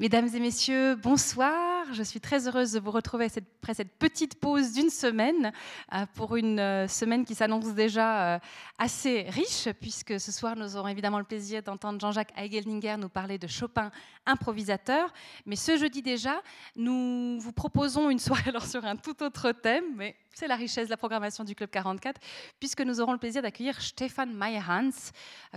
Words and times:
Mesdames 0.00 0.28
et 0.32 0.38
messieurs, 0.38 0.94
bonsoir. 0.94 1.92
Je 1.92 2.04
suis 2.04 2.20
très 2.20 2.46
heureuse 2.46 2.70
de 2.70 2.78
vous 2.78 2.92
retrouver 2.92 3.24
après 3.24 3.74
cette 3.74 3.98
petite 3.98 4.38
pause 4.38 4.72
d'une 4.72 4.90
semaine 4.90 5.50
euh, 5.92 6.06
pour 6.14 6.36
une 6.36 6.60
euh, 6.60 6.86
semaine 6.86 7.24
qui 7.24 7.34
s'annonce 7.34 7.74
déjà 7.74 8.36
euh, 8.36 8.38
assez 8.78 9.22
riche, 9.22 9.68
puisque 9.80 10.20
ce 10.20 10.30
soir 10.30 10.54
nous 10.54 10.76
aurons 10.76 10.86
évidemment 10.86 11.18
le 11.18 11.24
plaisir 11.24 11.64
d'entendre 11.64 12.00
Jean-Jacques 12.00 12.32
Heigeldinger 12.36 12.96
nous 12.96 13.08
parler 13.08 13.38
de 13.38 13.48
Chopin 13.48 13.90
improvisateur. 14.24 15.12
Mais 15.46 15.56
ce 15.56 15.76
jeudi 15.76 16.00
déjà, 16.00 16.42
nous 16.76 17.40
vous 17.40 17.52
proposons 17.52 18.08
une 18.08 18.20
soirée 18.20 18.44
alors 18.50 18.66
sur 18.66 18.84
un 18.84 18.94
tout 18.94 19.20
autre 19.24 19.50
thème, 19.50 19.96
mais 19.96 20.14
c'est 20.34 20.46
la 20.46 20.56
richesse 20.56 20.86
de 20.86 20.90
la 20.90 20.96
programmation 20.96 21.44
du 21.44 21.54
Club 21.54 21.70
44, 21.70 22.20
puisque 22.60 22.80
nous 22.82 23.00
aurons 23.00 23.12
le 23.12 23.18
plaisir 23.18 23.42
d'accueillir 23.42 23.80
Stéphane 23.80 24.32
Meyerhans, 24.32 24.90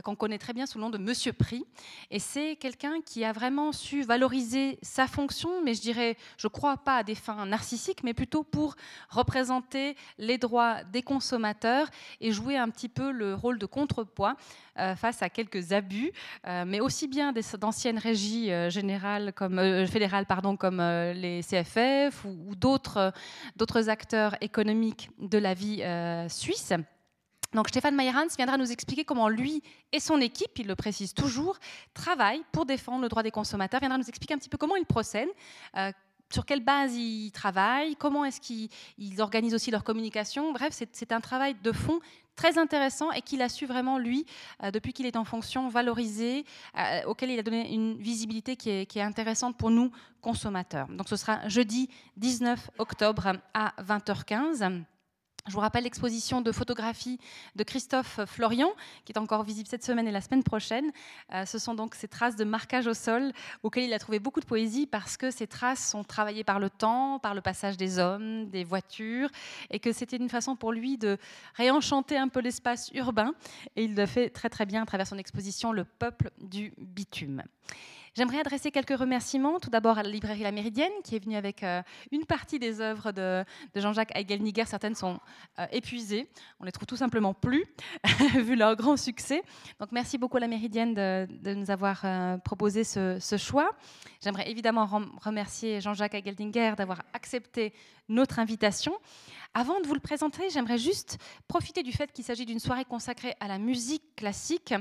qu'on 0.04 0.16
connaît 0.16 0.38
très 0.38 0.54
bien 0.54 0.66
sous 0.66 0.78
le 0.78 0.84
nom 0.84 0.90
de 0.90 0.98
Monsieur 0.98 1.34
Prix. 1.34 1.64
Et 2.10 2.20
c'est 2.20 2.56
quelqu'un 2.56 3.02
qui 3.06 3.24
a 3.24 3.32
vraiment 3.32 3.72
su 3.72 4.02
valoriser 4.04 4.80
sa 4.82 5.08
fonction, 5.08 5.62
mais 5.64 5.74
je 5.74 5.82
dirais, 5.82 6.18
je 6.38 6.48
crois 6.48 6.78
pas 6.78 6.98
à 6.98 7.04
des 7.04 7.16
fins 7.16 7.46
narcissiques, 7.46 8.04
mais 8.04 8.14
plutôt 8.14 8.44
pour 8.44 8.76
représenter 9.10 9.96
les 10.18 10.38
droits 10.38 10.84
des 10.86 11.04
consommateurs 11.04 11.88
et 12.20 12.32
jouer 12.32 12.58
un 12.58 12.70
petit 12.70 12.90
peu 12.90 13.12
le 13.12 13.36
rôle 13.36 13.60
de 13.60 13.66
contrepoids 13.66 14.36
euh, 14.71 14.71
face 14.96 15.22
à 15.22 15.30
quelques 15.30 15.72
abus, 15.72 16.12
euh, 16.48 16.64
mais 16.66 16.80
aussi 16.80 17.08
bien 17.08 17.34
d'anciennes 17.60 17.98
régies 17.98 18.52
euh, 18.52 18.70
générales 18.70 19.34
comme, 19.34 19.60
fédérales 19.88 20.26
pardon, 20.26 20.56
comme 20.56 20.80
les 20.80 21.42
CFF 21.42 22.26
ou, 22.26 22.56
d'autres 22.56 23.12
acteurs 23.90 24.36
économiques 24.42 25.10
de 25.20 25.38
la 25.38 25.54
vie 25.54 25.84
suisse. 26.30 26.74
Donc 27.54 27.68
Stéphane 27.68 27.96
Meyerhans 27.96 28.28
viendra 28.38 28.58
nous 28.58 28.72
expliquer 28.72 29.04
comment 29.04 29.28
lui 29.28 29.62
et 29.92 30.00
son 30.00 30.22
équipe, 30.22 30.58
il 30.58 30.68
le 30.68 30.76
précise 30.76 31.14
toujours, 31.14 31.58
travaillent 31.94 32.44
pour 32.54 32.66
défendre 32.66 33.02
le 33.02 33.10
droit 33.10 33.24
des 33.24 33.32
consommateurs, 33.32 33.82
viendra 33.82 33.98
nous 33.98 34.08
expliquer 34.08 34.34
un 34.34 34.38
petit 34.38 34.48
peu 34.48 34.58
comment 34.58 34.78
ils 34.78 34.86
procèdent, 34.86 35.28
euh, 35.76 35.92
sur 36.32 36.46
quelle 36.46 36.64
base 36.64 36.96
ils 36.96 37.32
travaillent, 37.32 37.96
comment 37.96 38.26
est-ce 38.26 38.42
qu'ils 38.42 39.22
organisent 39.22 39.54
aussi 39.54 39.72
leur 39.72 39.84
communication. 39.84 40.52
Bref, 40.54 40.80
c'est 40.92 41.12
un 41.12 41.22
travail 41.22 41.56
de 41.64 41.72
fond 41.72 42.00
très 42.36 42.58
intéressant 42.58 43.12
et 43.12 43.22
qu'il 43.22 43.42
a 43.42 43.50
su 43.50 43.66
vraiment, 43.66 43.98
lui, 43.98 44.26
euh, 44.64 44.72
depuis 44.72 44.94
qu'il 44.94 45.06
est 45.06 45.16
en 45.16 45.26
fonction, 45.26 45.68
valoriser, 45.68 46.46
euh, 46.78 47.02
auquel 47.06 47.30
il 47.30 47.40
a 47.40 47.44
donné 47.44 47.74
une 47.74 47.98
visibilité 47.98 48.56
qui 48.56 48.70
est, 48.70 48.86
qui 48.86 49.00
est, 49.00 49.04
intéressante 49.04 49.58
pour 49.58 49.70
nous, 49.70 49.92
consommateurs. 50.22 50.88
Donc 50.88 51.10
ce 51.10 51.16
sera 51.16 51.48
jeudi 51.48 51.90
19 52.18 52.72
octobre 52.78 53.34
à 53.54 53.74
20h15. 53.84 54.84
Je 55.48 55.54
vous 55.54 55.60
rappelle 55.60 55.86
l'exposition 55.86 56.42
de 56.42 56.52
photographie 56.52 57.20
de 57.56 57.64
Christophe 57.64 58.20
Florian, 58.28 58.70
qui 59.06 59.12
est 59.12 59.18
encore 59.18 59.44
visible 59.44 59.68
cette 59.68 59.84
semaine 59.84 60.08
et 60.08 60.12
la 60.12 60.22
semaine 60.22 60.44
prochaine. 60.44 60.92
Euh, 61.34 61.46
ce 61.46 61.58
sont 61.58 61.74
donc 61.74 61.96
ces 61.96 62.08
traces 62.08 62.36
de 62.36 62.44
marquage 62.44 62.86
au 62.86 62.94
sol, 62.94 63.32
auxquelles 63.64 63.86
il 63.86 63.94
a 63.94 64.00
trouvé 64.00 64.20
beaucoup 64.20 64.40
de 64.40 64.46
poésie, 64.46 64.86
parce 64.86 65.18
que 65.18 65.32
ces 65.32 65.48
traces 65.48 65.90
sont 65.90 66.04
travaillées 66.04 66.44
par 66.44 66.60
le 66.60 66.70
temps, 66.70 67.18
par 67.18 67.34
le 67.34 67.42
passage 67.42 67.76
des 67.76 67.98
hommes, 67.98 68.50
des 68.50 68.64
voitures, 68.64 69.30
et 69.72 69.80
que 69.80 69.92
c'était 69.92 70.18
une 70.18 70.30
façon 70.30 70.56
pour 70.56 70.72
lui 70.72 71.00
de 71.00 71.18
réenchanter 71.56 72.18
un 72.18 72.28
peu 72.28 72.40
l'espace 72.40 72.92
urbain. 72.94 73.34
Et 73.76 73.86
il 73.86 73.96
le 73.96 74.06
fait 74.06 74.30
très 74.30 74.50
très 74.50 74.68
bien 74.68 74.84
à 74.84 74.86
travers 74.86 75.08
son 75.08 75.18
exposition 75.18 75.72
Le 75.72 75.86
peuple 75.86 76.30
du 76.40 76.74
bitume. 76.78 77.44
J'aimerais 78.14 78.42
adresser 78.42 78.72
quelques 78.72 78.98
remerciements, 78.98 79.58
tout 79.62 79.70
d'abord 79.70 79.98
à 79.98 80.04
la 80.04 80.10
librairie 80.10 80.44
La 80.44 80.52
Méridienne, 80.52 80.92
qui 81.02 81.16
est 81.16 81.24
venue 81.24 81.38
avec 81.38 81.64
euh, 81.64 81.82
une 82.12 82.26
partie 82.26 82.60
des 82.60 82.82
œuvres 82.82 83.14
de, 83.14 83.46
Jean-Jacques 83.74 84.12
Heigelniger. 84.14 84.66
Certaines 84.66 84.96
sont 84.96 85.18
euh, 85.60 85.66
épuisées, 85.72 86.28
on 86.60 86.66
les 86.66 86.74
trouve 86.74 86.88
tout 86.88 86.98
simplement 86.98 87.34
plus, 87.34 87.64
vu 88.36 88.58
leur 88.58 88.76
grand 88.76 88.98
succès. 88.98 89.42
Donc 89.80 89.94
merci 89.94 90.18
beaucoup 90.18 90.36
à 90.36 90.42
La 90.42 90.50
Méridienne 90.50 90.94
de, 90.94 91.54
nous 91.54 91.72
avoir 91.72 92.02
euh, 92.04 92.38
proposé 92.38 92.84
ce, 92.84 93.38
choix. 93.38 93.72
J'aimerais 94.22 94.52
évidemment 94.52 94.90
remercier 95.22 95.80
Jean-Jacques 95.80 96.14
Heigeldinger 96.14 96.74
d'avoir 96.76 97.04
accepté 97.14 97.74
notre 98.10 98.40
invitation. 98.40 98.94
Avant 99.54 99.82
de 99.82 99.88
vous 99.88 99.94
le 99.94 100.00
présenter, 100.00 100.50
j'aimerais 100.50 100.78
juste 100.78 101.18
profiter 101.50 101.84
du 101.84 101.92
fait 101.92 102.10
qu'il 102.14 102.24
s'agit 102.24 102.46
d'une 102.46 102.60
soirée 102.60 102.86
consacrée 102.86 103.36
à 103.42 103.50
la 103.50 103.58
musique 103.58 104.16
classique, 104.16 104.74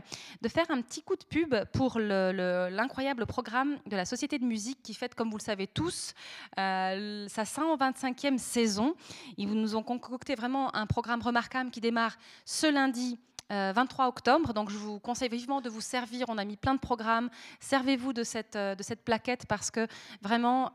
de 0.43 0.49
faire 0.49 0.67
un 0.71 0.81
petit 0.81 1.03
coup 1.03 1.17
de 1.17 1.25
pub 1.25 1.57
pour 1.73 1.99
l'incroyable 1.99 3.27
programme 3.27 3.79
de 3.87 3.97
la 3.97 4.05
Société 4.05 4.39
de 4.39 4.45
musique 4.45 4.81
qui 4.81 4.95
fête, 4.95 5.17
comme 5.17 5.29
vous 5.29 5.39
le 5.39 5.43
savez 5.43 5.67
tous, 5.67 6.15
euh, 6.59 7.27
sa 7.27 7.43
125e 7.43 8.39
saison. 8.39 8.95
Ils 9.39 9.53
nous 9.53 9.75
ont 9.75 9.83
concocté 9.83 10.37
vraiment 10.37 10.73
un 10.77 10.87
programme 10.87 11.23
remarquable 11.23 11.71
qui 11.71 11.81
démarre 11.81 12.17
ce 12.45 12.69
lundi 12.69 13.19
23 13.49 14.05
euh, 14.05 14.09
octobre. 14.09 14.55
Donc 14.55 14.71
je 14.71 14.77
vous 14.77 15.01
conseille 15.01 15.31
vivement 15.31 15.61
de 15.61 15.69
vous 15.69 15.81
servir. 15.81 16.27
On 16.29 16.39
a 16.39 16.45
mis 16.45 16.57
plein 16.57 16.75
de 16.75 16.81
programmes. 16.81 17.29
Servez-vous 17.59 18.13
de 18.13 18.23
cette, 18.23 18.55
euh, 18.55 18.77
de 18.77 18.85
cette 18.85 19.03
plaquette 19.03 19.47
parce 19.47 19.73
que 19.73 19.89
vraiment, 20.23 20.71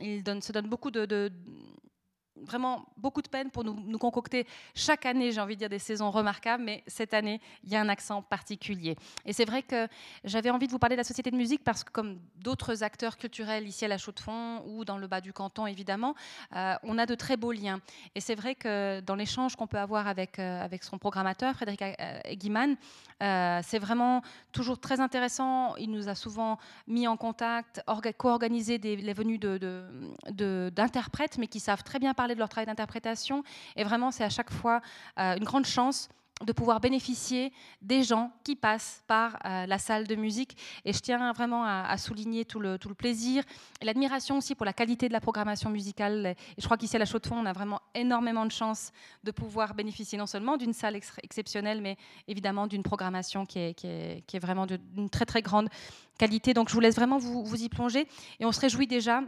il 0.00 0.24
se 0.24 0.52
donne 0.52 0.68
beaucoup 0.68 0.90
de, 0.90 1.30
vraiment 2.42 2.86
beaucoup 2.96 3.22
de 3.22 3.28
peine 3.28 3.50
pour 3.50 3.64
nous, 3.64 3.98
concocter 3.98 4.46
chaque 4.74 5.06
année, 5.06 5.32
j'ai 5.32 5.40
envie 5.40 5.54
de 5.54 5.60
dire, 5.60 5.68
des 5.68 5.78
saisons 5.78 6.10
remarquables, 6.10 6.62
mais 6.62 6.82
cette 6.86 7.14
année, 7.14 7.40
il 7.64 7.70
y 7.70 7.76
a 7.76 7.80
un 7.80 7.88
accent 7.88 8.22
particulier. 8.22 8.96
Et 9.24 9.32
c'est 9.32 9.44
vrai 9.44 9.62
que 9.62 9.88
j'avais 10.24 10.50
envie 10.50 10.66
de 10.66 10.72
vous 10.72 10.78
parler 10.78 10.96
de 10.96 11.00
la 11.00 11.04
Société 11.04 11.30
de 11.30 11.36
musique 11.36 11.64
parce 11.64 11.84
que, 11.84 11.90
comme 11.90 12.18
d'autres 12.36 12.82
acteurs 12.82 13.16
culturels 13.16 13.66
ici 13.66 13.84
à 13.84 13.88
la 13.88 13.98
Chaux-de-Fonds 13.98 14.62
ou 14.66 14.84
dans 14.84 14.98
le 14.98 15.06
bas 15.06 15.20
du 15.20 15.32
canton, 15.32 15.66
évidemment, 15.66 16.14
euh, 16.54 16.74
on 16.82 16.98
a 16.98 17.06
de 17.06 17.14
très 17.14 17.36
beaux 17.36 17.52
liens. 17.52 17.80
Et 18.14 18.20
c'est 18.20 18.34
vrai 18.34 18.54
que 18.54 19.00
dans 19.00 19.14
l'échange 19.14 19.56
qu'on 19.56 19.66
peut 19.66 19.78
avoir 19.78 20.06
avec, 20.06 20.38
euh, 20.38 20.62
avec 20.62 20.82
son 20.82 20.98
programmateur, 20.98 21.54
Frédéric 21.54 21.82
Guiman, 22.32 22.76
euh, 23.22 23.60
c'est 23.62 23.78
vraiment 23.78 24.22
toujours 24.52 24.78
très 24.78 25.00
intéressant. 25.00 25.74
Il 25.76 25.90
nous 25.90 26.08
a 26.08 26.14
souvent 26.14 26.58
mis 26.86 27.08
en 27.08 27.16
contact, 27.16 27.82
co-organisé 28.18 28.78
les 28.78 29.12
venues 29.12 29.38
d'interprètes, 30.70 31.38
mais 31.38 31.46
qui 31.46 31.60
savent 31.60 31.82
très 31.82 31.98
bien 31.98 32.12
parler 32.14 32.25
de 32.34 32.40
leur 32.40 32.48
travail 32.48 32.66
d'interprétation. 32.66 33.42
Et 33.76 33.84
vraiment, 33.84 34.10
c'est 34.10 34.24
à 34.24 34.30
chaque 34.30 34.50
fois 34.50 34.80
euh, 35.18 35.36
une 35.36 35.44
grande 35.44 35.66
chance 35.66 36.08
de 36.44 36.52
pouvoir 36.52 36.80
bénéficier 36.80 37.50
des 37.80 38.02
gens 38.02 38.30
qui 38.44 38.56
passent 38.56 39.02
par 39.06 39.38
euh, 39.46 39.64
la 39.64 39.78
salle 39.78 40.06
de 40.06 40.14
musique. 40.14 40.56
Et 40.84 40.92
je 40.92 40.98
tiens 40.98 41.32
vraiment 41.32 41.64
à, 41.64 41.96
souligner 41.96 42.44
tout 42.44 42.60
le, 42.60 42.78
tout 42.78 42.90
le, 42.90 42.94
plaisir 42.94 43.42
et 43.80 43.86
l'admiration 43.86 44.36
aussi 44.36 44.54
pour 44.54 44.66
la 44.66 44.74
qualité 44.74 45.08
de 45.08 45.14
la 45.14 45.20
programmation 45.20 45.70
musicale. 45.70 46.26
Et 46.26 46.60
je 46.60 46.64
crois 46.64 46.76
qu'ici 46.76 46.94
à 46.96 46.98
la 46.98 47.06
Chaux-de-Fonds, 47.06 47.38
on 47.38 47.46
a 47.46 47.54
vraiment 47.54 47.80
énormément 47.94 48.44
de 48.44 48.52
chance 48.52 48.92
de 49.24 49.30
pouvoir 49.30 49.72
bénéficier 49.74 50.18
non 50.18 50.26
seulement 50.26 50.58
d'une 50.58 50.74
salle 50.74 50.96
exceptionnelle, 50.96 51.80
mais 51.80 51.96
évidemment 52.28 52.66
d'une 52.66 52.82
programmation 52.82 53.46
qui 53.46 53.58
est, 53.58 53.74
qui 53.74 53.86
est, 53.86 54.22
qui 54.26 54.36
est 54.36 54.40
vraiment 54.40 54.66
d'une 54.66 55.08
très 55.08 55.24
très 55.24 55.40
grande 55.40 55.70
qualité. 56.18 56.52
Donc 56.52 56.68
je 56.68 56.74
vous 56.74 56.80
laisse 56.80 56.96
vraiment 56.96 57.16
vous, 57.16 57.46
vous 57.46 57.62
y 57.62 57.70
plonger. 57.70 58.06
Et 58.40 58.44
on 58.44 58.52
se 58.52 58.60
réjouit 58.60 58.86
déjà 58.86 59.22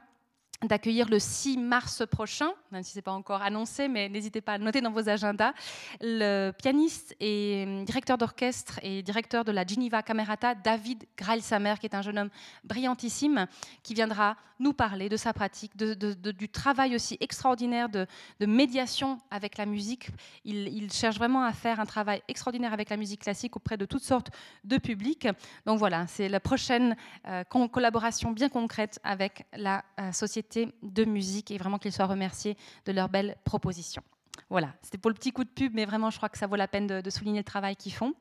d'accueillir 0.64 1.08
le 1.08 1.20
6 1.20 1.56
mars 1.56 2.02
prochain, 2.10 2.50
même 2.72 2.82
si 2.82 2.92
ce 2.92 2.98
n'est 2.98 3.02
pas 3.02 3.12
encore 3.12 3.42
annoncé, 3.42 3.86
mais 3.86 4.08
n'hésitez 4.08 4.40
pas 4.40 4.54
à 4.54 4.58
noter 4.58 4.80
dans 4.80 4.90
vos 4.90 5.08
agendas, 5.08 5.52
le 6.00 6.50
pianiste 6.50 7.14
et 7.20 7.64
hum, 7.66 7.84
directeur 7.84 8.18
d'orchestre 8.18 8.80
et 8.82 9.02
directeur 9.02 9.44
de 9.44 9.52
la 9.52 9.64
Geneva 9.64 10.02
Camerata, 10.02 10.56
David 10.56 11.04
Grailsamer, 11.16 11.74
qui 11.80 11.86
est 11.86 11.94
un 11.94 12.02
jeune 12.02 12.18
homme 12.18 12.30
brillantissime, 12.64 13.46
qui 13.84 13.94
viendra 13.94 14.36
nous 14.58 14.72
parler 14.72 15.08
de 15.08 15.16
sa 15.16 15.32
pratique, 15.32 15.76
de, 15.76 15.94
du 16.32 16.48
travail 16.48 16.96
aussi 16.96 17.16
extraordinaire 17.20 17.88
de, 17.88 18.06
médiation 18.40 19.18
avec 19.30 19.56
la 19.56 19.66
musique. 19.66 20.08
Il, 20.44 20.92
cherche 20.92 21.16
vraiment 21.16 21.44
à 21.44 21.52
faire 21.52 21.78
un 21.78 21.86
travail 21.86 22.22
extraordinaire 22.26 22.72
avec 22.72 22.90
la 22.90 22.96
musique 22.96 23.20
classique 23.20 23.54
auprès 23.54 23.76
de 23.76 23.84
toutes 23.84 24.02
sortes 24.02 24.30
de 24.64 24.78
publics. 24.78 25.28
Donc 25.64 25.78
voilà, 25.78 26.08
c'est 26.08 26.28
la 26.28 26.40
prochaine 26.40 26.96
euh, 27.28 27.44
collaboration 27.44 28.32
bien 28.32 28.48
concrète 28.48 28.98
avec 29.04 29.46
la 29.52 29.84
euh, 30.00 30.10
Société 30.10 30.47
de 30.56 31.04
musique 31.04 31.50
et 31.50 31.58
vraiment 31.58 31.78
qu'ils 31.78 31.92
soient 31.92 32.06
remerciés 32.06 32.56
de 32.86 32.92
leurs 32.92 33.08
belles 33.08 33.36
propositions. 33.44 34.02
Voilà, 34.50 34.74
c'était 34.82 34.98
pour 34.98 35.10
le 35.10 35.14
petit 35.14 35.32
coup 35.32 35.44
de 35.44 35.48
pub, 35.48 35.74
mais 35.74 35.84
vraiment, 35.84 36.10
je 36.10 36.16
crois 36.16 36.28
que 36.28 36.38
ça 36.38 36.46
vaut 36.46 36.56
la 36.56 36.68
peine 36.68 36.86
de, 36.86 37.00
de 37.00 37.10
souligner 37.10 37.40
le 37.40 37.44
travail 37.44 37.76
qu'ils 37.76 37.92
font. 37.92 38.14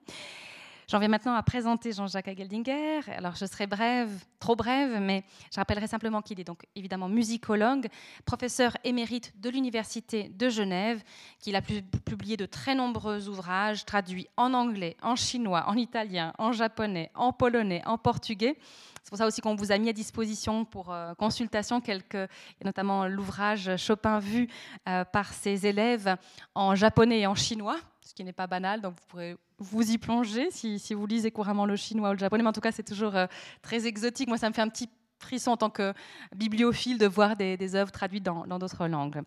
J'en 0.89 0.99
viens 0.99 1.09
maintenant 1.09 1.35
à 1.35 1.43
présenter 1.43 1.91
Jean-Jacques 1.91 2.29
Ageldinger. 2.29 3.01
Alors, 3.09 3.35
je 3.35 3.45
serai 3.45 3.67
brève, 3.67 4.09
trop 4.39 4.55
brève, 4.55 5.01
mais 5.01 5.25
je 5.51 5.57
rappellerai 5.59 5.85
simplement 5.85 6.21
qu'il 6.21 6.39
est 6.39 6.45
donc 6.45 6.65
évidemment 6.77 7.09
musicologue, 7.09 7.87
professeur 8.23 8.71
émérite 8.85 9.33
de 9.41 9.49
l'Université 9.49 10.29
de 10.29 10.47
Genève, 10.47 11.03
qu'il 11.39 11.57
a 11.57 11.61
publié 11.61 12.37
de 12.37 12.45
très 12.45 12.73
nombreux 12.73 13.27
ouvrages 13.27 13.83
traduits 13.83 14.29
en 14.37 14.53
anglais, 14.53 14.95
en 15.01 15.17
chinois, 15.17 15.65
en 15.67 15.75
italien, 15.75 16.31
en 16.37 16.53
japonais, 16.53 17.11
en 17.15 17.33
polonais, 17.33 17.81
en 17.85 17.97
portugais. 17.97 18.57
C'est 19.03 19.09
pour 19.09 19.17
ça 19.17 19.27
aussi 19.27 19.41
qu'on 19.41 19.55
vous 19.55 19.73
a 19.73 19.77
mis 19.77 19.89
à 19.89 19.93
disposition 19.93 20.63
pour 20.63 20.93
euh, 20.93 21.13
consultation 21.15 21.81
quelques, 21.81 22.29
notamment 22.63 23.07
l'ouvrage 23.07 23.75
Chopin 23.75 24.19
vu 24.19 24.47
euh, 24.87 25.03
par 25.03 25.33
ses 25.33 25.67
élèves 25.67 26.15
en 26.55 26.75
japonais 26.75 27.19
et 27.19 27.27
en 27.27 27.35
chinois, 27.35 27.77
ce 27.99 28.13
qui 28.13 28.23
n'est 28.23 28.31
pas 28.31 28.47
banal, 28.47 28.79
donc 28.79 28.93
vous 28.93 29.05
pourrez 29.07 29.37
vous 29.59 29.91
y 29.91 29.97
plonger 29.97 30.49
si, 30.51 30.93
vous 30.93 31.07
lisez 31.07 31.31
couramment 31.31 31.65
le 31.65 31.75
chinois 31.75 32.09
ou 32.09 32.13
le 32.13 32.19
japonais, 32.19 32.43
mais 32.43 32.49
en 32.49 32.53
tout 32.53 32.61
cas 32.61 32.71
c'est 32.71 32.83
toujours 32.83 33.15
euh, 33.15 33.27
très 33.61 33.87
exotique. 33.87 34.27
Moi 34.27 34.37
ça 34.37 34.49
me 34.49 34.53
fait 34.53 34.61
un 34.61 34.69
petit 34.69 34.89
frisson 35.19 35.51
en 35.51 35.57
tant 35.57 35.69
que 35.69 35.93
bibliophile 36.35 36.97
de 36.97 37.07
voir 37.07 37.35
des, 37.35 37.75
œuvres 37.75 37.91
traduites 37.91 38.23
dans 38.23 38.59
d'autres 38.59 38.87
langues. 38.87 39.23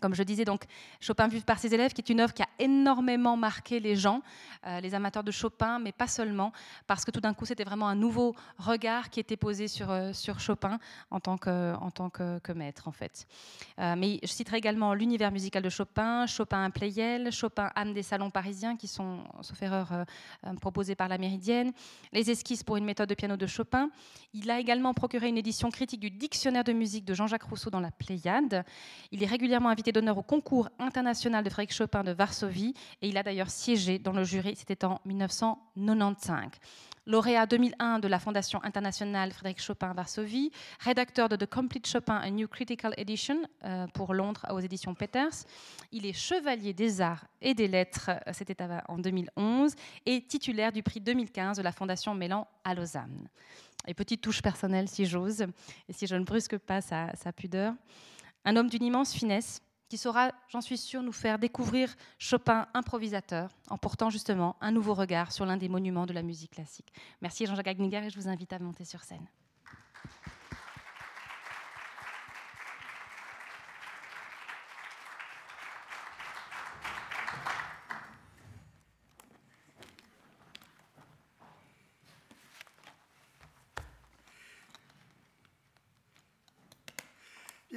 Comme 0.00 0.14
je 0.14 0.22
disais, 0.22 0.44
donc, 0.44 0.64
Chopin 1.00 1.28
vu 1.28 1.40
par 1.40 1.58
ses 1.58 1.74
élèves, 1.74 1.92
qui 1.92 2.00
est 2.00 2.10
une 2.10 2.20
œuvre 2.20 2.32
qui 2.32 2.42
a 2.42 2.48
énormément 2.58 3.36
marqué 3.36 3.80
les 3.80 3.96
gens, 3.96 4.22
euh, 4.66 4.80
les 4.80 4.94
amateurs 4.94 5.24
de 5.24 5.30
Chopin, 5.30 5.78
mais 5.78 5.92
pas 5.92 6.06
seulement, 6.06 6.52
parce 6.86 7.04
que 7.04 7.10
tout 7.10 7.20
d'un 7.20 7.34
coup, 7.34 7.46
c'était 7.46 7.64
vraiment 7.64 7.88
un 7.88 7.94
nouveau 7.94 8.36
regard 8.58 9.10
qui 9.10 9.18
était 9.18 9.36
posé 9.36 9.66
sur, 9.66 9.90
euh, 9.90 10.12
Chopin 10.38 10.78
en 11.10 11.20
tant 11.20 11.38
que, 11.38 12.52
maître, 12.52 12.86
en 12.86 12.92
fait. 12.92 13.26
Euh, 13.78 13.94
mais 13.96 14.20
je 14.22 14.28
citerai 14.28 14.58
également 14.58 14.94
l'univers 14.94 15.32
musical 15.32 15.62
de 15.62 15.70
Chopin, 15.70 16.26
Chopin 16.26 16.70
Playel, 16.70 17.32
Chopin 17.32 17.70
âme 17.74 17.94
des 17.94 18.02
salons 18.02 18.30
parisiens, 18.30 18.76
qui 18.76 18.86
sont, 18.86 19.24
sauf 19.40 19.60
erreur, 19.62 20.04
proposés 20.60 20.94
par 20.94 21.08
la 21.08 21.18
Méridienne, 21.18 21.72
les 22.12 22.30
esquisses 22.30 22.62
pour 22.62 22.76
une 22.76 22.84
méthode 22.84 23.08
de 23.08 23.14
piano 23.14 23.36
de 23.36 23.46
Chopin. 23.46 23.90
Il 24.34 24.50
a 24.50 24.60
également 24.60 24.92
procuré 24.92 25.28
une 25.28 25.38
édition 25.38 25.70
critique 25.70 26.00
du 26.00 26.10
dictionnaire 26.10 26.64
de 26.64 26.72
musique 26.72 27.04
de 27.04 27.14
Jean-Jacques 27.14 27.44
Rousseau 27.44 27.70
dans 27.70 27.80
la 27.80 27.90
Pléiade. 27.90 28.64
Il 29.10 29.22
est 29.22 29.26
régulièrement 29.26 29.70
invité 29.78 29.92
d'honneur 29.92 30.18
au 30.18 30.24
concours 30.24 30.68
international 30.80 31.44
de 31.44 31.50
Frédéric 31.50 31.72
Chopin 31.72 32.02
de 32.02 32.10
Varsovie 32.10 32.74
et 33.00 33.08
il 33.08 33.16
a 33.16 33.22
d'ailleurs 33.22 33.48
siégé 33.48 34.00
dans 34.00 34.10
le 34.10 34.24
jury, 34.24 34.56
c'était 34.56 34.84
en 34.84 35.00
1995 35.04 36.50
lauréat 37.06 37.46
2001 37.46 38.00
de 38.00 38.08
la 38.08 38.18
Fondation 38.18 38.60
internationale 38.64 39.30
Frédéric 39.30 39.62
Chopin 39.62 39.94
Varsovie, 39.94 40.50
rédacteur 40.80 41.28
de 41.28 41.36
The 41.36 41.46
Complete 41.46 41.86
Chopin, 41.86 42.16
A 42.16 42.28
New 42.28 42.48
Critical 42.48 42.92
Edition 42.96 43.36
euh, 43.64 43.86
pour 43.94 44.14
Londres 44.14 44.44
aux 44.50 44.58
éditions 44.58 44.94
Peters. 44.94 45.44
Il 45.92 46.04
est 46.06 46.12
chevalier 46.12 46.72
des 46.74 47.00
arts 47.00 47.24
et 47.40 47.54
des 47.54 47.68
lettres, 47.68 48.10
c'était 48.32 48.56
en 48.88 48.98
2011, 48.98 49.76
et 50.06 50.22
titulaire 50.22 50.72
du 50.72 50.82
prix 50.82 51.00
2015 51.00 51.56
de 51.56 51.62
la 51.62 51.70
Fondation 51.70 52.16
Mélan 52.16 52.48
à 52.64 52.74
Lausanne. 52.74 53.28
Et 53.86 53.94
petite 53.94 54.22
touche 54.22 54.42
personnelle, 54.42 54.88
si 54.88 55.06
j'ose, 55.06 55.42
et 55.88 55.92
si 55.92 56.08
je 56.08 56.16
ne 56.16 56.24
brusque 56.24 56.58
pas 56.58 56.80
sa 56.80 57.32
pudeur. 57.34 57.74
Un 58.44 58.56
homme 58.56 58.68
d'une 58.68 58.84
immense 58.84 59.12
finesse, 59.12 59.60
qui 59.88 59.96
saura, 59.96 60.32
j'en 60.48 60.60
suis 60.60 60.78
sûre, 60.78 61.02
nous 61.02 61.12
faire 61.12 61.38
découvrir 61.38 61.94
Chopin 62.18 62.66
improvisateur, 62.74 63.50
en 63.68 63.78
portant 63.78 64.10
justement 64.10 64.56
un 64.60 64.70
nouveau 64.70 64.94
regard 64.94 65.32
sur 65.32 65.46
l'un 65.46 65.56
des 65.56 65.68
monuments 65.68 66.06
de 66.06 66.12
la 66.12 66.22
musique 66.22 66.52
classique. 66.52 66.92
Merci 67.22 67.46
Jean-Jacques 67.46 67.68
Agniger 67.68 68.04
et 68.04 68.10
je 68.10 68.18
vous 68.18 68.28
invite 68.28 68.52
à 68.52 68.58
monter 68.58 68.84
sur 68.84 69.02
scène. 69.02 69.26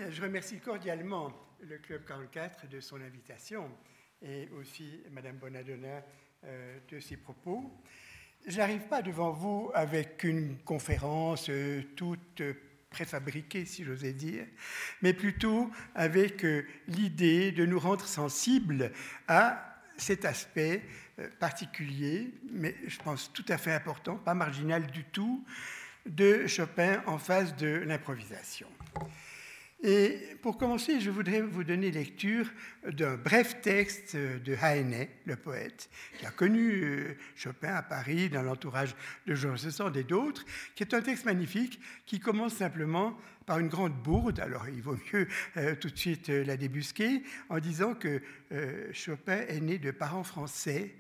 je 0.10 0.22
remercie 0.22 0.60
cordialement 0.60 1.32
le 1.68 1.78
Club 1.78 2.04
44 2.06 2.68
de 2.70 2.80
son 2.80 3.00
invitation 3.02 3.70
et 4.22 4.50
aussi 4.60 5.02
Madame 5.12 5.38
Bonadonna 5.38 6.04
euh, 6.46 6.80
de 6.90 7.00
ses 7.00 7.18
propos. 7.18 7.72
Je 8.48 8.58
n'arrive 8.58 8.88
pas 8.88 9.02
devant 9.02 9.32
vous 9.32 9.70
avec 9.74 10.24
une 10.24 10.58
conférence 10.60 11.50
euh, 11.50 11.84
toute 11.96 12.42
préfabriquée, 12.90 13.66
si 13.66 13.84
j'osais 13.84 14.14
dire, 14.14 14.46
mais 15.02 15.14
plutôt 15.14 15.70
avec 15.94 16.44
euh, 16.44 16.66
l'idée 16.88 17.52
de 17.52 17.66
nous 17.66 17.80
rendre 17.80 18.06
sensibles 18.06 18.92
à 19.28 19.80
cet 19.98 20.26
aspect 20.26 20.82
particulier, 21.40 22.34
mais 22.50 22.76
je 22.88 22.98
pense 22.98 23.32
tout 23.32 23.46
à 23.50 23.60
fait 23.60 23.74
important, 23.74 24.16
pas 24.16 24.34
marginal 24.34 24.88
du 24.88 25.04
tout, 25.04 25.46
de 26.08 26.48
Chopin 26.48 27.04
en 27.06 27.20
face 27.20 27.56
de 27.56 27.68
l'improvisation. 27.68 28.68
Et 29.84 30.20
pour 30.44 30.60
commencer, 30.60 31.00
je 31.00 31.10
voudrais 31.10 31.42
vous 31.42 31.64
donner 31.64 31.90
lecture 31.90 32.46
d'un 32.86 33.18
bref 33.18 33.62
texte 33.62 34.16
de 34.16 34.56
Heine, 34.62 35.08
le 35.26 35.36
poète, 35.36 35.90
qui 36.20 36.26
a 36.28 36.30
connu 36.30 36.84
euh, 36.84 37.18
Chopin 37.36 37.74
à 37.74 37.82
Paris 37.82 38.30
dans 38.30 38.44
l'entourage 38.44 38.96
de 39.26 39.34
Georges 39.34 39.70
Sand 39.70 39.98
et 39.98 40.04
d'autres, 40.04 40.46
qui 40.76 40.84
est 40.84 40.94
un 40.94 41.02
texte 41.02 41.26
magnifique 41.26 41.80
qui 42.06 42.20
commence 42.20 42.54
simplement 42.54 43.18
par 43.48 43.58
une 43.58 43.70
grande 43.70 43.96
bourde, 44.04 44.40
alors 44.40 44.70
il 44.70 44.84
vaut 44.84 44.98
mieux 45.14 45.28
euh, 45.58 45.74
tout 45.74 45.90
de 45.90 45.98
suite 45.98 46.30
euh, 46.30 46.44
la 46.44 46.58
débusquer, 46.58 47.24
en 47.50 47.58
disant 47.58 47.96
que 47.96 48.22
Chopin 48.94 49.40
est 49.48 49.62
né 49.62 49.80
de 49.80 49.90
parents 49.90 50.24
français 50.24 50.94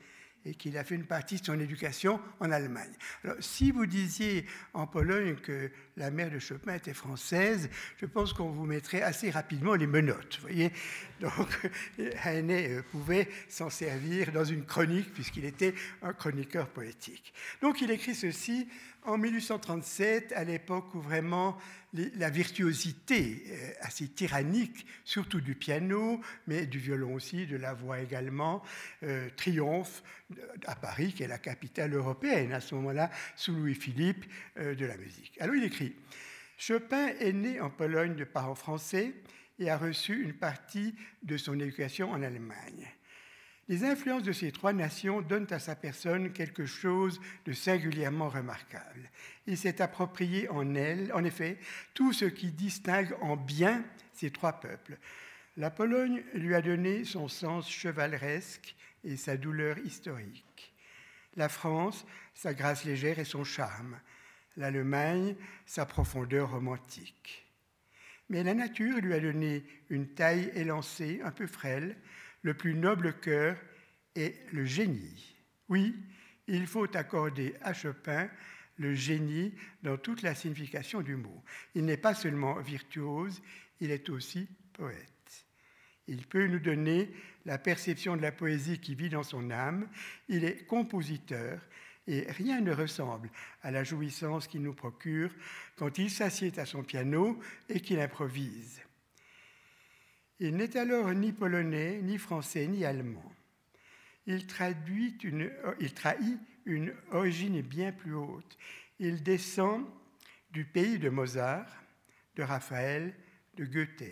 et 0.46 0.56
qu'il 0.56 0.78
a 0.78 0.84
fait 0.84 0.96
une 0.96 1.06
partie 1.06 1.40
de 1.40 1.46
son 1.46 1.60
éducation 1.60 2.20
en 2.40 2.52
Allemagne. 2.52 2.92
Alors, 3.24 3.38
si 3.40 3.72
vous 3.72 3.86
disiez 3.86 4.46
en 4.74 4.88
Pologne 4.88 5.36
que 5.36 5.72
la 5.98 6.10
mère 6.10 6.32
de 6.32 6.40
Chopin 6.40 6.76
était 6.76 6.94
française, 6.94 7.70
je 7.98 8.06
pense 8.06 8.34
qu'on 8.34 8.50
vous 8.50 8.66
mettrait 8.66 9.02
assez 9.02 9.30
rapidement 9.30 9.76
les 9.76 9.88
menottes. 9.88 10.40
voyez 10.42 10.72
Donc, 11.20 11.70
Heine 12.26 12.52
euh, 12.52 12.82
pouvait 12.92 13.30
s'en 13.48 13.70
servir 13.70 14.32
dans 14.32 14.46
une 14.46 14.66
chronique, 14.66 15.14
puisqu'il 15.14 15.46
était 15.46 15.76
un 16.02 16.14
chroniqueur 16.14 16.68
poétique. 16.70 17.34
Donc, 17.62 17.82
il 17.82 17.92
écrit 17.92 18.16
ceci 18.16 18.68
en 19.03 19.18
1837, 19.18 20.33
à 20.36 20.44
l'époque 20.44 20.94
où 20.94 21.01
vraiment 21.01 21.57
la 21.94 22.30
virtuosité 22.30 23.44
euh, 23.48 23.71
assez 23.81 24.07
tyrannique, 24.07 24.86
surtout 25.03 25.42
du 25.42 25.56
piano, 25.56 26.21
mais 26.48 26.65
du 26.65 26.80
violon 26.80 27.15
aussi, 27.15 27.45
de 27.45 27.57
la 27.57 27.74
voix 27.74 28.00
également, 28.00 28.62
euh, 29.03 29.30
triomphe 29.36 30.03
à 30.65 30.75
Paris, 30.75 31.13
qui 31.13 31.24
est 31.24 31.27
la 31.27 31.38
capitale 31.38 31.94
européenne 31.94 32.53
à 32.53 32.62
ce 32.62 32.75
moment-là, 32.75 33.09
sous 33.36 33.53
Louis-Philippe 33.53 34.25
euh, 34.57 34.75
de 34.75 34.86
la 34.86 34.98
musique. 34.98 35.39
Alors 35.42 35.56
il 35.56 35.63
écrit 35.63 35.95
Chopin 36.57 37.07
est 37.19 37.33
né 37.33 37.59
en 37.59 37.69
Pologne 37.69 38.15
de 38.15 38.24
parents 38.24 38.56
français 38.56 39.13
et 39.59 39.69
a 39.69 39.77
reçu 39.77 40.24
une 40.24 40.33
partie 40.33 40.95
de 41.24 41.36
son 41.38 41.59
éducation 41.59 42.12
en 42.12 42.21
Allemagne. 42.21 42.88
Les 43.68 43.84
influences 43.84 44.24
de 44.24 44.31
ces 44.31 44.52
trois 44.52 44.74
nations 44.74 45.22
donnent 45.22 45.52
à 45.52 45.60
sa 45.60 45.75
personne 45.75 46.34
quelque 46.34 46.66
chose 46.66 47.22
de 47.46 47.54
singulièrement 47.54 48.30
remarquable. 48.30 49.10
Il 49.48 49.58
s'est 49.58 49.81
approprié 49.81 50.50
en 50.50 50.75
elle, 50.75 51.12
en 51.13 51.24
effet, 51.24 51.58
tout 51.94 52.12
ce 52.12 52.25
qui 52.25 52.52
distingue 52.52 53.13
en 53.22 53.38
bien 53.38 53.84
ces 54.13 54.31
trois 54.31 54.60
peuples. 54.60 54.98
La 55.58 55.69
Pologne 55.69 56.24
lui 56.34 56.56
a 56.56 56.62
donné 56.62 57.06
son 57.06 57.28
sens 57.28 57.69
chevaleresque 57.69 58.75
et 59.04 59.16
sa 59.16 59.38
douleur 59.38 59.78
historique. 59.80 60.74
La 61.36 61.50
France, 61.50 62.06
sa 62.34 62.54
grâce 62.54 62.84
légère 62.84 63.19
et 63.19 63.25
son 63.25 63.44
charme. 63.44 64.00
L'Allemagne, 64.57 65.36
sa 65.66 65.86
profondeur 65.86 66.52
romantique. 66.52 67.48
Mais 68.30 68.44
la 68.44 68.54
nature 68.54 68.98
lui 68.98 69.14
a 69.14 69.19
donné 69.19 69.64
une 69.90 70.07
taille 70.07 70.52
élancée, 70.56 71.22
un 71.24 71.31
peu 71.31 71.48
frêle, 71.48 71.98
le 72.42 72.54
plus 72.54 72.74
noble 72.74 73.20
cœur 73.20 73.58
est 74.16 74.36
le 74.52 74.66
génie. 74.66 75.36
Oui, 75.70 75.96
il 76.48 76.68
faut 76.68 76.88
accorder 76.96 77.56
à 77.62 77.74
Chopin 77.74 78.30
le 78.78 78.94
génie 78.94 79.54
dans 79.84 79.98
toute 79.98 80.22
la 80.22 80.36
signification 80.36 81.02
du 81.02 81.16
mot. 81.16 81.44
Il 81.76 81.86
n'est 81.86 81.98
pas 81.98 82.14
seulement 82.14 82.60
virtuose, 82.60 83.42
il 83.80 83.92
est 83.92 84.10
aussi 84.10 84.48
poète. 84.74 85.48
Il 86.07 86.26
peut 86.26 86.48
nous 86.48 86.60
donner 86.60 87.10
la 87.45 87.57
perception 87.57 88.18
de 88.18 88.21
la 88.21 88.31
poésie 88.31 88.80
qui 88.80 88.95
vit 88.95 89.10
dans 89.10 89.24
son 89.24 89.50
âme. 89.52 89.88
Il 90.28 90.44
est 90.44 90.66
compositeur 90.66 91.62
et 92.07 92.26
rien 92.31 92.60
ne 92.60 92.74
ressemble 92.74 93.30
à 93.62 93.71
la 93.71 93.83
jouissance 93.83 94.48
qu'il 94.48 94.62
nous 94.62 94.74
procure 94.74 95.31
quand 95.76 95.98
il 96.00 96.10
s'assied 96.10 96.52
à 96.57 96.66
son 96.66 96.83
piano 96.83 97.40
et 97.69 97.80
qu'il 97.80 98.00
improvise. 98.00 98.81
Il 100.44 100.56
n'est 100.56 100.76
alors 100.76 101.14
ni 101.14 101.31
polonais, 101.31 102.02
ni 102.02 102.18
français, 102.18 102.66
ni 102.66 102.83
allemand. 102.83 103.31
Il, 104.26 104.48
traduit 104.48 105.16
il 105.80 105.94
trahit 105.94 106.40
une 106.66 106.95
origine 107.12 107.62
bien 107.62 107.92
plus 107.92 108.16
haute. 108.16 108.57
Il 108.98 109.21
descend 109.21 109.86
du 110.50 110.66
pays 110.66 110.98
de 110.98 111.10
Mozart, 111.10 111.83
de 112.36 112.42
Raphaël, 112.42 113.14
de 113.56 113.66
Goethe. 113.66 114.04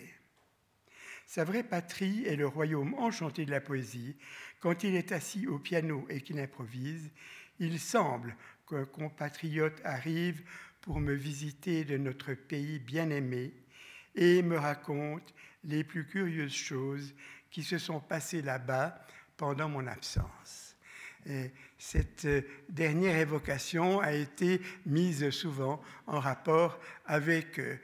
Sa 1.25 1.43
vraie 1.43 1.63
patrie 1.63 2.23
est 2.27 2.35
le 2.35 2.47
royaume 2.47 2.93
enchanté 2.93 3.43
de 3.43 3.51
la 3.51 3.59
poésie. 3.59 4.15
Quand 4.59 4.83
il 4.83 4.93
est 4.93 5.11
assis 5.11 5.47
au 5.47 5.57
piano 5.57 6.05
et 6.09 6.21
qu'il 6.21 6.39
improvise, 6.39 7.09
il 7.57 7.79
semble 7.79 8.35
qu'un 8.69 8.85
compatriote 8.85 9.81
arrive 9.83 10.43
pour 10.81 10.99
me 10.99 11.13
visiter 11.13 11.85
de 11.85 11.97
notre 11.97 12.35
pays 12.35 12.77
bien-aimé 12.77 13.51
et 14.19 14.41
me 14.41 14.57
raconte 14.57 15.33
les 15.63 15.85
plus 15.85 16.05
curieuses 16.05 16.53
choses 16.53 17.15
qui 17.49 17.63
se 17.63 17.77
sont 17.77 18.01
passées 18.01 18.41
là-bas 18.41 18.99
pendant 19.37 19.69
mon 19.69 19.87
absence. 19.87 20.75
Et 21.25 21.51
cette 21.77 22.25
euh, 22.25 22.41
dernière 22.67 23.17
évocation 23.17 24.01
a 24.01 24.11
été 24.11 24.61
mise 24.85 25.29
souvent 25.29 25.81
en 26.05 26.19
rapport 26.19 26.79
avec 27.05 27.59
euh, 27.59 27.77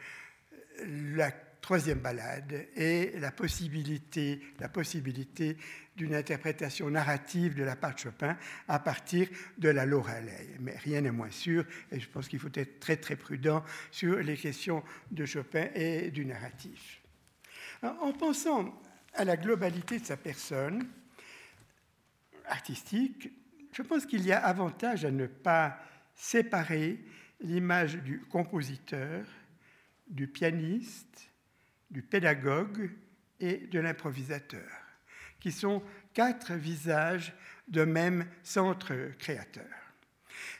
la 1.15 1.31
troisième 1.65 1.97
balade 1.97 2.67
et 2.75 3.13
la 3.17 3.31
possibilité, 3.31 4.39
la 4.59 4.69
possibilité 4.69 5.57
d'une 5.95 6.13
interprétation 6.13 6.91
narrative 6.91 7.55
de 7.55 7.63
la 7.63 7.75
part 7.75 7.95
de 7.95 7.99
Chopin 8.01 8.37
à 8.67 8.77
partir 8.77 9.27
de 9.57 9.69
la 9.69 9.83
Lorelei. 9.87 10.57
Mais 10.59 10.77
rien 10.77 11.01
n'est 11.01 11.09
moins 11.09 11.31
sûr, 11.31 11.65
et 11.91 11.99
je 11.99 12.07
pense 12.07 12.27
qu'il 12.27 12.37
faut 12.37 12.51
être 12.53 12.79
très 12.79 12.97
très 12.97 13.15
prudent 13.15 13.63
sur 13.89 14.17
les 14.17 14.37
questions 14.37 14.83
de 15.09 15.25
Chopin 15.25 15.69
et 15.73 16.11
du 16.11 16.23
narratif. 16.27 17.01
En 17.81 18.13
pensant 18.13 18.79
à 19.15 19.25
la 19.25 19.35
globalité 19.35 19.97
de 19.97 20.05
sa 20.05 20.17
personne 20.17 20.87
artistique, 22.47 23.31
je 23.71 23.81
pense 23.81 24.05
qu'il 24.05 24.23
y 24.23 24.31
a 24.31 24.45
avantage 24.45 25.03
à 25.03 25.09
ne 25.09 25.25
pas 25.25 25.79
séparer 26.13 27.03
l'image 27.39 27.95
du 28.03 28.19
compositeur, 28.29 29.25
du 30.07 30.27
pianiste, 30.27 31.31
du 31.91 32.01
pédagogue 32.01 32.91
et 33.39 33.57
de 33.67 33.79
l'improvisateur, 33.79 34.69
qui 35.39 35.51
sont 35.51 35.83
quatre 36.13 36.53
visages 36.53 37.33
de 37.67 37.83
même 37.83 38.25
centre 38.43 38.93
créateur. 39.19 39.65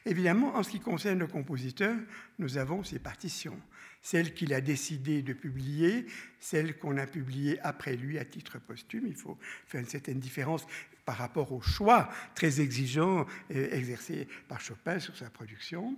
Évidemment, 0.05 0.55
en 0.55 0.63
ce 0.63 0.69
qui 0.69 0.79
concerne 0.79 1.19
le 1.19 1.27
compositeur, 1.27 1.95
nous 2.39 2.57
avons 2.57 2.83
ses 2.83 2.99
partitions, 2.99 3.59
celles 4.01 4.33
qu'il 4.33 4.53
a 4.53 4.61
décidé 4.61 5.21
de 5.21 5.33
publier, 5.33 6.05
celles 6.39 6.77
qu'on 6.77 6.97
a 6.97 7.07
publiées 7.07 7.59
après 7.61 7.95
lui 7.95 8.19
à 8.19 8.25
titre 8.25 8.59
posthume. 8.59 9.07
Il 9.07 9.15
faut 9.15 9.37
faire 9.65 9.81
une 9.81 9.87
certaine 9.87 10.19
différence 10.19 10.67
par 11.05 11.17
rapport 11.17 11.51
au 11.51 11.61
choix 11.61 12.09
très 12.33 12.61
exigeant 12.61 13.25
euh, 13.51 13.69
exercé 13.71 14.27
par 14.47 14.59
Chopin 14.59 14.99
sur 14.99 15.15
sa 15.15 15.29
production. 15.29 15.95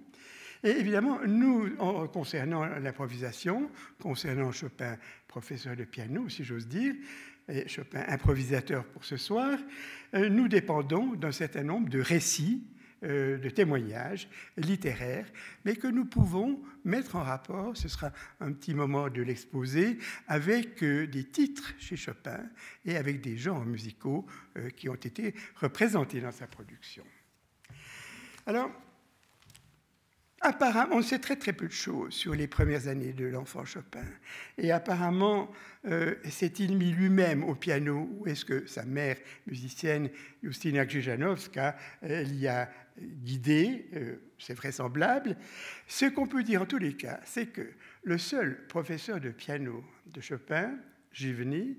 Et 0.64 0.70
évidemment, 0.70 1.20
nous, 1.26 1.70
concernant 2.12 2.66
l'improvisation, 2.66 3.70
concernant 4.02 4.52
Chopin, 4.52 4.98
professeur 5.28 5.76
de 5.76 5.84
piano, 5.84 6.30
si 6.30 6.44
j'ose 6.44 6.68
dire, 6.68 6.96
et 7.50 7.68
Chopin, 7.68 8.04
improvisateur 8.08 8.86
pour 8.86 9.06
ce 9.06 9.18
soir, 9.18 9.58
euh, 10.14 10.30
nous 10.30 10.48
dépendons 10.48 11.14
d'un 11.14 11.32
certain 11.32 11.64
nombre 11.64 11.90
de 11.90 12.00
récits, 12.00 12.64
euh, 13.04 13.38
de 13.38 13.50
témoignages 13.50 14.28
littéraires, 14.58 15.32
mais 15.64 15.76
que 15.76 15.88
nous 15.88 16.06
pouvons 16.06 16.60
mettre 16.84 17.16
en 17.16 17.24
rapport, 17.24 17.78
ce 17.78 17.88
sera 17.88 18.12
un 18.40 18.52
petit 18.52 18.74
moment 18.74 19.10
de 19.10 19.22
l'exposé, 19.22 20.00
avec 20.28 20.84
euh, 20.84 21.08
des 21.08 21.24
titres 21.24 21.74
chez 21.80 21.96
Chopin 21.96 22.44
et 22.86 22.98
avec 22.98 23.22
des 23.22 23.38
genres 23.38 23.66
musicaux 23.66 24.26
qui 24.76 24.90
ont 24.90 24.96
été 24.96 25.36
représentés 25.56 26.20
dans 26.20 26.32
sa 26.32 26.48
production. 26.48 27.04
Alors, 28.48 28.72
On 30.92 31.02
sait 31.02 31.20
très 31.20 31.36
très 31.36 31.54
peu 31.54 31.68
de 31.68 31.74
choses 31.74 32.14
sur 32.14 32.34
les 32.34 32.48
premières 32.48 32.88
années 32.88 33.14
de 33.14 33.26
l'enfant 33.26 33.66
Chopin. 33.66 34.06
Et 34.58 34.72
apparemment, 34.72 35.52
euh, 35.86 36.16
s'est-il 36.30 36.78
mis 36.78 36.92
lui-même 36.92 37.44
au 37.44 37.56
piano 37.56 38.10
ou 38.18 38.28
est-ce 38.28 38.46
que 38.46 38.66
sa 38.66 38.86
mère 38.86 39.18
musicienne, 39.46 40.10
Justina 40.42 40.86
Grzyjanowska, 40.86 41.76
l'y 42.04 42.48
a 42.48 42.70
guidé 43.00 43.90
euh, 43.96 44.16
C'est 44.38 44.54
vraisemblable. 44.54 45.38
Ce 45.88 46.06
qu'on 46.06 46.28
peut 46.28 46.44
dire 46.44 46.62
en 46.62 46.66
tous 46.66 46.80
les 46.80 46.96
cas, 46.96 47.20
c'est 47.26 47.48
que 47.48 47.70
le 48.04 48.18
seul 48.18 48.66
professeur 48.68 49.20
de 49.20 49.30
piano 49.30 49.84
de 50.06 50.22
Chopin, 50.22 50.78
Givny, 51.12 51.78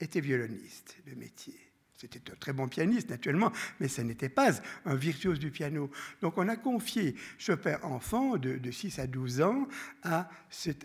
était 0.00 0.20
violoniste 0.20 0.96
de 1.06 1.14
métier. 1.14 1.65
C'était 1.96 2.30
un 2.30 2.34
très 2.36 2.52
bon 2.52 2.68
pianiste, 2.68 3.08
naturellement, 3.08 3.50
mais 3.80 3.88
ce 3.88 4.02
n'était 4.02 4.28
pas 4.28 4.52
un 4.84 4.94
virtuose 4.94 5.38
du 5.38 5.50
piano. 5.50 5.90
Donc 6.20 6.36
on 6.36 6.46
a 6.48 6.56
confié 6.56 7.14
Chopin 7.38 7.78
enfant, 7.82 8.36
de, 8.36 8.70
6 8.70 8.98
à 8.98 9.06
12 9.06 9.40
ans, 9.40 9.66
à 10.02 10.28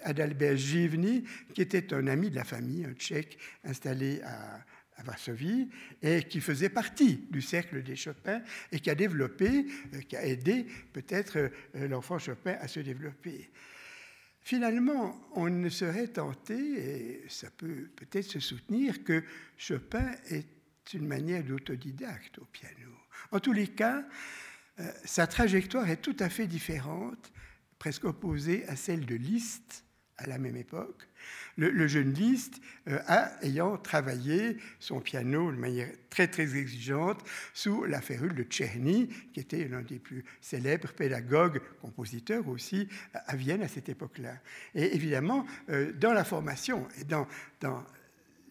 Adalbert 0.04 0.56
Givny, 0.56 1.26
qui 1.54 1.62
était 1.62 1.94
un 1.94 2.08
ami 2.08 2.30
de 2.30 2.36
la 2.36 2.46
famille, 2.46 2.86
un 2.86 2.94
tchèque 2.94 3.38
installé 3.66 4.22
à, 4.22 4.64
Varsovie, 5.04 5.68
et 6.04 6.22
qui 6.24 6.40
faisait 6.42 6.70
partie 6.70 7.26
du 7.32 7.42
cercle 7.42 7.82
des 7.82 7.96
Chopin, 7.96 8.40
et 8.72 8.80
qui 8.80 8.92
a 8.92 8.94
développé, 8.94 9.66
euh, 9.96 10.02
qui 10.02 10.16
a 10.16 10.24
aidé 10.24 10.68
peut-être 10.94 11.40
euh, 11.76 11.88
l'enfant 11.88 12.20
Chopin 12.20 12.56
à 12.62 12.68
se 12.68 12.82
développer. 12.82 13.50
Finalement, 14.42 15.20
on 15.34 15.50
ne 15.50 15.70
serait 15.70 16.08
tenté, 16.08 16.54
et 16.54 17.26
ça 17.30 17.50
peut 17.50 17.90
peut-être 17.96 18.26
se 18.26 18.40
soutenir, 18.40 19.04
que 19.04 19.24
Chopin 19.58 20.12
est 20.30 20.61
une 20.94 21.08
manière 21.08 21.44
d'autodidacte 21.44 22.40
au 22.40 22.46
piano. 22.46 22.92
En 23.32 23.40
tous 23.40 23.54
les 23.54 23.68
cas, 23.68 24.04
euh, 24.80 24.92
sa 25.06 25.28
trajectoire 25.28 25.90
est 25.90 26.02
tout 26.02 26.16
à 26.20 26.30
fait 26.30 26.48
différente, 26.48 27.32
presque 27.80 28.06
opposée 28.06 28.68
à 28.68 28.76
celle 28.76 29.06
de 29.06 29.16
Liszt 29.16 29.84
à 30.22 30.28
la 30.28 30.38
même 30.38 30.56
époque. 30.56 31.08
Le, 31.58 31.88
jeune 31.88 32.14
Liszt, 32.14 32.62
euh, 32.88 33.00
a, 33.08 33.32
ayant 33.44 33.78
travaillé 33.78 34.58
son 34.80 35.00
piano 35.00 35.52
de 35.52 35.58
manière 35.58 35.90
très 36.10 36.28
très 36.28 36.56
exigeante 36.56 37.24
sous 37.54 37.84
la 37.86 38.02
férule 38.02 38.34
de 38.34 38.44
Tcherny, 38.44 39.10
qui 39.34 39.40
était 39.40 39.68
l'un 39.68 39.82
des 39.82 40.00
plus 40.00 40.24
célèbres 40.40 40.94
pédagogues, 40.94 41.62
compositeurs 41.82 42.48
aussi, 42.48 42.88
à 43.14 43.36
Vienne 43.36 43.62
à 43.62 43.68
cette 43.68 43.90
époque-là. 43.90 44.36
Et 44.76 44.96
évidemment, 44.96 45.46
euh, 45.70 45.92
dans 45.94 46.14
la 46.14 46.24
formation 46.24 46.88
et 47.00 47.04
dans, 47.04 47.28
dans 47.60 47.84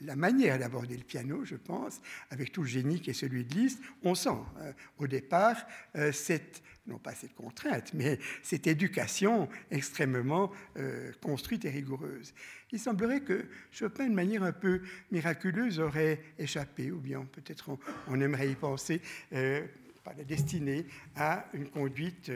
la 0.03 0.17
manière 0.17 0.59
d'aborder 0.59 0.97
le 0.97 1.05
piano, 1.05 1.45
je 1.45 1.57
pense, 1.57 2.01
avec 2.31 2.53
tout 2.53 2.63
le 2.63 2.69
génie 2.69 3.01
qui 3.01 3.11
est 3.11 3.15
celui 3.15 3.45
de 3.45 3.55
Liszt, 3.55 3.81
on 4.03 4.15
sent 4.15 4.31
euh, 4.59 4.73
au 4.99 5.07
départ 5.07 5.57
euh, 5.97 6.13
cette, 6.13 6.63
non 6.87 6.99
pas 6.99 7.15
cette 7.15 7.35
contrainte, 7.35 7.93
mais 7.95 8.19
cette 8.43 8.67
éducation 8.67 9.49
extrêmement 9.71 10.51
euh, 10.77 11.13
construite 11.23 11.65
et 11.65 11.71
rigoureuse. 11.71 12.35
Il 12.73 12.79
semblerait 12.79 13.21
que 13.21 13.47
Chopin, 13.71 14.09
de 14.09 14.15
manière 14.15 14.43
un 14.43 14.53
peu 14.53 14.83
miraculeuse, 15.11 15.81
aurait 15.81 16.21
échappé, 16.39 16.91
ou 16.91 16.99
bien 16.99 17.25
peut-être 17.25 17.69
on, 17.69 17.79
on, 18.09 18.21
aimerait 18.21 18.51
y 18.51 18.55
penser, 18.55 19.03
par 19.31 20.17
la 20.17 20.25
destinée, 20.25 20.87
à 21.17 21.47
une 21.53 21.69
conduite 21.69 22.31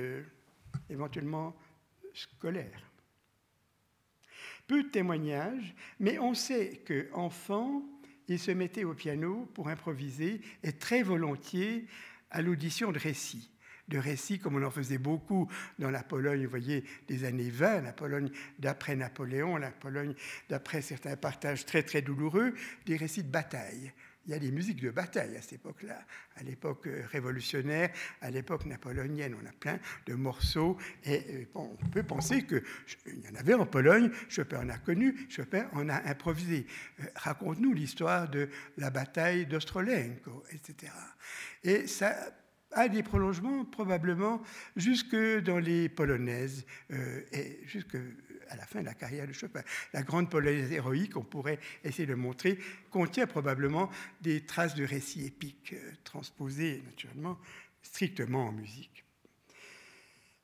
éventuellement 0.91 1.55
scolaire 2.13 2.94
peu 4.67 4.83
de 4.83 4.89
témoignages, 4.89 5.75
mais 6.01 6.19
on 6.19 6.35
sait 6.35 6.83
qu'enfant, 6.87 7.83
il 8.29 8.39
se 8.39 8.51
mettait 8.51 8.85
au 8.85 8.95
piano 8.95 9.49
pour 9.55 9.69
improviser 9.69 10.41
et 10.63 10.73
très 10.73 11.03
volontiers 11.03 11.87
à 12.31 12.43
l'audition 12.43 12.93
de 12.93 12.99
récits. 12.99 13.51
De 13.89 13.99
récits 13.99 14.39
comme 14.39 14.57
on 14.57 14.65
en 14.65 14.71
faisait 14.71 14.99
beaucoup 14.99 15.47
dans 15.79 15.91
la 15.91 16.03
Pologne, 16.03 16.45
vous 16.45 16.51
voyez, 16.51 16.85
des 17.07 17.25
années 17.25 17.51
20, 17.51 17.83
la 17.83 17.93
Pologne 17.93 18.31
d'après 18.59 18.97
Napoléon, 18.97 19.59
la 19.59 19.71
Pologne 19.71 20.15
d'après 20.49 20.81
certains 20.81 21.17
partages 21.17 21.67
très 21.67 21.83
très 21.83 22.01
douloureux, 22.01 22.55
des 22.87 22.97
récits 22.97 23.23
de 23.23 23.31
bataille 23.31 23.93
il 24.27 24.33
y 24.33 24.35
a 24.35 24.39
des 24.39 24.51
musiques 24.51 24.81
de 24.83 24.91
bataille 24.91 25.37
à 25.37 25.43
cette 25.43 25.55
époque-là, 25.55 26.01
à 26.37 26.43
l'époque 26.43 26.87
euh, 26.87 27.05
révolutionnaire, 27.11 27.91
à 28.21 28.31
l'époque 28.31 28.65
napoléonienne. 28.67 29.37
On 29.41 29.47
a 29.47 29.53
plein 29.53 29.79
de 30.07 30.15
morceaux 30.15 30.79
et 31.05 31.23
euh, 31.31 31.45
on 31.55 31.77
peut 31.91 32.03
penser 32.03 32.47
qu'il 32.47 32.63
y 33.07 33.29
en 33.29 33.35
avait 33.39 33.55
en 33.55 33.67
Pologne, 33.67 34.11
Chopin 34.29 34.61
en 34.65 34.69
a 34.69 34.79
connu, 34.79 35.27
Chopin 35.29 35.69
en 35.73 35.89
a 35.89 36.09
improvisé. 36.09 36.67
Euh, 37.01 37.05
raconte-nous 37.17 37.75
l'histoire 37.75 38.29
de 38.29 38.49
la 38.79 38.91
bataille 38.91 39.47
d'Ostrolenko, 39.47 40.45
etc. 40.53 40.93
Et 41.63 41.87
ça 41.87 42.15
a 42.73 42.89
des 42.89 43.03
prolongements 43.03 43.65
probablement 43.65 44.43
jusque 44.75 45.17
dans 45.43 45.59
les 45.59 45.89
polonaises 45.89 46.67
et 46.91 47.61
jusque 47.67 47.97
à 48.49 48.57
la 48.57 48.67
fin 48.67 48.81
de 48.81 48.87
la 48.87 48.95
carrière 48.95 49.27
de 49.27 49.33
Chopin. 49.33 49.63
La 49.93 50.03
grande 50.03 50.31
polonaise 50.31 50.73
héroïque, 50.73 51.17
on 51.17 51.23
pourrait 51.23 51.59
essayer 51.83 52.07
de 52.07 52.15
montrer, 52.15 52.59
contient 52.91 53.27
probablement 53.27 53.91
des 54.21 54.45
traces 54.45 54.75
de 54.75 54.85
récits 54.85 55.27
épiques, 55.27 55.75
euh, 55.75 55.93
transposés 56.05 56.83
naturellement 56.87 57.39
strictement 57.83 58.47
en 58.47 58.53
musique. 58.53 59.05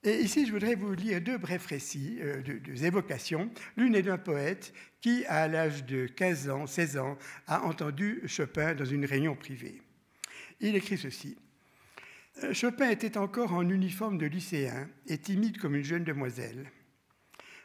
Et 0.02 0.20
ici, 0.20 0.46
je 0.46 0.52
voudrais 0.52 0.76
vous 0.76 0.94
lire 0.94 1.20
deux 1.20 1.36
brefs 1.36 1.66
récits, 1.66 2.18
euh, 2.22 2.40
deux, 2.40 2.84
évocations. 2.84 3.50
L'une 3.76 3.94
est 3.94 4.02
d'un 4.02 4.16
poète 4.16 4.72
qui, 5.02 5.26
à 5.26 5.46
l'âge 5.46 5.84
de 5.84 6.06
15 6.06 6.48
ans, 6.48 6.66
16 6.66 6.96
ans, 6.96 7.18
a 7.46 7.64
entendu 7.64 8.22
Chopin 8.26 8.74
dans 8.74 8.86
une 8.86 9.04
réunion 9.04 9.36
privée. 9.36 9.82
Il 10.60 10.74
écrit 10.74 10.96
ceci. 10.96 11.36
Euh, 12.44 12.54
Chopin 12.54 12.88
était 12.88 13.18
encore 13.18 13.52
en 13.52 13.68
uniforme 13.68 14.16
de 14.16 14.26
lycéen 14.26 14.88
et 15.06 15.18
timide 15.18 15.58
comme 15.58 15.76
une 15.76 15.84
jeune 15.84 16.04
demoiselle. 16.04 16.70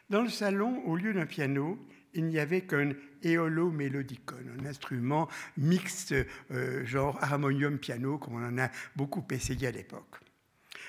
Dans 0.08 0.22
le 0.22 0.28
salon, 0.28 0.82
au 0.86 0.96
lieu 0.96 1.12
d'un 1.12 1.26
piano, 1.26 1.78
il 2.14 2.26
n'y 2.26 2.38
avait 2.38 2.62
qu'un 2.62 2.92
éolo 3.22 3.70
mélodicon, 3.70 4.36
un 4.58 4.64
instrument 4.64 5.28
mixte, 5.56 6.14
euh, 6.50 6.84
genre 6.86 7.22
harmonium 7.22 7.78
piano, 7.78 8.16
comme 8.16 8.34
on 8.34 8.46
en 8.46 8.58
a 8.58 8.70
beaucoup 8.94 9.24
essayé 9.30 9.66
à 9.66 9.72
l'époque. 9.72 10.20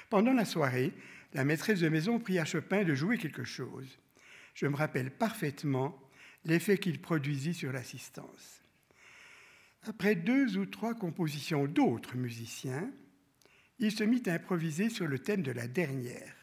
Pendant 0.09 0.33
la 0.33 0.45
soirée, 0.45 0.93
la 1.33 1.43
maîtresse 1.43 1.79
de 1.79 1.89
maison 1.89 2.19
pria 2.19 2.45
Chopin 2.45 2.83
de 2.83 2.93
jouer 2.93 3.17
quelque 3.17 3.43
chose. 3.43 3.97
Je 4.53 4.67
me 4.67 4.75
rappelle 4.75 5.11
parfaitement 5.11 5.99
l'effet 6.45 6.77
qu'il 6.77 7.01
produisit 7.01 7.53
sur 7.53 7.73
l'assistance. 7.73 8.61
Après 9.87 10.15
deux 10.15 10.57
ou 10.57 10.65
trois 10.65 10.93
compositions 10.93 11.65
d'autres 11.65 12.17
musiciens, 12.17 12.89
il 13.79 13.91
se 13.91 14.03
mit 14.03 14.23
à 14.27 14.33
improviser 14.33 14.89
sur 14.89 15.07
le 15.07 15.19
thème 15.19 15.41
de 15.41 15.51
la 15.51 15.67
dernière. 15.67 16.36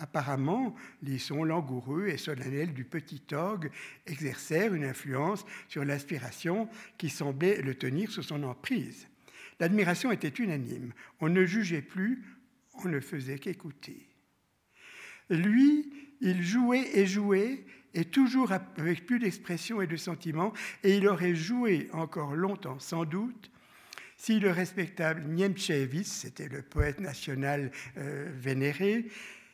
Apparemment, 0.00 0.74
les 1.02 1.18
sons 1.18 1.44
langoureux 1.44 2.08
et 2.08 2.16
solennels 2.16 2.72
du 2.72 2.84
petit 2.84 3.22
orgue 3.32 3.70
exercèrent 4.06 4.74
une 4.74 4.84
influence 4.84 5.44
sur 5.68 5.84
l'inspiration 5.84 6.70
qui 6.96 7.10
semblait 7.10 7.60
le 7.60 7.74
tenir 7.74 8.10
sous 8.10 8.22
son 8.22 8.42
emprise. 8.44 9.06
L'admiration 9.60 10.10
était 10.10 10.28
unanime. 10.28 10.94
On 11.20 11.28
ne 11.28 11.44
jugeait 11.44 11.82
plus, 11.82 12.24
on 12.82 12.88
ne 12.88 12.98
faisait 12.98 13.38
qu'écouter. 13.38 14.08
Lui, 15.28 15.92
il 16.22 16.42
jouait 16.42 16.98
et 16.98 17.04
jouait, 17.04 17.66
et 17.92 18.06
toujours 18.06 18.52
avec 18.52 19.04
plus 19.04 19.18
d'expression 19.18 19.82
et 19.82 19.86
de 19.86 19.96
sentiment, 19.96 20.54
et 20.82 20.96
il 20.96 21.06
aurait 21.08 21.34
joué 21.34 21.90
encore 21.92 22.34
longtemps, 22.34 22.78
sans 22.78 23.04
doute, 23.04 23.50
si 24.16 24.38
le 24.40 24.50
respectable 24.50 25.24
Niemczewicz, 25.24 26.06
c'était 26.06 26.48
le 26.48 26.62
poète 26.62 27.00
national 27.00 27.70
euh, 27.96 28.30
vénéré, 28.34 29.06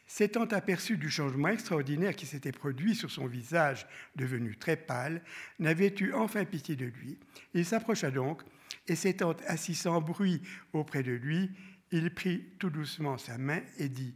s'étant 0.06 0.44
aperçu 0.44 0.96
du 0.96 1.10
changement 1.10 1.48
extraordinaire 1.48 2.14
qui 2.14 2.26
s'était 2.26 2.52
produit 2.52 2.94
sur 2.94 3.10
son 3.10 3.26
visage 3.26 3.86
devenu 4.14 4.56
très 4.56 4.76
pâle, 4.76 5.22
n'avait 5.58 5.94
eu 6.00 6.12
enfin 6.12 6.44
pitié 6.44 6.76
de 6.76 6.86
lui. 6.86 7.18
Il 7.54 7.64
s'approcha 7.64 8.10
donc, 8.10 8.42
et 8.86 8.94
s'étant 8.94 9.34
assis 9.46 9.74
sans 9.74 10.00
bruit 10.00 10.42
auprès 10.72 11.02
de 11.02 11.12
lui, 11.12 11.50
il 11.90 12.12
prit 12.12 12.44
tout 12.58 12.70
doucement 12.70 13.18
sa 13.18 13.38
main 13.38 13.60
et 13.78 13.88
dit 13.88 14.14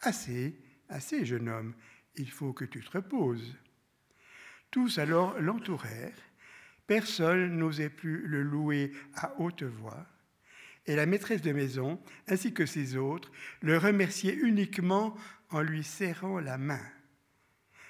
Assez, 0.00 0.58
assez, 0.88 1.24
jeune 1.24 1.48
homme, 1.48 1.74
il 2.16 2.30
faut 2.30 2.52
que 2.52 2.64
tu 2.64 2.82
te 2.82 2.90
reposes. 2.90 3.56
Tous 4.70 4.98
alors 4.98 5.38
l'entourèrent. 5.40 6.18
Personne 6.86 7.56
n'osait 7.56 7.90
plus 7.90 8.26
le 8.26 8.42
louer 8.42 8.92
à 9.14 9.38
haute 9.38 9.62
voix. 9.62 10.06
Et 10.86 10.96
la 10.96 11.06
maîtresse 11.06 11.42
de 11.42 11.52
maison, 11.52 12.00
ainsi 12.26 12.52
que 12.52 12.66
ses 12.66 12.96
autres, 12.96 13.30
le 13.60 13.78
remerciaient 13.78 14.34
uniquement 14.34 15.16
en 15.50 15.60
lui 15.60 15.84
serrant 15.84 16.40
la 16.40 16.58
main. 16.58 16.82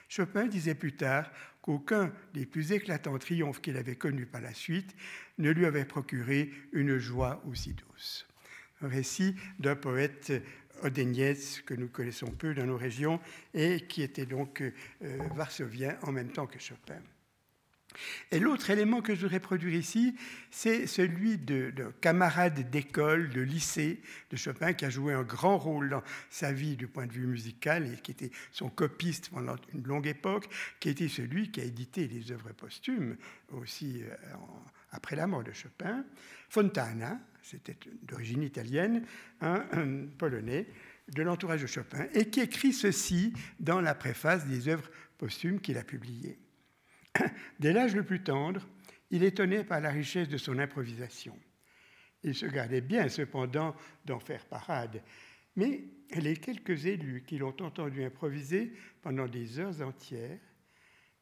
Chopin 0.08 0.46
disait 0.46 0.74
plus 0.74 0.94
tard 0.94 1.30
qu'aucun 1.62 2.12
des 2.34 2.44
plus 2.44 2.72
éclatants 2.72 3.18
triomphes 3.18 3.62
qu'il 3.62 3.78
avait 3.78 3.96
connus 3.96 4.26
par 4.26 4.42
la 4.42 4.52
suite 4.52 4.94
ne 5.38 5.50
lui 5.50 5.64
avait 5.64 5.86
procuré 5.86 6.50
une 6.72 6.98
joie 6.98 7.42
aussi 7.48 7.74
douce. 7.74 8.26
Un 8.82 8.88
récit 8.88 9.36
d'un 9.58 9.76
poète 9.76 10.32
Odeniez, 10.82 11.36
que 11.64 11.74
nous 11.74 11.88
connaissons 11.88 12.30
peu 12.30 12.54
dans 12.54 12.66
nos 12.66 12.76
régions, 12.76 13.20
et 13.54 13.86
qui 13.86 14.02
était 14.02 14.26
donc 14.26 14.60
euh, 14.60 14.70
varsovien 15.34 15.96
en 16.02 16.12
même 16.12 16.30
temps 16.30 16.46
que 16.46 16.58
Chopin. 16.58 17.00
Et 18.30 18.38
l'autre 18.38 18.70
élément 18.70 19.00
que 19.02 19.14
je 19.14 19.22
voudrais 19.22 19.40
produire 19.40 19.74
ici, 19.74 20.14
c'est 20.50 20.86
celui 20.86 21.38
de, 21.38 21.72
camarade 22.00 22.70
d'école, 22.70 23.30
de 23.30 23.40
lycée 23.40 24.00
de 24.30 24.36
Chopin, 24.36 24.72
qui 24.72 24.84
a 24.84 24.90
joué 24.90 25.12
un 25.12 25.22
grand 25.22 25.58
rôle 25.58 25.90
dans 25.90 26.02
sa 26.30 26.52
vie 26.52 26.76
du 26.76 26.86
point 26.86 27.06
de 27.06 27.12
vue 27.12 27.26
musical 27.26 27.92
et 27.92 27.96
qui 27.96 28.12
était 28.12 28.30
son 28.50 28.68
copiste 28.68 29.30
pendant 29.30 29.56
une 29.74 29.86
longue 29.86 30.06
époque, 30.06 30.48
qui 30.80 30.88
était 30.88 31.08
celui 31.08 31.50
qui 31.50 31.60
a 31.60 31.64
édité 31.64 32.08
les 32.08 32.32
œuvres 32.32 32.52
posthumes 32.52 33.16
aussi 33.50 34.02
euh, 34.02 34.16
après 34.92 35.16
la 35.16 35.26
mort 35.26 35.44
de 35.44 35.52
Chopin. 35.52 36.04
Fontana, 36.48 37.18
c'était 37.42 37.76
d'origine 38.02 38.42
italienne, 38.42 39.04
un, 39.40 39.64
polonais 40.18 40.66
de 41.08 41.22
l'entourage 41.22 41.62
de 41.62 41.66
Chopin, 41.66 42.06
et 42.14 42.30
qui 42.30 42.40
écrit 42.40 42.72
ceci 42.72 43.32
dans 43.58 43.80
la 43.80 43.94
préface 43.94 44.46
des 44.46 44.68
œuvres 44.68 44.88
posthumes 45.18 45.60
qu'il 45.60 45.78
a 45.78 45.84
publiées. 45.84 46.38
Dès 47.60 47.72
l'âge 47.72 47.94
le 47.94 48.04
plus 48.04 48.22
tendre, 48.22 48.66
il 49.10 49.22
étonnait 49.24 49.64
par 49.64 49.80
la 49.80 49.90
richesse 49.90 50.28
de 50.28 50.38
son 50.38 50.58
improvisation. 50.58 51.38
Il 52.22 52.34
se 52.34 52.46
gardait 52.46 52.80
bien, 52.80 53.08
cependant, 53.08 53.74
d'en 54.04 54.20
faire 54.20 54.46
parade. 54.46 55.02
Mais 55.56 55.84
les 56.14 56.36
quelques 56.36 56.86
élus 56.86 57.24
qui 57.26 57.38
l'ont 57.38 57.56
entendu 57.60 58.04
improviser 58.04 58.72
pendant 59.02 59.26
des 59.26 59.58
heures 59.58 59.82
entières, 59.82 60.40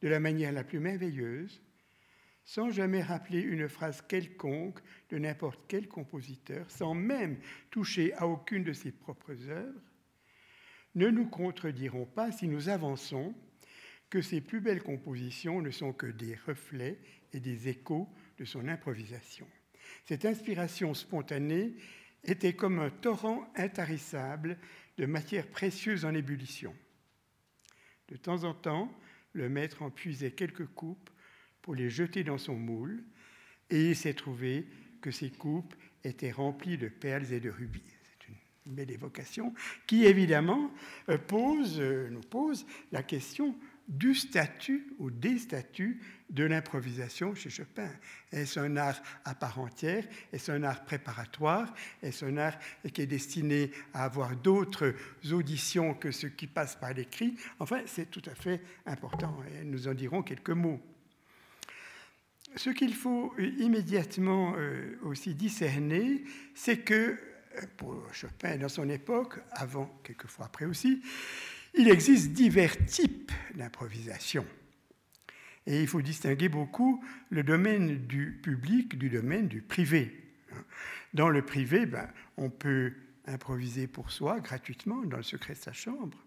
de 0.01 0.07
la 0.07 0.19
manière 0.19 0.51
la 0.51 0.63
plus 0.63 0.79
merveilleuse, 0.79 1.61
sans 2.43 2.71
jamais 2.71 3.01
rappeler 3.01 3.41
une 3.41 3.67
phrase 3.67 4.01
quelconque 4.01 4.79
de 5.09 5.17
n'importe 5.17 5.59
quel 5.67 5.87
compositeur, 5.87 6.69
sans 6.71 6.93
même 6.93 7.37
toucher 7.69 8.13
à 8.15 8.27
aucune 8.27 8.63
de 8.63 8.73
ses 8.73 8.91
propres 8.91 9.49
œuvres, 9.49 9.81
ne 10.95 11.09
nous 11.09 11.27
contrediront 11.27 12.05
pas 12.05 12.31
si 12.31 12.47
nous 12.47 12.69
avançons 12.69 13.33
que 14.11 14.21
ses 14.21 14.41
plus 14.41 14.59
belles 14.59 14.83
compositions 14.83 15.61
ne 15.61 15.71
sont 15.71 15.93
que 15.93 16.05
des 16.05 16.35
reflets 16.45 16.99
et 17.33 17.39
des 17.39 17.69
échos 17.69 18.07
de 18.37 18.45
son 18.45 18.67
improvisation. 18.67 19.47
Cette 20.05 20.25
inspiration 20.25 20.93
spontanée 20.93 21.73
était 22.23 22.53
comme 22.53 22.79
un 22.79 22.89
torrent 22.89 23.51
intarissable 23.55 24.59
de 24.97 25.05
matières 25.05 25.47
précieuses 25.47 26.05
en 26.05 26.13
ébullition. 26.13 26.75
De 28.09 28.17
temps 28.17 28.43
en 28.43 28.53
temps, 28.53 28.93
le 29.31 29.47
maître 29.47 29.81
en 29.81 29.89
puisait 29.89 30.31
quelques 30.31 30.67
coupes 30.67 31.09
pour 31.61 31.73
les 31.73 31.89
jeter 31.89 32.25
dans 32.25 32.37
son 32.37 32.55
moule, 32.55 33.03
et 33.69 33.91
il 33.91 33.95
s'est 33.95 34.13
trouvé 34.13 34.67
que 34.99 35.11
ces 35.11 35.29
coupes 35.29 35.73
étaient 36.03 36.31
remplies 36.31 36.77
de 36.77 36.89
perles 36.89 37.31
et 37.31 37.39
de 37.39 37.49
rubis. 37.49 37.81
C'est 38.03 38.27
une 38.65 38.75
belle 38.75 38.91
évocation 38.91 39.53
qui, 39.87 40.05
évidemment, 40.05 40.69
euh, 41.07 41.17
pose, 41.17 41.79
euh, 41.79 42.09
nous 42.09 42.21
pose 42.21 42.65
la 42.91 43.03
question 43.03 43.55
du 43.91 44.15
statut 44.15 44.87
ou 44.99 45.11
des 45.11 45.37
statuts 45.37 45.99
de 46.29 46.45
l'improvisation 46.45 47.35
chez 47.35 47.49
Chopin. 47.49 47.89
Est-ce 48.31 48.57
un 48.59 48.77
art 48.77 49.01
à 49.25 49.35
part 49.35 49.59
entière? 49.59 50.05
Est-ce 50.31 50.51
un 50.51 50.63
art 50.63 50.85
préparatoire? 50.85 51.73
Est-ce 52.01 52.23
un 52.23 52.37
art 52.37 52.57
qui 52.93 53.01
est 53.01 53.07
destiné 53.07 53.69
à 53.93 54.05
avoir 54.05 54.35
d'autres 54.37 54.95
auditions 55.31 55.93
que 55.93 56.11
ce 56.11 56.27
qui 56.27 56.47
passe 56.47 56.77
par 56.77 56.93
l'écrit? 56.93 57.35
Enfin, 57.59 57.81
c'est 57.85 58.09
tout 58.09 58.23
à 58.27 58.33
fait 58.33 58.61
important 58.85 59.37
et 59.53 59.65
nous 59.65 59.89
en 59.89 59.93
dirons 59.93 60.23
quelques 60.23 60.51
mots. 60.51 60.79
Ce 62.55 62.69
qu'il 62.69 62.93
faut 62.93 63.33
immédiatement 63.37 64.55
euh, 64.57 64.97
aussi 65.03 65.35
discerner, 65.35 66.23
c'est 66.53 66.79
que 66.79 66.93
euh, 66.93 67.61
pour 67.77 68.13
Chopin 68.13 68.57
dans 68.57 68.69
son 68.69 68.89
époque, 68.89 69.39
avant, 69.51 69.99
quelquefois 70.03 70.45
après 70.45 70.65
aussi, 70.65 71.01
il 71.73 71.89
existe 71.89 72.31
divers 72.31 72.85
types 72.85 73.31
d'improvisation. 73.55 74.45
Et 75.67 75.81
il 75.81 75.87
faut 75.87 76.01
distinguer 76.01 76.49
beaucoup 76.49 77.03
le 77.29 77.43
domaine 77.43 78.07
du 78.07 78.39
public 78.41 78.97
du 78.97 79.09
domaine 79.09 79.47
du 79.47 79.61
privé. 79.61 80.17
Dans 81.13 81.29
le 81.29 81.43
privé, 81.43 81.85
ben, 81.85 82.09
on 82.37 82.49
peut 82.49 82.93
improviser 83.27 83.87
pour 83.87 84.11
soi 84.11 84.39
gratuitement 84.39 85.03
dans 85.05 85.17
le 85.17 85.23
secret 85.23 85.53
de 85.53 85.59
sa 85.59 85.73
chambre, 85.73 86.17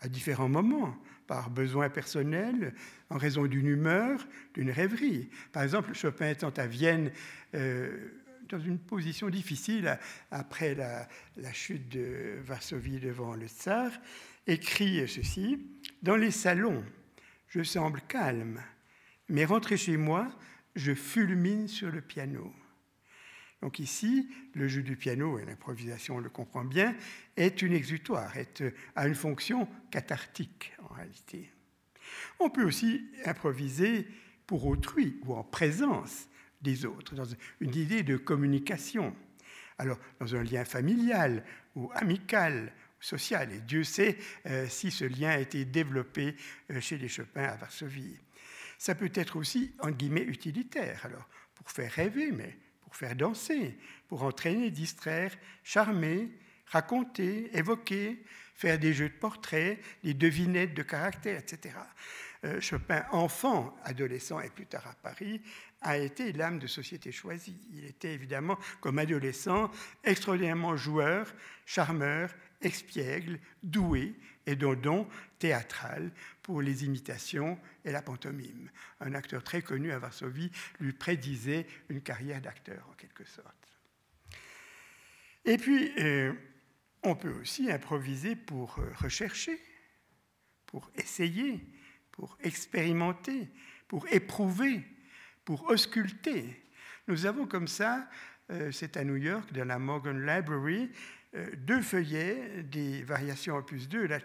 à 0.00 0.08
différents 0.08 0.48
moments, 0.48 0.96
par 1.26 1.50
besoin 1.50 1.88
personnel, 1.90 2.74
en 3.10 3.18
raison 3.18 3.46
d'une 3.46 3.68
humeur, 3.68 4.26
d'une 4.54 4.70
rêverie. 4.70 5.28
Par 5.52 5.62
exemple, 5.62 5.94
Chopin 5.94 6.30
étant 6.30 6.50
à 6.50 6.66
Vienne 6.66 7.10
euh, 7.54 8.10
dans 8.48 8.58
une 8.58 8.78
position 8.78 9.28
difficile 9.28 9.98
après 10.30 10.74
la, 10.74 11.06
la, 11.36 11.52
chute 11.52 11.88
de 11.90 12.38
Varsovie 12.40 12.98
devant 12.98 13.34
le 13.34 13.46
tsar, 13.46 13.90
écrit 14.48 15.06
ceci, 15.06 15.58
Dans 16.02 16.16
les 16.16 16.30
salons, 16.30 16.84
je 17.48 17.62
semble 17.62 18.00
calme, 18.08 18.60
mais 19.28 19.44
rentré 19.44 19.76
chez 19.76 19.96
moi, 19.96 20.28
je 20.74 20.94
fulmine 20.94 21.68
sur 21.68 21.90
le 21.90 22.00
piano. 22.00 22.52
Donc 23.60 23.78
ici, 23.78 24.28
le 24.54 24.68
jeu 24.68 24.82
du 24.82 24.96
piano, 24.96 25.38
et 25.38 25.44
l'improvisation 25.44 26.16
on 26.16 26.20
le 26.20 26.30
comprend 26.30 26.64
bien, 26.64 26.96
est 27.36 27.62
une 27.62 27.72
exutoire, 27.72 28.36
est, 28.36 28.62
a 28.96 29.06
une 29.06 29.14
fonction 29.14 29.68
cathartique 29.90 30.72
en 30.82 30.94
réalité. 30.94 31.50
On 32.40 32.50
peut 32.50 32.64
aussi 32.64 33.06
improviser 33.26 34.06
pour 34.46 34.66
autrui 34.66 35.20
ou 35.26 35.34
en 35.34 35.42
présence 35.42 36.28
des 36.62 36.86
autres, 36.86 37.14
dans 37.14 37.26
une 37.60 37.74
idée 37.74 38.02
de 38.02 38.16
communication. 38.16 39.14
Alors, 39.76 39.98
dans 40.20 40.34
un 40.34 40.42
lien 40.42 40.64
familial 40.64 41.44
ou 41.74 41.90
amical 41.94 42.72
social. 43.00 43.52
Et 43.52 43.60
Dieu 43.60 43.84
sait 43.84 44.18
euh, 44.46 44.66
si 44.68 44.90
ce 44.90 45.04
lien 45.04 45.30
a 45.30 45.38
été 45.38 45.64
développé 45.64 46.34
euh, 46.70 46.80
chez 46.80 46.98
les 46.98 47.08
Chopin 47.08 47.44
à 47.44 47.56
Varsovie. 47.56 48.16
Ça 48.78 48.94
peut 48.94 49.10
être 49.14 49.36
aussi, 49.36 49.74
en 49.80 49.90
guillemets, 49.90 50.22
utilitaire, 50.22 51.00
alors, 51.04 51.28
pour 51.54 51.70
faire 51.70 51.90
rêver, 51.90 52.30
mais 52.32 52.56
pour 52.80 52.94
faire 52.94 53.16
danser, 53.16 53.76
pour 54.08 54.22
entraîner, 54.22 54.70
distraire, 54.70 55.36
charmer, 55.64 56.28
raconter, 56.66 57.50
évoquer, 57.56 58.22
faire 58.54 58.78
des 58.78 58.94
jeux 58.94 59.08
de 59.08 59.14
portraits, 59.14 59.78
des 60.02 60.14
devinettes 60.14 60.74
de 60.74 60.82
caractère, 60.82 61.38
etc. 61.38 61.74
Euh, 62.44 62.60
Chopin, 62.60 63.04
enfant, 63.10 63.76
adolescent 63.84 64.40
et 64.40 64.48
plus 64.48 64.66
tard 64.66 64.86
à 64.86 64.94
Paris, 64.94 65.40
a 65.80 65.98
été 65.98 66.32
l'âme 66.32 66.58
de 66.58 66.66
société 66.66 67.10
choisie. 67.10 67.58
Il 67.72 67.84
était 67.84 68.12
évidemment, 68.12 68.58
comme 68.80 68.98
adolescent, 68.98 69.70
extraordinairement 70.04 70.76
joueur, 70.76 71.32
charmeur 71.66 72.30
expiègle, 72.60 73.38
doué 73.62 74.14
et 74.46 74.56
d'un 74.56 74.74
don 74.74 75.08
théâtral 75.38 76.10
pour 76.42 76.62
les 76.62 76.84
imitations 76.84 77.58
et 77.84 77.92
la 77.92 78.02
pantomime. 78.02 78.70
Un 79.00 79.14
acteur 79.14 79.44
très 79.44 79.62
connu 79.62 79.92
à 79.92 79.98
Varsovie 79.98 80.50
lui 80.80 80.92
prédisait 80.92 81.66
une 81.88 82.00
carrière 82.00 82.40
d'acteur 82.40 82.86
en 82.90 82.94
quelque 82.94 83.24
sorte. 83.24 83.54
Et 85.44 85.56
puis, 85.56 85.92
euh, 85.98 86.32
on 87.02 87.14
peut 87.14 87.32
aussi 87.40 87.70
improviser 87.70 88.36
pour 88.36 88.78
euh, 88.78 88.92
rechercher, 88.96 89.58
pour 90.66 90.90
essayer, 90.96 91.64
pour 92.10 92.36
expérimenter, 92.42 93.48
pour 93.86 94.06
éprouver, 94.08 94.84
pour 95.44 95.70
ausculter. 95.70 96.62
Nous 97.06 97.24
avons 97.24 97.46
comme 97.46 97.68
ça, 97.68 98.08
euh, 98.50 98.72
c'est 98.72 98.96
à 98.96 99.04
New 99.04 99.16
York, 99.16 99.52
dans 99.52 99.66
la 99.66 99.78
Morgan 99.78 100.20
Library, 100.20 100.90
deux 101.58 101.82
feuillets 101.82 102.62
des 102.62 103.02
variations 103.02 103.56
opus 103.56 103.88
2, 103.88 104.06
la 104.06 104.18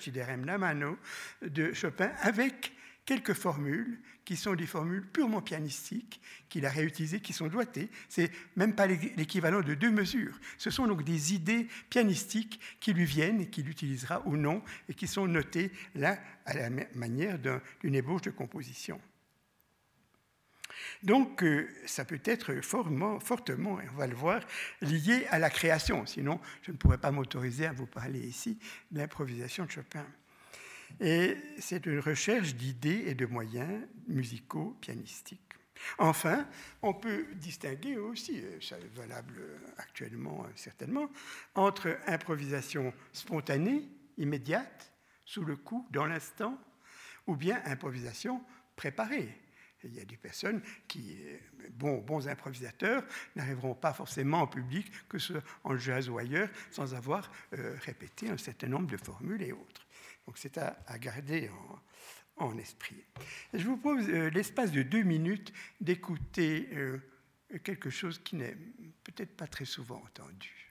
la 0.45 0.57
mano, 0.57 0.97
de 1.41 1.73
Chopin, 1.73 2.11
avec 2.21 2.73
quelques 3.05 3.33
formules 3.33 3.99
qui 4.25 4.35
sont 4.35 4.55
des 4.55 4.65
formules 4.65 5.05
purement 5.05 5.41
pianistiques 5.41 6.21
qu'il 6.49 6.65
a 6.65 6.69
réutilisées, 6.69 7.19
qui 7.19 7.33
sont 7.33 7.47
doigtées. 7.47 7.89
C'est 8.07 8.31
même 8.55 8.73
pas 8.73 8.87
l'équivalent 8.87 9.61
de 9.61 9.73
deux 9.73 9.91
mesures. 9.91 10.39
Ce 10.57 10.69
sont 10.69 10.87
donc 10.87 11.03
des 11.03 11.33
idées 11.33 11.67
pianistiques 11.89 12.59
qui 12.79 12.93
lui 12.93 13.05
viennent 13.05 13.41
et 13.41 13.49
qu'il 13.49 13.69
utilisera 13.69 14.25
ou 14.25 14.37
non 14.37 14.63
et 14.87 14.93
qui 14.93 15.07
sont 15.07 15.27
notées 15.27 15.71
là 15.95 16.17
à 16.45 16.53
la 16.53 16.69
manière 16.95 17.37
d'une 17.39 17.95
ébauche 17.95 18.21
de 18.21 18.31
composition. 18.31 18.99
Donc, 21.01 21.43
euh, 21.43 21.67
ça 21.85 22.05
peut 22.05 22.21
être 22.23 22.61
fortement, 22.61 23.19
on 23.93 23.97
va 23.97 24.07
le 24.07 24.15
voir, 24.15 24.41
lié 24.81 25.25
à 25.29 25.39
la 25.39 25.49
création. 25.49 26.05
Sinon, 26.05 26.39
je 26.61 26.71
ne 26.71 26.77
pourrais 26.77 26.97
pas 26.97 27.11
m'autoriser 27.11 27.65
à 27.65 27.73
vous 27.73 27.87
parler 27.87 28.19
ici 28.19 28.59
de 28.91 28.99
l'improvisation 28.99 29.65
de 29.65 29.71
Chopin. 29.71 30.05
Et 30.99 31.37
c'est 31.57 31.85
une 31.85 31.99
recherche 31.99 32.55
d'idées 32.55 33.05
et 33.07 33.15
de 33.15 33.25
moyens 33.25 33.81
musicaux, 34.07 34.77
pianistiques. 34.79 35.39
Enfin, 35.97 36.47
on 36.81 36.93
peut 36.93 37.25
distinguer 37.35 37.97
aussi, 37.97 38.41
ça 38.61 38.77
est 38.77 38.95
valable 38.95 39.41
actuellement 39.77 40.45
certainement, 40.55 41.09
entre 41.55 41.97
improvisation 42.07 42.93
spontanée, 43.11 43.89
immédiate, 44.17 44.93
sous 45.25 45.43
le 45.43 45.55
coup, 45.55 45.87
dans 45.91 46.05
l'instant, 46.05 46.57
ou 47.27 47.35
bien 47.35 47.61
improvisation 47.65 48.41
préparée. 48.75 49.42
Il 49.83 49.95
y 49.95 49.99
a 49.99 50.05
des 50.05 50.17
personnes 50.17 50.61
qui, 50.87 51.17
bons, 51.71 51.99
bons 51.99 52.27
improvisateurs, 52.27 53.03
n'arriveront 53.35 53.75
pas 53.75 53.93
forcément 53.93 54.41
en 54.41 54.47
public, 54.47 54.91
que 55.07 55.19
ce 55.19 55.33
soit 55.33 55.43
en 55.63 55.77
jazz 55.77 56.09
ou 56.09 56.17
ailleurs, 56.17 56.49
sans 56.71 56.93
avoir 56.93 57.31
euh, 57.53 57.75
répété 57.81 58.29
un 58.29 58.37
certain 58.37 58.67
nombre 58.67 58.87
de 58.87 58.97
formules 58.97 59.41
et 59.41 59.51
autres. 59.51 59.87
Donc 60.25 60.37
c'est 60.37 60.57
à, 60.57 60.97
garder 60.99 61.49
en, 62.37 62.57
esprit. 62.57 63.03
je 63.53 63.65
vous 63.65 63.77
propose 63.77 64.09
euh, 64.09 64.29
l'espace 64.29 64.71
de 64.71 64.83
deux 64.83 65.03
minutes 65.03 65.53
d'écouter 65.81 66.69
euh, 66.73 66.99
quelque 67.63 67.89
chose 67.89 68.19
qui 68.19 68.35
n'est 68.35 68.55
peut-être 69.03 69.35
pas 69.35 69.47
très 69.47 69.65
souvent 69.65 70.01
entendu. 70.05 70.62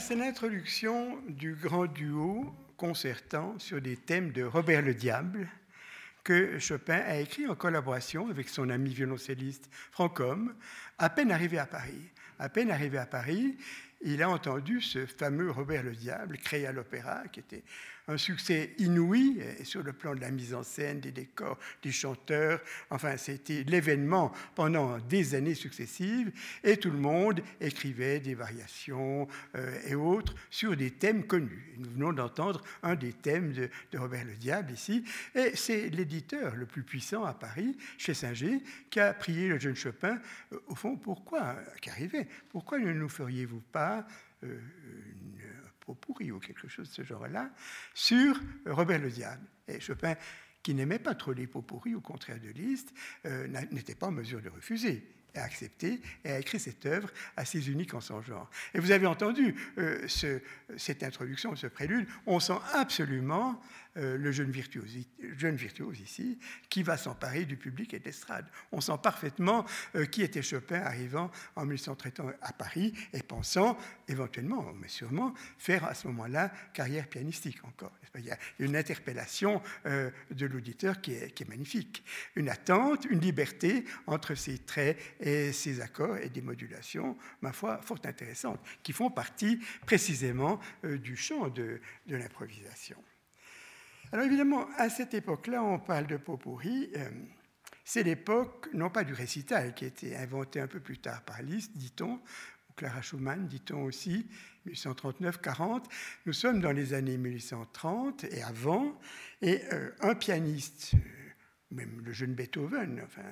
C'est 0.00 0.14
l'introduction 0.14 1.18
du 1.28 1.54
grand 1.54 1.86
duo 1.86 2.54
concertant 2.76 3.58
sur 3.58 3.80
des 3.80 3.96
thèmes 3.96 4.30
de 4.30 4.44
Robert 4.44 4.82
le 4.82 4.94
Diable 4.94 5.48
que 6.22 6.58
Chopin 6.60 7.00
a 7.04 7.16
écrit 7.16 7.48
en 7.48 7.56
collaboration 7.56 8.28
avec 8.28 8.48
son 8.48 8.70
ami 8.70 8.94
violoncelliste 8.94 9.68
Franck 9.90 10.20
Homme, 10.20 10.54
à 10.98 11.10
peine 11.10 11.32
arrivé 11.32 11.58
à 11.58 11.66
Paris. 11.66 12.10
À 12.38 12.48
peine 12.48 12.70
arrivé 12.70 12.98
à 12.98 13.06
Paris, 13.06 13.56
il 14.02 14.22
a 14.22 14.30
entendu 14.30 14.80
ce 14.80 15.04
fameux 15.06 15.50
Robert 15.50 15.82
le 15.82 15.96
Diable 15.96 16.38
créé 16.38 16.66
à 16.66 16.72
l'opéra, 16.72 17.24
qui 17.32 17.40
était 17.40 17.64
un 18.08 18.16
succès 18.16 18.74
inouï 18.78 19.40
sur 19.62 19.82
le 19.82 19.92
plan 19.92 20.14
de 20.14 20.20
la 20.20 20.30
mise 20.30 20.54
en 20.54 20.62
scène, 20.62 21.00
des 21.00 21.12
décors, 21.12 21.58
des 21.82 21.92
chanteurs. 21.92 22.60
Enfin, 22.90 23.16
c'était 23.16 23.64
l'événement 23.64 24.32
pendant 24.54 24.98
des 24.98 25.34
années 25.34 25.54
successives 25.54 26.32
et 26.64 26.78
tout 26.78 26.90
le 26.90 26.98
monde 26.98 27.40
écrivait 27.60 28.20
des 28.20 28.34
variations 28.34 29.28
euh, 29.54 29.80
et 29.86 29.94
autres 29.94 30.34
sur 30.50 30.76
des 30.76 30.90
thèmes 30.90 31.26
connus. 31.26 31.74
nous 31.78 31.90
venons 31.90 32.12
d'entendre 32.12 32.62
un 32.82 32.94
des 32.94 33.12
thèmes 33.12 33.52
de, 33.52 33.70
Robert 33.96 34.24
le 34.24 34.34
Diable 34.34 34.72
ici. 34.72 35.04
Et 35.34 35.54
c'est 35.54 35.88
l'éditeur 35.90 36.56
le 36.56 36.66
plus 36.66 36.82
puissant 36.82 37.24
à 37.24 37.34
Paris, 37.34 37.76
chez 37.98 38.14
Singer, 38.14 38.62
qui 38.90 39.00
a 39.00 39.12
prié 39.12 39.48
le 39.48 39.58
jeune 39.58 39.76
Chopin, 39.76 40.18
euh, 40.52 40.58
au 40.68 40.74
fond, 40.74 40.96
pourquoi, 40.96 41.56
qu'arrivait, 41.82 42.26
pourquoi 42.48 42.78
ne 42.78 42.92
nous 42.92 43.08
feriez-vous 43.08 43.62
pas 43.72 44.06
euh, 44.44 44.60
une 45.88 45.96
pourri 45.96 46.30
ou 46.30 46.38
quelque 46.38 46.68
chose 46.68 46.88
de 46.88 46.94
ce 46.94 47.02
genre-là, 47.02 47.50
sur 47.94 48.40
Robert 48.66 48.98
le 48.98 49.10
Diable. 49.10 49.46
Et 49.66 49.80
Chopin, 49.80 50.14
qui 50.62 50.74
n'aimait 50.74 50.98
pas 50.98 51.14
trop 51.14 51.32
les 51.32 51.46
pourris, 51.46 51.94
au 51.94 52.00
contraire 52.00 52.40
de 52.40 52.48
Liszt, 52.50 52.92
euh, 53.26 53.46
n'était 53.70 53.94
pas 53.94 54.08
en 54.08 54.12
mesure 54.12 54.42
de 54.42 54.48
refuser. 54.48 55.02
a 55.34 55.42
accepté 55.42 56.00
et 56.24 56.30
a 56.32 56.38
écrit 56.38 56.58
cette 56.58 56.84
œuvre 56.86 57.10
assez 57.36 57.70
unique 57.70 57.94
en 57.94 58.00
son 58.00 58.20
genre. 58.22 58.50
Et 58.74 58.80
vous 58.80 58.90
avez 58.90 59.06
entendu 59.06 59.54
euh, 59.78 60.06
ce, 60.08 60.40
cette 60.76 61.02
introduction, 61.02 61.54
ce 61.54 61.66
prélude, 61.68 62.06
on 62.26 62.40
sent 62.40 62.58
absolument 62.74 63.60
le 63.94 64.30
jeune 64.32 64.50
virtuose, 64.50 66.00
ici, 66.00 66.38
qui 66.68 66.82
va 66.82 66.96
s'emparer 66.96 67.44
du 67.44 67.56
public 67.56 67.94
et 67.94 67.98
de 67.98 68.04
l'estrade. 68.04 68.46
On 68.72 68.80
sent 68.80 68.98
parfaitement 69.02 69.64
euh, 69.94 70.06
qui 70.06 70.22
était 70.22 70.42
Chopin 70.42 70.80
arrivant 70.80 71.30
en 71.56 71.64
1830 71.64 72.34
à 72.40 72.52
Paris 72.52 72.92
et 73.12 73.22
pensant 73.22 73.76
éventuellement, 74.06 74.72
mais 74.74 74.88
sûrement, 74.88 75.34
faire 75.58 75.84
à 75.84 75.94
ce 75.94 76.06
moment-là 76.08 76.52
carrière 76.72 77.08
pianistique 77.08 77.64
encore. 77.64 77.92
Il 78.16 78.24
y 78.24 78.30
a 78.30 78.38
une 78.58 78.76
interpellation 78.76 79.62
euh, 79.86 80.10
de 80.30 80.46
l'auditeur 80.46 81.00
qui 81.00 81.12
est, 81.12 81.48
magnifique. 81.48 82.04
Une 82.36 82.48
attente, 82.48 83.04
une 83.06 83.20
liberté 83.20 83.84
entre 84.06 84.34
ces 84.34 84.58
traits 84.58 84.98
et 85.20 85.52
ces 85.52 85.80
accords 85.80 86.18
et 86.18 86.28
des 86.28 86.42
modulations, 86.42 87.16
ma 87.40 87.52
foi, 87.52 87.80
fort 87.82 88.00
intéressantes, 88.04 88.60
qui 88.82 88.92
font 88.92 89.10
partie 89.10 89.60
précisément 89.86 90.60
du 90.82 91.16
champ 91.16 91.48
de 91.48 91.80
l'improvisation. 92.06 93.02
Alors 94.10 94.24
évidemment, 94.24 94.66
à 94.78 94.88
cette 94.88 95.12
époque-là, 95.12 95.62
on 95.62 95.78
parle 95.78 96.06
de 96.06 96.16
pot 96.16 96.38
pourri. 96.38 96.90
Euh, 96.96 97.10
c'est 97.84 98.02
l'époque, 98.02 98.68
non 98.72 98.88
pas 98.88 99.04
du 99.04 99.12
récital, 99.12 99.74
qui 99.74 99.84
a 99.84 99.88
été 99.88 100.16
inventé 100.16 100.60
un 100.60 100.66
peu 100.66 100.80
plus 100.80 100.98
tard 100.98 101.22
par 101.22 101.42
Liszt, 101.42 101.76
dit-on, 101.76 102.14
ou 102.14 102.72
Clara 102.74 103.02
Schumann, 103.02 103.46
dit-on 103.46 103.82
aussi, 103.82 104.26
1839-40. 104.66 105.84
Nous 106.24 106.32
sommes 106.32 106.60
dans 106.60 106.72
les 106.72 106.94
années 106.94 107.18
1830 107.18 108.24
et 108.24 108.42
avant, 108.42 108.98
et 109.42 109.60
euh, 109.74 109.90
un 110.00 110.14
pianiste, 110.14 110.92
euh, 110.94 110.98
même 111.70 112.00
le 112.02 112.12
jeune 112.14 112.32
Beethoven, 112.32 113.02
enfin, 113.04 113.28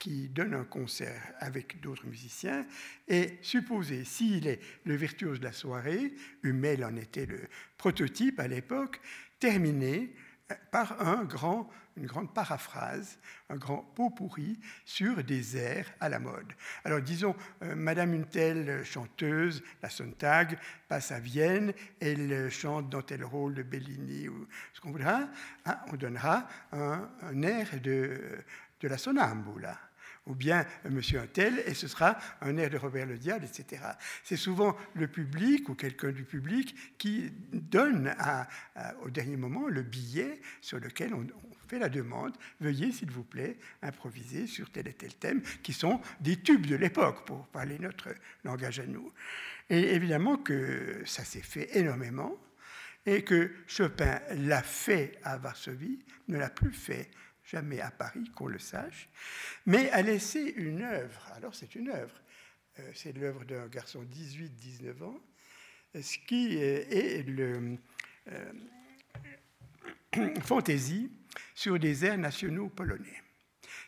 qui 0.00 0.28
donne 0.28 0.52
un 0.52 0.64
concert 0.64 1.32
avec 1.38 1.80
d'autres 1.80 2.06
musiciens, 2.06 2.66
est 3.06 3.42
supposé, 3.42 4.04
s'il 4.04 4.48
est 4.48 4.60
le 4.84 4.96
virtuose 4.96 5.38
de 5.38 5.44
la 5.44 5.52
soirée, 5.52 6.12
Hummel 6.42 6.84
en 6.84 6.96
était 6.96 7.26
le 7.26 7.40
prototype 7.78 8.40
à 8.40 8.48
l'époque, 8.48 9.00
terminé 9.40 10.14
euh, 10.50 10.54
par 10.70 11.00
un 11.02 11.24
grand, 11.24 11.68
une 11.96 12.06
grande 12.06 12.32
paraphrase, 12.32 13.18
un 13.48 13.56
grand 13.56 13.78
pot 13.78 14.10
pourri 14.10 14.60
sur 14.84 15.24
des 15.24 15.56
airs 15.56 15.90
à 15.98 16.08
la 16.08 16.20
mode. 16.20 16.52
Alors 16.84 17.00
disons, 17.00 17.34
euh, 17.62 17.74
Madame 17.74 18.14
une 18.14 18.26
telle 18.26 18.84
chanteuse, 18.84 19.62
la 19.82 19.90
Sontag, 19.90 20.58
passe 20.88 21.10
à 21.10 21.18
Vienne, 21.18 21.72
elle 22.00 22.50
chante 22.50 22.88
dans 22.88 23.02
tel 23.02 23.24
rôle 23.24 23.54
de 23.54 23.62
Bellini 23.62 24.28
ou 24.28 24.46
ce 24.72 24.80
qu'on 24.80 24.92
voudra, 24.92 25.28
hein, 25.64 25.78
on 25.92 25.96
donnera 25.96 26.46
un, 26.72 27.10
un 27.22 27.42
air 27.42 27.80
de, 27.82 28.38
de 28.80 28.88
la 28.88 28.98
Sonambula 28.98 29.76
ou 30.30 30.34
bien 30.34 30.64
Monsieur 30.88 31.18
Untel, 31.18 31.62
et 31.66 31.74
ce 31.74 31.88
sera 31.88 32.16
un 32.40 32.56
air 32.56 32.70
de 32.70 32.78
Robert 32.78 33.06
le 33.06 33.18
Diable, 33.18 33.44
etc. 33.44 33.82
C'est 34.22 34.36
souvent 34.36 34.76
le 34.94 35.08
public 35.08 35.68
ou 35.68 35.74
quelqu'un 35.74 36.12
du 36.12 36.22
public 36.22 36.74
qui 36.98 37.32
donne 37.52 38.14
au 39.02 39.10
dernier 39.10 39.36
moment 39.36 39.66
le 39.66 39.82
billet 39.82 40.40
sur 40.60 40.78
lequel 40.78 41.14
on, 41.14 41.26
fait 41.68 41.78
la 41.78 41.88
demande. 41.88 42.36
Veuillez, 42.60 42.90
s'il 42.90 43.10
vous 43.12 43.22
plaît, 43.22 43.56
improviser 43.82 44.48
sur 44.48 44.70
tel 44.70 44.88
et 44.88 44.92
tel 44.92 45.14
thème, 45.14 45.40
qui 45.62 45.72
sont 45.72 46.00
des 46.20 46.36
tubes 46.36 46.66
de 46.66 46.74
l'époque, 46.74 47.24
pour 47.26 47.46
parler 47.46 47.78
notre 47.78 48.08
langage 48.44 48.80
à 48.80 48.86
nous. 48.86 49.12
Et 49.68 49.94
évidemment 49.94 50.36
que 50.36 51.00
ça 51.06 51.22
s'est 51.24 51.42
fait 51.42 51.76
énormément, 51.78 52.36
et 53.06 53.22
que 53.22 53.52
Chopin 53.68 54.20
l'a 54.34 54.62
fait 54.62 55.18
à 55.22 55.38
Varsovie, 55.38 56.00
ne 56.26 56.38
l'a 56.38 56.50
plus 56.50 56.72
fait 56.72 57.08
jamais 57.50 57.80
à 57.80 57.90
Paris, 57.90 58.30
qu'on 58.34 58.46
le 58.46 58.58
sache, 58.58 59.08
mais 59.66 59.90
a 59.90 60.02
laissé 60.02 60.54
une 60.56 60.82
œuvre. 60.82 61.26
Alors 61.34 61.54
c'est 61.54 61.74
une 61.74 61.88
œuvre. 61.88 62.14
Euh, 62.78 62.90
c'est 62.94 63.12
l'œuvre 63.16 63.44
d'un 63.44 63.66
garçon 63.66 64.04
18-19 64.04 65.02
ans, 65.02 65.20
ce 65.94 66.18
qui 66.26 66.56
est 66.56 67.26
le 67.26 67.76
euh, 68.28 68.52
fantaisie 70.42 71.10
sur 71.54 71.78
des 71.78 72.04
airs 72.04 72.18
nationaux 72.18 72.68
polonais. 72.68 73.22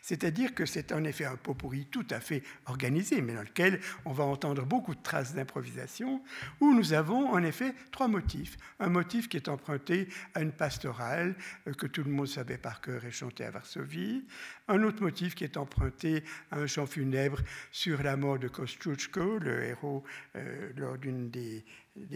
C'est-à-dire 0.03 0.53
que 0.53 0.65
c'est 0.65 0.91
en 0.91 1.05
effet 1.05 1.23
un 1.23 1.37
pot 1.37 1.53
pourri 1.53 1.85
tout 1.85 2.05
à 2.09 2.19
fait 2.19 2.43
organisé, 2.65 3.21
mais 3.21 3.35
dans 3.35 3.41
lequel 3.41 3.79
on 4.03 4.11
va 4.11 4.25
entendre 4.25 4.65
beaucoup 4.65 4.93
de 4.93 5.01
traces 5.01 5.33
d'improvisation, 5.33 6.21
où 6.59 6.73
nous 6.73 6.91
avons 6.91 7.29
en 7.29 7.41
effet 7.41 7.73
trois 7.89 8.09
motifs. 8.09 8.57
Un 8.81 8.89
motif 8.89 9.29
qui 9.29 9.37
est 9.37 9.47
emprunté 9.47 10.09
à 10.33 10.41
une 10.41 10.51
pastorale 10.51 11.35
euh, 11.67 11.73
que 11.73 11.87
tout 11.87 12.03
le 12.03 12.11
monde 12.11 12.27
savait 12.27 12.57
par 12.57 12.81
cœur 12.81 13.05
et 13.05 13.11
chantait 13.11 13.45
à 13.45 13.51
Varsovie. 13.51 14.25
Un 14.67 14.83
autre 14.83 15.01
motif 15.01 15.35
qui 15.35 15.45
est 15.45 15.55
emprunté 15.55 16.25
à 16.51 16.57
un 16.57 16.67
chant 16.67 16.85
funèbre 16.85 17.39
sur 17.71 18.03
la 18.03 18.17
mort 18.17 18.39
de 18.39 18.49
Kosciuszko, 18.49 19.39
le 19.39 19.63
héros 19.63 20.03
euh, 20.35 20.73
lors 20.75 20.97
d'un 20.97 21.29
des, 21.29 21.63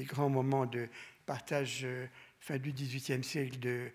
grands 0.03 0.29
moments 0.29 0.65
de 0.65 0.89
partage 1.25 1.83
euh, 1.85 2.05
fin 2.41 2.57
du 2.57 2.73
XVIIIe 2.73 3.23
siècle 3.23 3.59
de, 3.59 3.87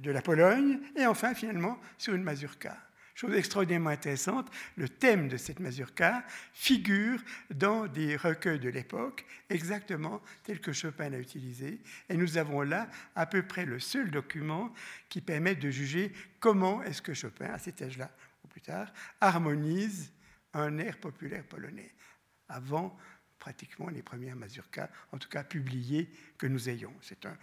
de 0.00 0.10
la 0.10 0.22
Pologne. 0.22 0.80
Et 0.96 1.06
enfin, 1.06 1.34
finalement, 1.34 1.78
sur 1.98 2.14
une 2.14 2.24
mazurka. 2.24 2.76
Chose 3.14 3.34
extraordinairement 3.34 3.90
intéressante, 3.90 4.50
le 4.76 4.88
thème 4.88 5.28
de 5.28 5.36
cette 5.36 5.60
mazurka 5.60 6.24
figure 6.52 7.22
dans 7.54 7.86
des 7.86 8.16
recueils 8.16 8.58
de 8.58 8.70
l'époque, 8.70 9.26
exactement 9.50 10.22
tel 10.44 10.60
que 10.60 10.72
Chopin 10.72 11.10
l'a 11.10 11.18
utilisé. 11.18 11.80
Et 12.08 12.16
nous 12.16 12.38
avons 12.38 12.62
là 12.62 12.88
à 13.14 13.26
peu 13.26 13.42
près 13.42 13.66
le 13.66 13.78
seul 13.78 14.10
document 14.10 14.72
qui 15.08 15.20
permet 15.20 15.54
de 15.54 15.70
juger 15.70 16.12
comment 16.40 16.82
est-ce 16.82 17.02
que 17.02 17.14
Chopin, 17.14 17.46
à 17.46 17.58
cet 17.58 17.82
âge-là 17.82 18.10
ou 18.44 18.48
plus 18.48 18.62
tard, 18.62 18.92
harmonise 19.20 20.12
un 20.54 20.78
air 20.78 20.98
populaire 20.98 21.44
polonais. 21.44 21.94
Avant 22.48 22.96
pratiquement 23.42 23.88
les 23.88 24.02
premières 24.02 24.36
mazurkas, 24.36 24.88
en 25.10 25.18
tout 25.18 25.28
cas 25.28 25.42
publiées, 25.42 26.08
que 26.38 26.46
nous 26.46 26.68
ayons. 26.68 26.94
C'est 27.00 27.26
un, 27.26 27.36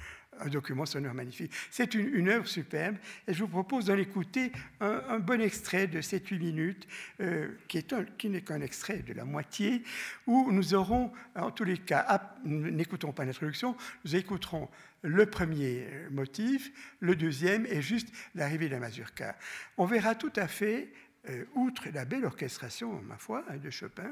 document 0.47 0.85
sonore 0.85 1.13
magnifique. 1.13 1.51
C'est 1.71 1.93
une, 1.95 2.29
œuvre 2.29 2.47
superbe 2.47 2.95
et 3.27 3.33
je 3.33 3.39
vous 3.39 3.47
propose 3.49 3.85
d'en 3.85 3.97
écouter 3.97 4.51
un, 4.79 5.19
bon 5.19 5.41
extrait 5.41 5.87
de 5.87 6.01
7-8 6.01 6.39
minutes, 6.39 6.87
euh, 7.21 7.49
qui, 7.67 7.83
qui 8.17 8.29
n'est 8.29 8.41
qu'un 8.41 8.61
extrait 8.61 8.99
de 8.99 9.13
la 9.13 9.25
moitié, 9.25 9.83
où 10.27 10.51
nous 10.51 10.73
aurons, 10.73 11.11
en 11.35 11.51
tous 11.51 11.63
les 11.63 11.77
cas, 11.77 12.33
n'écoutons 12.45 13.11
pas 13.11 13.25
l'introduction, 13.25 13.75
nous 14.05 14.15
écouterons 14.15 14.69
le 15.01 15.25
premier 15.25 15.87
motif, 16.11 16.71
le 16.99 17.15
deuxième 17.15 17.65
et 17.65 17.81
juste 17.81 18.09
l'arrivée 18.35 18.67
de 18.67 18.73
la 18.73 18.79
mazurka. 18.79 19.35
On 19.77 19.85
verra 19.85 20.15
tout 20.15 20.33
à 20.35 20.47
fait 20.47 20.91
euh, 21.29 21.45
outre 21.53 21.89
la 21.93 22.05
belle 22.05 22.25
orchestration, 22.25 23.01
ma 23.01 23.17
foi, 23.17 23.43
hein, 23.49 23.57
de 23.57 23.69
Chopin, 23.69 24.11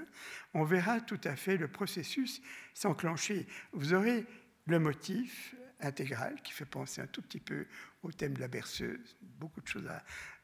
on 0.53 0.63
verra 0.63 0.99
tout 0.99 1.19
à 1.23 1.35
fait 1.35 1.55
le 1.55 1.69
processus 1.69 2.41
s'enclencher. 2.73 3.47
Vous 3.71 3.93
aurez 3.93 4.25
le 4.65 4.79
motif 4.79 5.55
intégral 5.79 6.41
qui 6.43 6.53
fait 6.53 6.65
penser 6.65 7.01
un 7.01 7.07
tout 7.07 7.21
petit 7.21 7.39
peu 7.39 7.65
au 8.03 8.11
thème 8.11 8.33
de 8.33 8.39
la 8.39 8.47
berceuse, 8.47 9.17
beaucoup 9.21 9.61
de 9.61 9.67
choses 9.67 9.89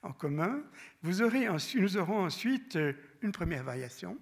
en 0.02 0.12
commun. 0.12 0.62
Vous 1.02 1.22
aurez 1.22 1.48
nous 1.76 1.98
aurons 1.98 2.26
ensuite 2.26 2.76
euh, 2.76 2.94
une 3.22 3.32
première 3.32 3.64
variation 3.64 4.18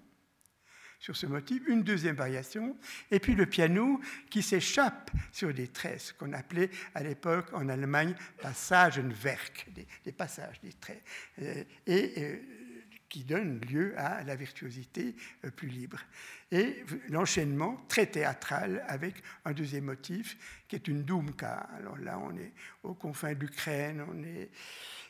sur 1.02 1.18
ce 1.18 1.26
motif, 1.26 1.64
une 1.68 1.82
deuxième 1.82 2.16
variation, 2.16 2.78
et 3.10 3.20
puis 3.20 3.34
le 3.34 3.48
piano 3.48 4.00
qui 4.30 4.44
s'échappe 4.44 5.10
sur 5.32 5.52
des 5.52 5.68
tresses 5.68 6.12
qu'on 6.14 6.32
appelait 6.32 6.70
à 6.94 7.02
l'époque 7.02 7.48
en 7.54 7.68
Allemagne 7.70 8.14
Passagenwerk, 8.40 9.68
des, 9.74 9.88
des 10.06 10.12
passages, 10.12 10.62
des 10.62 10.74
traits, 10.74 11.04
euh, 11.42 11.64
et 11.88 12.14
euh, 12.18 12.38
qui 13.12 13.24
donne 13.26 13.60
lieu 13.70 13.94
à 13.98 14.24
la 14.24 14.36
virtuosité 14.36 15.16
euh, 15.46 15.52
plus 15.52 15.68
libre. 15.68 16.00
Et 16.52 16.84
l'enchaînement 17.10 17.86
très 17.88 18.08
théâtral 18.08 18.84
avec 18.88 19.22
un 19.46 19.52
deuxième 19.52 19.86
motif 19.86 20.64
qui 20.68 20.76
est 20.78 20.88
une 20.88 21.04
dumka. 21.04 21.70
Alors 21.78 21.98
là, 21.98 22.18
on 22.18 22.36
est 22.38 22.54
aux 22.84 22.96
confins 22.96 23.34
de 23.34 23.40
l'Ukraine, 23.40 24.04
on 24.10 24.24
est, 24.24 24.50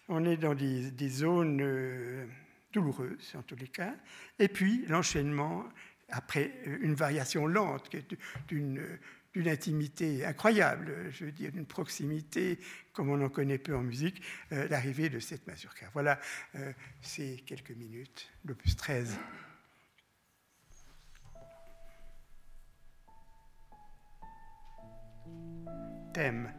on 0.09 0.25
est 0.25 0.37
dans 0.37 0.55
des, 0.55 0.91
des 0.91 1.09
zones 1.09 2.27
douloureuse 2.73 3.33
en 3.37 3.41
tous 3.43 3.55
les 3.55 3.67
cas, 3.67 3.95
et 4.39 4.47
puis 4.47 4.85
l'enchaînement 4.87 5.65
après 6.09 6.51
une 6.81 6.93
variation 6.93 7.47
lente 7.47 7.89
qui 7.89 7.97
est 7.97 8.17
d'une 8.47 8.81
d'une 9.33 9.47
intimité 9.47 10.25
incroyable, 10.25 11.09
je 11.11 11.25
veux 11.25 11.31
dire, 11.31 11.51
d'une 11.51 11.65
proximité 11.65 12.59
comme 12.93 13.09
on 13.09 13.23
en 13.23 13.29
connaît 13.29 13.57
peu 13.57 13.75
en 13.75 13.81
musique, 13.81 14.21
euh, 14.51 14.67
l'arrivée 14.67 15.09
de 15.09 15.19
cette 15.19 15.47
mazurka. 15.47 15.89
Voilà 15.93 16.19
euh, 16.55 16.73
ces 17.01 17.37
quelques 17.45 17.71
minutes, 17.71 18.29
l'opus 18.45 18.75
13. 18.75 19.17
Thème. 26.13 26.51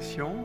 Première 0.00 0.39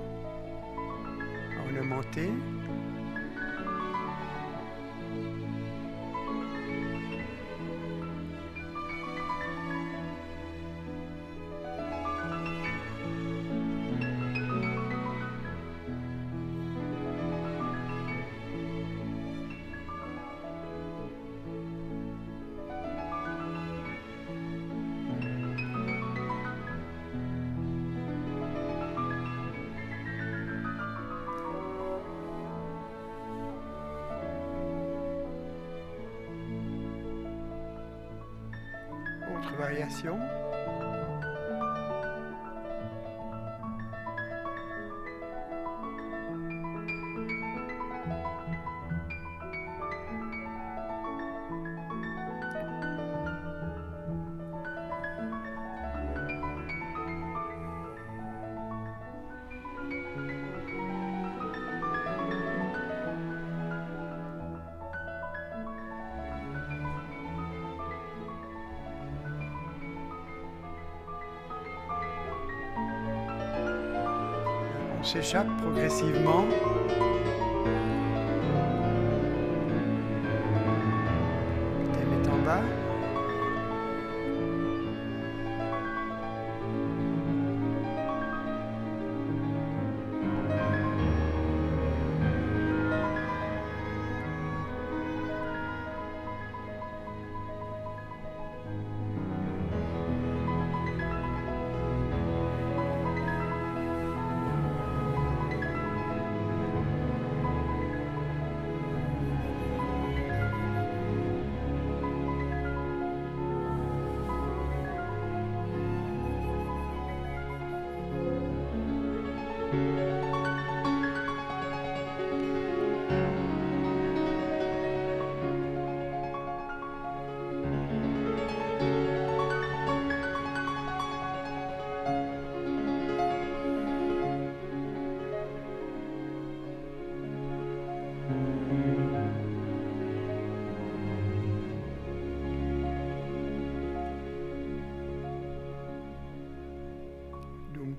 s'échappe 75.15 75.47
progressivement. 75.61 76.45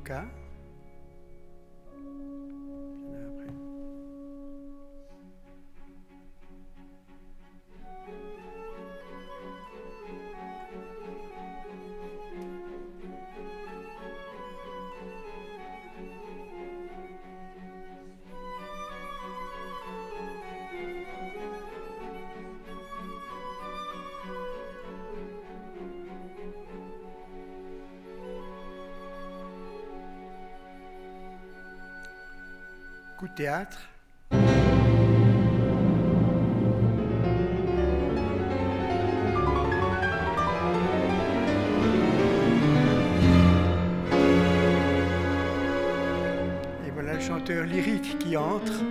пока. 0.06 0.45
Et 33.38 33.48
voilà 46.94 47.12
le 47.12 47.20
chanteur 47.20 47.64
lyrique 47.64 48.18
qui 48.18 48.38
entre. 48.38 48.82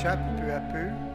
On 0.00 0.02
s'en 0.02 0.08
échappe 0.08 0.36
peu 0.40 0.52
à 0.54 0.60
peu. 0.60 1.09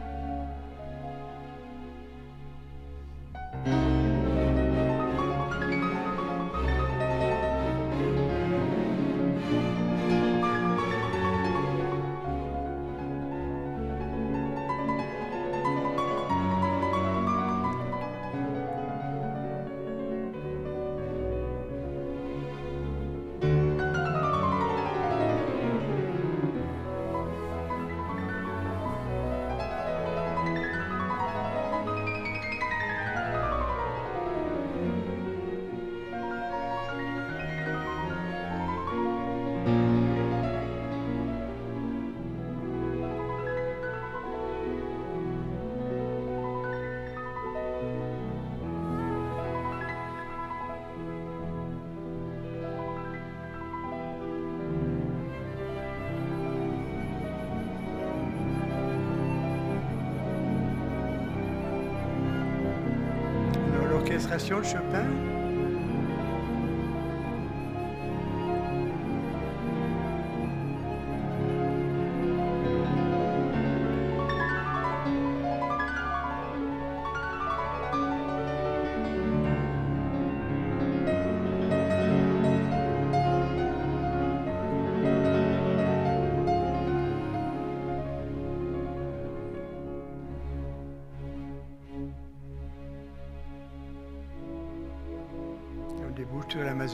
De 64.38 64.62
Chopin? 64.62 65.15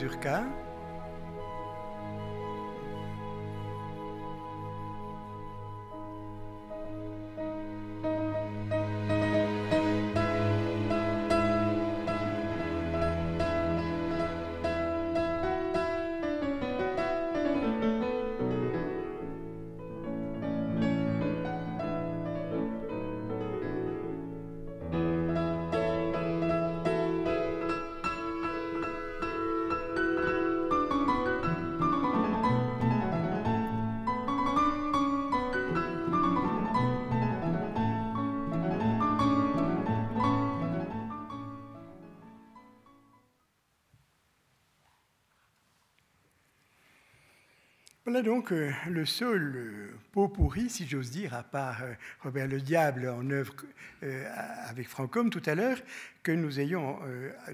Sur 0.02 0.18
la 0.24 0.61
Voilà 48.12 48.26
donc 48.26 48.52
euh, 48.52 48.70
le 48.88 49.06
seul 49.06 49.56
euh, 49.56 49.98
pot 50.12 50.28
pourri, 50.28 50.68
si 50.68 50.86
j'ose 50.86 51.10
dire, 51.10 51.32
à 51.32 51.42
part 51.42 51.82
euh, 51.82 51.94
Robert 52.20 52.46
le 52.46 52.60
Diable 52.60 53.08
en 53.08 53.30
œuvre 53.30 53.54
avec 54.66 54.86
Franckhomme 54.86 55.30
tout 55.30 55.40
à 55.46 55.54
l'heure, 55.54 55.78
que 56.22 56.30
nous 56.30 56.60
ayons 56.60 56.98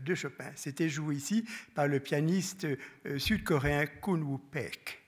de 0.02 0.14
Chopin. 0.16 0.50
C'était 0.56 0.88
joué 0.88 1.14
ici 1.14 1.44
par 1.76 1.86
le 1.86 2.00
pianiste 2.00 2.66
sud-coréen 3.18 3.86
Kun 3.86 4.22
Woo 4.22 4.38
Peck. 4.38 5.00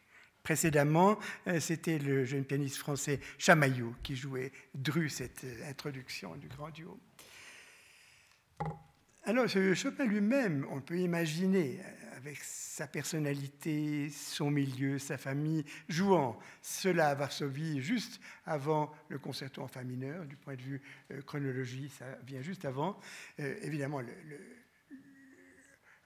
Précédemment, 0.45 1.19
c'était 1.59 1.99
le 1.99 2.27
jeune 2.27 2.45
pianiste 2.45 2.77
français 2.77 3.19
Chamaillot 3.39 3.95
qui 4.03 4.15
jouait 4.17 4.53
Dru, 4.75 5.09
cette 5.09 5.45
introduction 5.67 6.37
du 6.37 6.47
grand 6.47 6.71
duo. 6.71 7.01
Alors, 9.25 9.47
Chopin 9.49 10.07
lui-même, 10.07 10.67
on 10.71 10.81
peut 10.81 10.99
imaginer 10.99 11.79
avec 12.21 12.39
sa 12.43 12.87
personnalité, 12.87 14.11
son 14.11 14.51
milieu, 14.51 14.99
sa 14.99 15.17
famille, 15.19 15.65
jouant 15.89 16.39
cela 16.61 17.09
à 17.09 17.15
Varsovie 17.15 17.81
juste 17.81 18.21
avant 18.45 18.93
le 19.09 19.19
concerto 19.19 19.63
en 19.63 19.69
fa 19.69 19.83
mineur, 19.85 20.27
du 20.27 20.37
point 20.37 20.55
de 20.55 20.61
vue 20.61 20.83
euh, 21.13 21.23
chronologie, 21.23 21.89
ça 21.89 22.05
vient 22.27 22.43
juste 22.43 22.67
avant. 22.67 22.99
Euh, 23.41 23.55
évidemment, 23.63 24.01
le, 24.01 24.13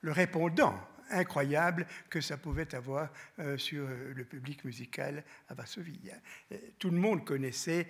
le, 0.02 0.12
répondant 0.12 0.74
incroyable 1.10 1.86
que 2.10 2.20
ça 2.20 2.36
pouvait 2.36 2.74
avoir 2.74 3.10
euh, 3.38 3.56
sur 3.58 3.86
le 4.14 4.24
public 4.24 4.64
musical 4.64 5.24
à 5.48 5.54
Varsovie. 5.54 6.10
Tout 6.78 6.90
le 6.90 6.98
monde 6.98 7.24
connaissait 7.24 7.86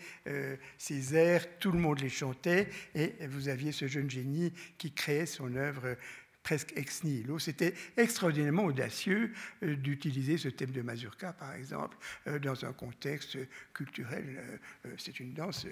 ces 0.78 1.14
airs, 1.14 1.58
tout 1.58 1.72
le 1.72 1.78
monde 1.78 2.00
les 2.00 2.08
chantait, 2.08 2.68
et 2.94 3.14
vous 3.26 3.48
aviez 3.48 3.72
ce 3.72 3.86
jeune 3.86 4.10
génie 4.10 4.52
qui 4.78 4.92
créait 4.92 5.26
son 5.26 5.54
œuvre 5.56 5.96
presque 6.44 6.74
ex 6.76 7.02
nihilo. 7.02 7.40
C'était 7.40 7.74
extraordinairement 7.96 8.66
audacieux 8.66 9.32
euh, 9.64 9.74
d'utiliser 9.74 10.38
ce 10.38 10.48
thème 10.48 10.70
de 10.70 10.82
mazurka, 10.82 11.32
par 11.32 11.54
exemple, 11.54 11.96
euh, 12.28 12.38
dans 12.38 12.64
un 12.64 12.72
contexte 12.72 13.38
culturel. 13.72 14.60
Euh, 14.86 14.90
c'est 14.98 15.18
une 15.18 15.32
danse 15.32 15.66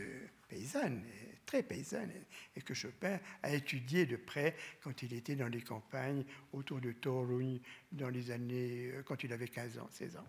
paysanne, 0.49 1.05
très 1.53 1.63
paysanne, 1.63 2.11
et 2.57 2.63
que 2.63 2.73
Chopin 2.73 3.19
a 3.43 3.51
étudié 3.53 4.07
de 4.07 4.17
près 4.17 4.57
quand 4.83 5.03
il 5.03 5.13
était 5.13 5.35
dans 5.35 5.49
les 5.49 5.61
campagnes 5.61 6.25
autour 6.55 6.81
de 6.81 6.93
Toruń, 6.93 7.61
dans 7.93 8.09
les 8.09 8.31
années, 8.31 8.91
quand 9.05 9.23
il 9.23 9.35
avait 9.35 9.49
15 9.49 9.79
ans, 9.79 9.87
16 9.91 10.17
ans. 10.17 10.27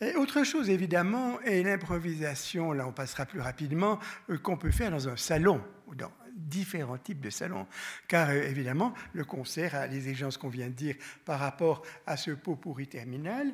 Et 0.00 0.14
autre 0.14 0.44
chose, 0.44 0.70
évidemment, 0.70 1.40
est 1.40 1.64
l'improvisation, 1.64 2.72
là 2.72 2.86
on 2.86 2.92
passera 2.92 3.26
plus 3.26 3.40
rapidement, 3.40 3.98
qu'on 4.44 4.56
peut 4.56 4.70
faire 4.70 4.92
dans 4.92 5.08
un 5.08 5.16
salon, 5.16 5.60
ou 5.88 5.96
dans 5.96 6.12
différents 6.36 6.98
types 6.98 7.20
de 7.20 7.30
salons. 7.30 7.66
Car 8.06 8.30
euh, 8.30 8.42
évidemment, 8.42 8.94
le 9.12 9.24
concert 9.24 9.74
a 9.74 9.88
les 9.88 10.08
exigences 10.08 10.36
qu'on 10.36 10.48
vient 10.50 10.68
de 10.68 10.74
dire 10.74 10.94
par 11.24 11.40
rapport 11.40 11.82
à 12.06 12.16
ce 12.16 12.30
pot 12.30 12.54
pourri 12.54 12.86
terminal. 12.86 13.52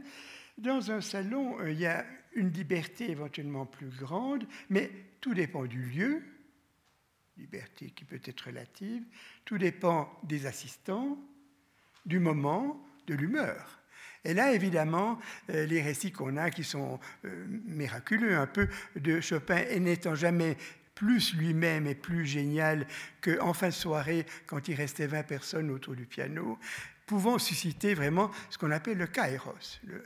Dans 0.58 0.90
un 0.90 1.00
salon, 1.00 1.58
euh, 1.60 1.72
il 1.72 1.80
y 1.80 1.86
a 1.86 2.04
une 2.34 2.50
liberté 2.50 3.10
éventuellement 3.10 3.64
plus 3.64 3.88
grande, 3.88 4.46
mais 4.68 4.90
tout 5.26 5.34
dépend 5.34 5.64
du 5.64 5.82
lieu, 5.82 6.22
liberté 7.36 7.90
qui 7.90 8.04
peut 8.04 8.20
être 8.24 8.42
relative, 8.42 9.02
tout 9.44 9.58
dépend 9.58 10.08
des 10.22 10.46
assistants, 10.46 11.18
du 12.04 12.20
moment, 12.20 12.80
de 13.08 13.14
l'humeur. 13.14 13.82
Et 14.24 14.34
là, 14.34 14.52
évidemment, 14.52 15.18
euh, 15.50 15.66
les 15.66 15.82
récits 15.82 16.12
qu'on 16.12 16.36
a 16.36 16.48
qui 16.50 16.62
sont 16.62 17.00
miraculeux, 17.64 18.36
un 18.36 18.46
peu 18.46 18.68
de 18.94 19.20
Chopin, 19.20 19.64
et 19.68 19.80
n'étant 19.80 20.14
jamais 20.14 20.56
plus 20.94 21.34
lui-même 21.34 21.88
et 21.88 21.96
plus 21.96 22.24
génial 22.24 22.86
qu'en 23.20 23.52
fin 23.52 23.70
de 23.70 23.72
soirée, 23.72 24.26
quand 24.46 24.68
il 24.68 24.74
restait 24.76 25.08
20 25.08 25.24
personnes 25.24 25.72
autour 25.72 25.96
du 25.96 26.06
piano, 26.06 26.56
pouvant 27.04 27.40
susciter 27.40 27.94
vraiment 27.94 28.30
ce 28.48 28.58
qu'on 28.58 28.70
appelle 28.70 28.98
le 28.98 29.08
kairos, 29.08 29.80
le, 29.88 30.04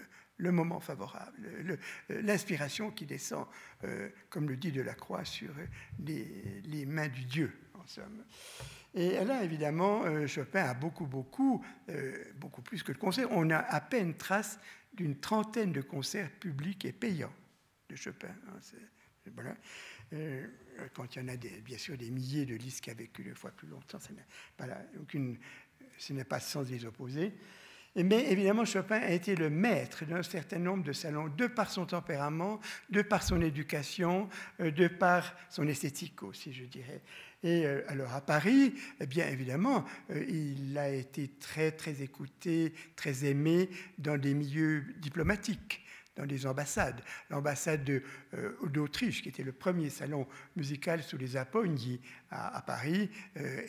moment 0.49 0.81
favorable, 0.81 1.79
l'inspiration 2.09 2.91
qui 2.91 3.07
descend, 3.07 3.47
euh, 3.85 4.09
comme 4.31 4.49
le 4.49 4.57
dit 4.57 4.73
Delacroix, 4.73 5.25
sur 5.25 5.53
les, 6.05 6.87
mains 6.87 7.09
du 7.09 7.25
Dieu, 7.25 7.53
en 7.75 7.87
somme. 7.87 8.25
Et 8.95 9.25
là, 9.25 9.45
évidemment, 9.45 10.05
euh, 10.05 10.27
Chopin 10.27 10.65
a 10.65 10.75
beaucoup, 10.75 11.07
beaucoup, 11.07 11.65
euh, 11.89 12.25
beaucoup 12.37 12.63
plus 12.63 12.83
que 12.83 12.93
de 12.93 12.99
concerts. 12.99 13.29
On 13.31 13.51
a 13.51 13.59
à 13.59 13.81
peine 13.81 14.17
trace 14.17 14.59
d'une 14.93 15.21
trentaine 15.21 15.73
de 15.73 15.81
concerts 15.81 16.31
publics 16.31 16.85
et 16.85 16.93
payants 16.93 17.33
de 17.89 17.95
Chopin. 17.95 18.35
Hein. 18.49 19.57
Euh, 20.13 20.47
quand 20.93 21.15
il 21.15 21.23
y 21.23 21.25
en 21.25 21.29
a 21.29 21.37
bien 21.37 21.79
sûr 21.79 21.97
des 21.97 22.11
milliers 22.11 22.47
de 22.47 22.57
listes 22.57 22.81
qui 22.81 22.91
a 22.91 22.95
vécu 22.95 23.23
deux 23.23 23.35
fois 23.35 23.53
plus 23.53 23.69
longtemps, 23.69 23.99
ce 25.99 26.13
n'est 26.13 26.25
pas 26.25 26.41
sans 26.41 26.69
les 26.69 26.85
opposer. 26.85 27.33
Mais 27.97 28.31
évidemment, 28.31 28.65
Chopin 28.65 29.01
a 29.01 29.11
été 29.11 29.35
le 29.35 29.51
maître 29.51 30.05
d'un 30.05 30.23
certain 30.23 30.59
nombre 30.59 30.85
de 30.85 30.93
salons, 30.93 31.29
de 31.29 31.47
par 31.49 31.71
son 31.71 31.87
tempérament, 31.87 32.61
de 32.89 33.03
par 33.03 33.23
son 33.23 33.41
éducation, 33.41 34.29
euh, 34.61 34.71
de 34.71 34.87
par 34.87 35.35
son 35.49 35.67
esthétique 35.67 36.23
aussi, 36.23 36.53
je 36.53 36.65
dirais. 36.65 37.03
Et 37.43 37.67
euh, 37.67 37.83
alors 37.89 38.13
à 38.13 38.21
Paris, 38.21 38.75
eh 39.01 39.07
bien 39.07 39.27
évidemment, 39.29 39.85
il 40.15 40.77
a 40.79 40.91
été 40.91 41.29
très 41.41 41.73
très 41.73 42.03
écouté, 42.03 42.75
très 42.95 43.25
aimé 43.25 43.71
dans 43.99 44.19
des 44.19 44.35
milieux 44.35 44.85
diplomatiques 44.99 45.83
dans 46.17 46.25
les 46.25 46.47
ambassades. 46.47 47.01
L'ambassade 47.31 47.89
euh, 48.35 48.53
d'Autriche, 48.69 49.23
qui 49.23 49.29
était 49.29 49.43
le 49.43 49.53
premier 49.53 49.91
salon 49.91 50.27
musical 50.57 51.03
sous 51.03 51.17
les 51.17 51.37
Apogni 51.37 52.01
à, 52.31 52.63
Paris, 52.63 53.11
euh, 53.37 53.63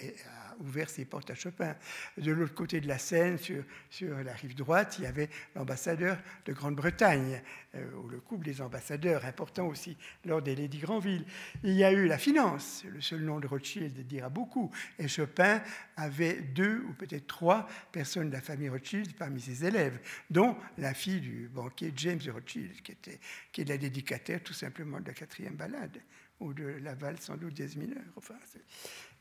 ouvert 0.62 0.90
ses 0.90 1.06
portes 1.06 1.30
à 1.30 1.36
Chopin. 1.36 1.76
De 2.18 2.32
l'autre 2.32 2.54
côté 2.54 2.82
de 2.82 2.88
la 2.88 2.98
Seine, 2.98 3.38
sur, 3.38 3.64
sur 3.90 4.16
la 4.24 4.34
rive 4.34 4.56
droite, 4.56 4.96
il 5.00 5.04
y 5.04 5.08
avait 5.08 5.30
l'ambassadeur 5.56 6.18
de 6.46 6.54
Grande-Bretagne, 6.54 7.42
euh, 7.76 7.92
ou 7.96 8.08
le 8.08 8.20
couple 8.20 8.46
des 8.46 8.62
ambassadeurs, 8.62 9.26
important 9.26 9.68
aussi 9.68 9.98
lors 10.26 10.42
des 10.42 10.56
Lady 10.56 10.80
Granville. 10.80 11.26
Il 11.64 11.74
y 11.74 11.84
a 11.84 11.92
eu 11.92 12.08
la 12.08 12.18
finance, 12.18 12.84
le 12.88 13.02
seul 13.02 13.22
nom 13.22 13.40
de 13.40 13.48
Rothschild 13.48 13.94
dira 14.08 14.30
beaucoup, 14.30 14.72
et 15.00 15.08
Chopin 15.08 15.62
avait 15.98 16.42
deux 16.42 16.84
ou 16.88 16.94
peut-être 16.94 17.28
trois 17.28 17.68
personnes 17.92 18.30
de 18.30 18.34
la 18.34 18.42
famille 18.42 18.70
Rothschild 18.70 19.16
parmi 19.16 19.42
ses 19.42 19.66
élèves, 19.66 20.00
dont 20.30 20.58
la 20.78 20.94
fille 20.94 21.22
du 21.22 21.50
banquier 21.54 21.94
James 21.96 22.22
Rothschild, 22.32 22.82
qui, 22.82 22.92
était, 22.92 23.20
qui 23.52 23.62
est 23.62 23.66
la 23.66 23.78
dédicataire 23.78 24.42
tout 24.44 24.54
simplement 24.54 25.00
de 25.00 25.08
la 25.08 25.14
quatrième 25.14 25.56
ballade 25.56 26.02
ou 26.42 26.54
de 26.54 26.66
Laval, 26.84 27.20
sans 27.20 27.38
doute 27.38 27.54
des 27.54 27.76
mineur. 27.78 28.04
Enfin, 28.18 28.36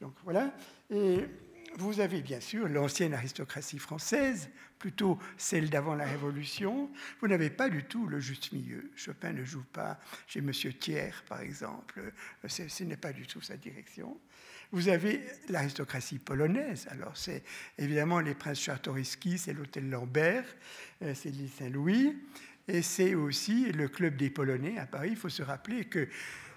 donc 0.01 0.15
voilà. 0.25 0.53
Et 0.91 1.21
vous 1.77 2.01
avez 2.01 2.21
bien 2.21 2.41
sûr 2.41 2.69
l'ancienne 2.69 3.15
aristocratie 3.15 3.79
française, 3.79 4.49
plutôt 4.79 5.19
celle 5.37 5.71
d'avant 5.71 5.95
la 5.95 6.07
Révolution. 6.07 6.91
Vous 7.21 7.29
n'avez 7.29 7.51
pas 7.51 7.69
du 7.69 7.85
tout 7.85 8.07
le 8.07 8.19
juste 8.19 8.53
milieu. 8.53 8.91
Chopin 8.97 9.33
ne 9.33 9.45
joue 9.45 9.65
pas 9.73 10.01
chez 10.27 10.41
Monsieur 10.41 10.73
Thiers, 10.73 11.23
par 11.29 11.41
exemple. 11.43 12.13
Ce 12.49 12.83
n'est 12.83 12.97
pas 12.97 13.13
du 13.13 13.27
tout 13.27 13.41
sa 13.41 13.57
direction. 13.57 14.19
Vous 14.73 14.89
avez 14.89 15.21
l'aristocratie 15.49 16.19
polonaise. 16.19 16.87
Alors, 16.91 17.17
c'est 17.17 17.43
évidemment 17.77 18.21
les 18.21 18.35
princes 18.35 18.61
Czartoryski, 18.61 19.37
c'est 19.37 19.53
l'hôtel 19.53 19.91
Lambert, 19.91 20.45
euh, 21.03 21.13
c'est 21.15 21.31
l'île 21.31 21.51
Saint-Louis, 21.51 22.17
et 22.69 22.83
c'est 22.83 23.17
aussi 23.17 23.73
le 23.73 23.89
club 23.89 24.17
des 24.17 24.31
Polonais 24.31 24.79
à 24.79 24.87
Paris. 24.87 25.11
Il 25.11 25.17
faut 25.17 25.29
se 25.29 25.43
rappeler 25.43 25.87
que 25.87 26.09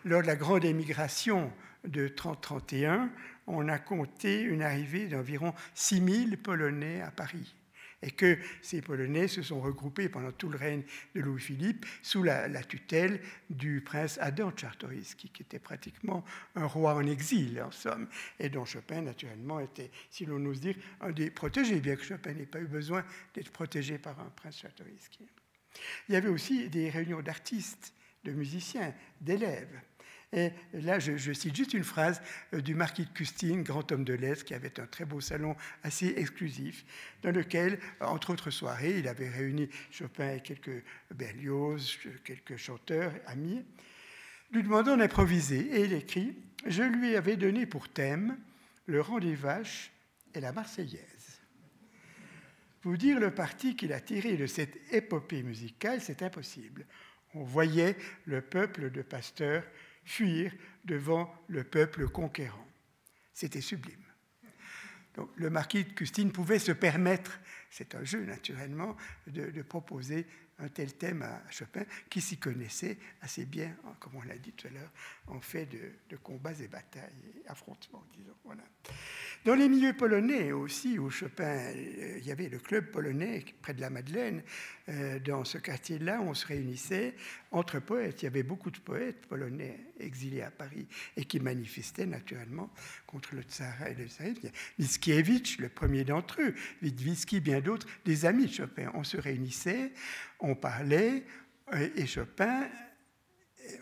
lors 0.05 0.21
de 0.21 0.27
la 0.27 0.35
grande 0.35 0.65
émigration 0.65 1.51
de 1.85 2.07
30-31, 2.07 3.09
on 3.47 3.67
a 3.67 3.77
compté 3.77 4.41
une 4.41 4.61
arrivée 4.61 5.07
d'environ 5.07 5.53
6000 5.75 6.37
Polonais 6.37 7.01
à 7.01 7.11
Paris 7.11 7.55
et 8.03 8.11
que 8.11 8.37
ces 8.61 8.81
Polonais 8.81 9.27
se 9.27 9.41
sont 9.41 9.61
regroupés 9.61 10.09
pendant 10.09 10.31
tout 10.31 10.49
le 10.49 10.57
règne 10.57 10.83
de 11.15 11.21
Louis-Philippe 11.21 11.85
sous 12.01 12.21
la, 12.21 12.49
tutelle 12.63 13.21
du 13.49 13.81
prince 13.81 14.17
Adam 14.21 14.51
Czartoryski, 14.51 15.29
qui 15.29 15.41
était 15.41 15.59
pratiquement 15.59 16.23
un 16.55 16.65
roi 16.65 16.95
en 16.95 17.05
exil, 17.05 17.61
en 17.61 17.71
somme, 17.71 18.07
et 18.39 18.49
dont 18.49 18.65
Chopin, 18.65 19.01
naturellement, 19.01 19.59
était, 19.61 19.89
si 20.09 20.25
l'on 20.25 20.45
ose 20.45 20.59
dire, 20.59 20.75
un 20.99 21.11
des 21.11 21.31
protégés, 21.31 21.79
bien 21.79 21.95
que 21.95 22.03
Chopin 22.03 22.33
n'ait 22.33 22.45
pas 22.45 22.59
eu 22.59 22.67
besoin 22.67 23.05
d'être 23.33 23.51
protégé 23.51 23.97
par 23.97 24.19
un 24.19 24.29
prince 24.35 24.57
Czartoryski. 24.57 25.25
Il 26.09 26.13
y 26.13 26.17
avait 26.17 26.29
aussi 26.29 26.69
des 26.69 26.89
réunions 26.89 27.21
d'artistes, 27.21 27.93
de 28.25 28.31
musiciens, 28.31 28.93
d'élèves. 29.21 29.79
Et 30.33 30.51
là, 30.73 30.97
je, 30.97 31.31
cite 31.31 31.55
juste 31.55 31.75
une 31.75 31.83
phrase 31.83 32.19
euh, 32.53 32.61
du 32.61 32.73
marquis 32.73 33.05
de 33.05 33.11
Custine, 33.11 33.61
grand 33.61 33.91
homme 33.91 34.03
de 34.03 34.13
l'Est, 34.13 34.43
qui 34.43 34.55
avait 34.55 34.79
un 34.79 34.87
très 34.87 35.05
beau 35.05 35.21
salon 35.21 35.55
assez 35.83 36.07
exclusif, 36.17 36.85
dans 37.21 37.31
lequel, 37.31 37.79
entre 38.01 38.33
autres 38.33 38.49
soirées, 38.49 38.97
il 38.97 39.07
avait 39.07 39.29
réuni 39.29 39.69
Chopin 39.91 40.33
et 40.33 40.41
quelques 40.41 40.83
Berlioz, 41.13 41.99
quelques 42.23 42.57
chanteurs 42.57 43.13
amis, 43.27 43.63
lui 44.51 44.63
demandant 44.63 44.97
d'improviser. 44.97 45.59
Et 45.59 45.83
il 45.85 45.93
écrit 45.93 46.35
Je 46.65 46.81
lui 46.81 47.15
avais 47.15 47.37
donné 47.37 47.67
pour 47.67 47.87
thème 47.89 48.37
le 48.87 49.01
rang 49.01 49.19
des 49.19 49.35
vaches 49.35 49.91
et 50.33 50.39
la 50.39 50.51
Marseillaise. 50.51 51.41
Vous 52.81 52.97
dire 52.97 53.19
le 53.19 53.31
parti 53.31 53.75
qu'il 53.75 53.93
a 53.93 54.01
tiré 54.01 54.35
de 54.35 54.47
cette 54.47 54.77
épopée 54.91 55.43
musicale, 55.43 56.01
c'est 56.01 56.23
impossible. 56.23 56.85
On 57.35 57.43
voyait 57.43 57.95
le 58.25 58.41
peuple 58.41 58.89
de 58.89 59.01
pasteurs 59.03 59.63
fuir 60.05 60.51
devant 60.85 61.33
le 61.47 61.63
peuple 61.63 62.07
conquérant. 62.09 62.67
C'était 63.33 63.61
sublime. 63.61 63.97
Le 65.35 65.49
marquis 65.49 65.83
de 65.83 65.91
Custine 65.91 66.31
pouvait 66.31 66.59
se 66.59 66.71
permettre, 66.71 67.39
c'est 67.69 67.95
un 67.95 68.03
jeu 68.03 68.25
naturellement, 68.25 68.95
de, 69.27 69.61
proposer 69.61 70.25
un 70.63 70.69
tel 70.69 70.93
thème 70.93 71.21
à 71.21 71.41
Chopin, 71.49 71.83
qui 72.09 72.21
s'y 72.21 72.37
connaissait 72.37 72.97
assez 73.21 73.45
bien, 73.45 73.75
comme 73.99 74.15
on 74.15 74.23
l'a 74.23 74.37
dit 74.37 74.51
tout 74.51 74.67
à 74.67 74.71
l'heure, 74.71 74.91
en 75.27 75.39
fait 75.39 75.67
de, 76.09 76.17
combats 76.17 76.53
et 76.53 76.67
batailles 76.67 77.11
affrontements, 77.47 78.03
disons. 78.13 78.33
Voilà. 78.43 78.63
Dans 79.45 79.55
les 79.55 79.67
milieux 79.67 79.93
polonais 79.93 80.51
aussi, 80.53 80.97
où 80.97 81.09
Chopin, 81.09 81.43
euh, 81.43 82.17
il 82.17 82.25
y 82.25 82.31
avait 82.31 82.47
le 82.47 82.59
club 82.59 82.91
polonais 82.91 83.43
près 83.61 83.73
de 83.73 83.81
la 83.81 83.89
Madeleine, 83.89 84.41
euh, 84.89 85.19
dans 85.19 85.43
ce 85.43 85.57
quartier-là, 85.57 86.21
on 86.21 86.33
se 86.33 86.45
réunissait 86.45 87.15
entre 87.51 87.79
poètes. 87.79 88.21
Il 88.21 88.25
y 88.25 88.27
avait 88.27 88.43
beaucoup 88.43 88.71
de 88.71 88.79
poètes 88.79 89.25
polonais 89.27 89.79
exilés 89.99 90.41
à 90.41 90.51
Paris 90.51 90.87
et 91.17 91.25
qui 91.25 91.39
manifestaient 91.39 92.05
naturellement 92.05 92.71
contre 93.13 93.35
le 93.35 93.43
tsar 93.43 93.87
et 93.87 93.93
le 93.93 94.07
tsarisme. 94.07 94.49
Mickiewicz, 94.79 95.59
le 95.59 95.69
premier 95.69 96.03
d'entre 96.03 96.41
eux, 96.41 96.53
Witwiski, 96.81 97.39
bien 97.39 97.61
d'autres, 97.61 97.87
des 98.03 98.25
amis 98.25 98.47
de 98.47 98.53
Chopin. 98.53 98.91
On 98.95 99.03
se 99.03 99.17
réunissait, 99.17 99.93
on 100.39 100.55
parlait, 100.55 101.23
euh, 101.73 101.89
et 101.95 102.05
Chopin 102.05 102.67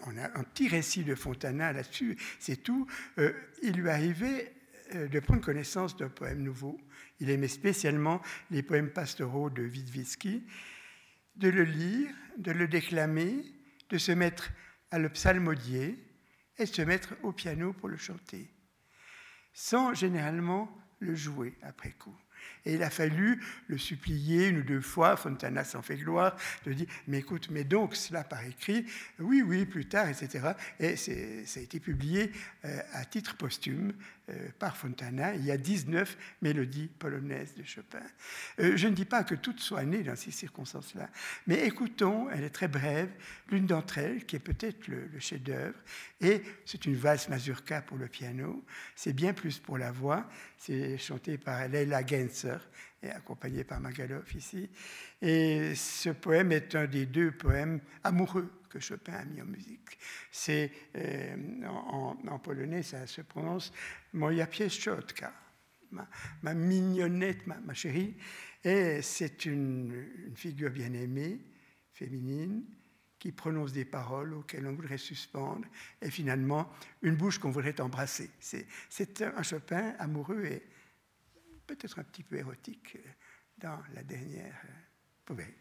on 0.05 0.15
a 0.15 0.25
un 0.37 0.43
petit 0.43 0.67
récit 0.67 1.03
de 1.03 1.15
Fontana 1.15 1.73
là-dessus, 1.73 2.15
c'est 2.37 2.57
tout. 2.57 2.85
il 3.63 3.73
lui 3.73 3.89
arrivait 3.89 4.53
euh, 4.95 5.07
de 5.07 5.19
prendre 5.19 5.41
connaissance 5.41 5.95
d'un 5.95 6.09
poème 6.09 6.41
nouveau. 6.41 6.79
Il 7.19 7.29
aimait 7.29 7.47
spécialement 7.47 8.21
les 8.49 8.63
poèmes 8.63 8.91
pastoraux 8.91 9.49
de 9.49 9.63
Witwiski, 9.63 10.43
de 11.35 11.49
le 11.49 11.63
lire, 11.63 12.09
de 12.37 12.51
le 12.51 12.67
déclamer, 12.67 13.45
de 13.89 13.97
se 13.97 14.11
mettre 14.11 14.51
à 14.89 14.99
le 14.99 15.09
psalmodier 15.09 15.97
et 16.57 16.63
de 16.65 16.69
se 16.69 16.81
mettre 16.81 17.15
au 17.23 17.31
piano 17.31 17.73
pour 17.73 17.87
le 17.87 17.97
chanter, 17.97 18.49
sans 19.53 19.93
généralement 19.93 20.69
le 20.99 21.15
jouer 21.15 21.57
après 21.61 21.91
coup. 21.91 22.15
Et 22.65 22.75
il 22.75 22.83
a 22.83 22.89
fallu 22.89 23.41
le 23.67 23.77
supplier 23.77 24.47
une 24.47 24.59
ou 24.59 24.63
deux 24.63 24.81
fois, 24.81 25.17
Fontana 25.17 25.63
s'en 25.63 25.81
fait 25.81 25.97
gloire, 25.97 26.35
de 26.65 26.73
dire 26.73 26.87
Mais 27.07 27.19
écoute, 27.19 27.47
mais 27.49 27.63
donc 27.63 27.95
cela 27.95 28.23
par 28.23 28.43
écrit, 28.45 28.85
oui, 29.19 29.41
oui, 29.41 29.65
plus 29.65 29.85
tard, 29.85 30.07
etc. 30.07 30.53
Et 30.79 30.95
ça 30.95 31.59
a 31.59 31.63
été 31.63 31.79
publié 31.79 32.31
euh, 32.65 32.79
à 32.93 33.05
titre 33.05 33.35
posthume 33.35 33.93
euh, 34.29 34.49
par 34.59 34.77
Fontana. 34.77 35.33
Il 35.33 35.43
y 35.43 35.51
a 35.51 35.57
19 35.57 36.17
mélodies 36.41 36.89
polonaises 36.99 37.55
de 37.55 37.63
Chopin. 37.63 38.03
Euh, 38.59 38.77
je 38.77 38.87
ne 38.87 38.93
dis 38.93 39.05
pas 39.05 39.23
que 39.23 39.35
toutes 39.35 39.59
soient 39.59 39.83
nées 39.83 40.03
dans 40.03 40.15
ces 40.15 40.31
circonstances-là, 40.31 41.09
mais 41.47 41.65
écoutons, 41.65 42.29
elle 42.29 42.43
est 42.43 42.51
très 42.51 42.67
brève, 42.67 43.09
l'une 43.49 43.65
d'entre 43.65 43.97
elles, 43.97 44.25
qui 44.25 44.35
est 44.35 44.39
peut-être 44.39 44.87
le, 44.87 45.09
chef-d'œuvre, 45.19 45.77
et 46.21 46.43
c'est 46.65 46.85
une 46.85 46.95
valse 46.95 47.29
mazurka 47.29 47.81
pour 47.81 47.97
le 47.97 48.07
piano. 48.07 48.63
C'est 48.95 49.13
bien 49.13 49.33
plus 49.33 49.57
pour 49.57 49.77
la 49.77 49.91
voix. 49.91 50.29
C'est 50.63 50.95
chanté 50.99 51.39
par 51.39 51.67
Leila 51.67 52.05
Genser 52.05 52.57
et 53.01 53.09
accompagné 53.09 53.63
par 53.63 53.79
Magalov 53.79 54.31
ici. 54.35 54.69
Et 55.19 55.73
ce 55.73 56.09
poème 56.09 56.51
est 56.51 56.75
un 56.75 56.85
des 56.85 57.07
deux 57.07 57.31
poèmes 57.31 57.81
amoureux 58.03 58.47
que 58.69 58.79
Chopin 58.79 59.13
a 59.13 59.25
mis 59.25 59.41
en 59.41 59.45
musique. 59.45 59.97
C'est 60.29 60.71
euh, 60.97 61.65
en, 61.65 62.37
polonais, 62.37 62.83
ça 62.83 63.07
se 63.07 63.21
prononce 63.21 63.73
Moja 64.13 64.45
pieszczotka, 64.45 65.33
ma, 65.89 66.07
ma 66.43 66.53
mignonnette, 66.53 67.47
ma, 67.47 67.73
chérie. 67.73 68.15
Et 68.63 69.01
c'est 69.01 69.45
une, 69.45 69.91
une, 70.27 70.35
figure 70.35 70.69
bien 70.69 70.93
aimée, 70.93 71.39
féminine, 71.91 72.65
qui 73.21 73.31
prononce 73.31 73.71
des 73.71 73.85
paroles 73.85 74.33
auxquelles 74.33 74.65
on 74.65 74.73
voudrait 74.73 74.97
suspendre, 74.97 75.67
et 76.01 76.09
finalement 76.09 76.73
une 77.03 77.15
bouche 77.15 77.37
qu'on 77.37 77.51
voudrait 77.51 77.79
embrasser. 77.79 78.31
C'est 78.39 79.21
un 79.21 79.43
Chopin 79.43 79.93
amoureux 79.99 80.43
et 80.43 80.63
peut-être 81.67 81.99
un 81.99 82.03
petit 82.03 82.23
peu 82.23 82.37
érotique 82.37 82.97
dans 83.59 83.79
la 83.93 84.01
dernière 84.01 84.59
poubelle. 85.23 85.53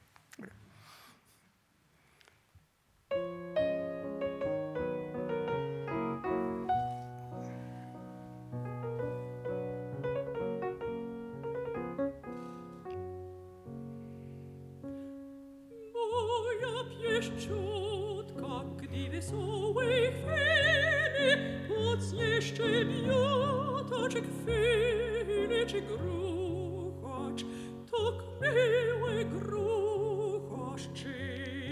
Pieszczotka, 17.20 18.64
gdy 18.76 19.10
wesołej 19.10 20.12
chwili, 20.12 21.36
poc 21.68 22.12
jeszcze 22.12 22.84
miotacz 22.84 24.12
chwili, 24.14 25.66
czy 25.66 25.82
gruchacz, 25.82 27.44
tak 27.90 28.14
miły 28.40 29.24
gruchacz, 29.24 30.82
czy 30.94 31.14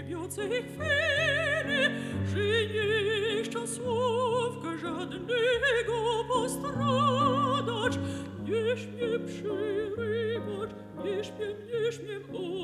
biocej 0.09 0.51
chwili, 0.51 1.81
że 2.27 2.45
jeszcze 2.45 3.67
słówka 3.67 4.79
żadnego 4.79 6.25
postradać, 6.29 7.99
nie 8.45 8.77
śmiem 8.77 9.27
przerywać, 9.27 10.71
nie 11.05 11.25
śmiem, 11.25 11.57
nie 11.67 11.93
śmiem 11.93 12.23
odpowiadać. 12.23 12.58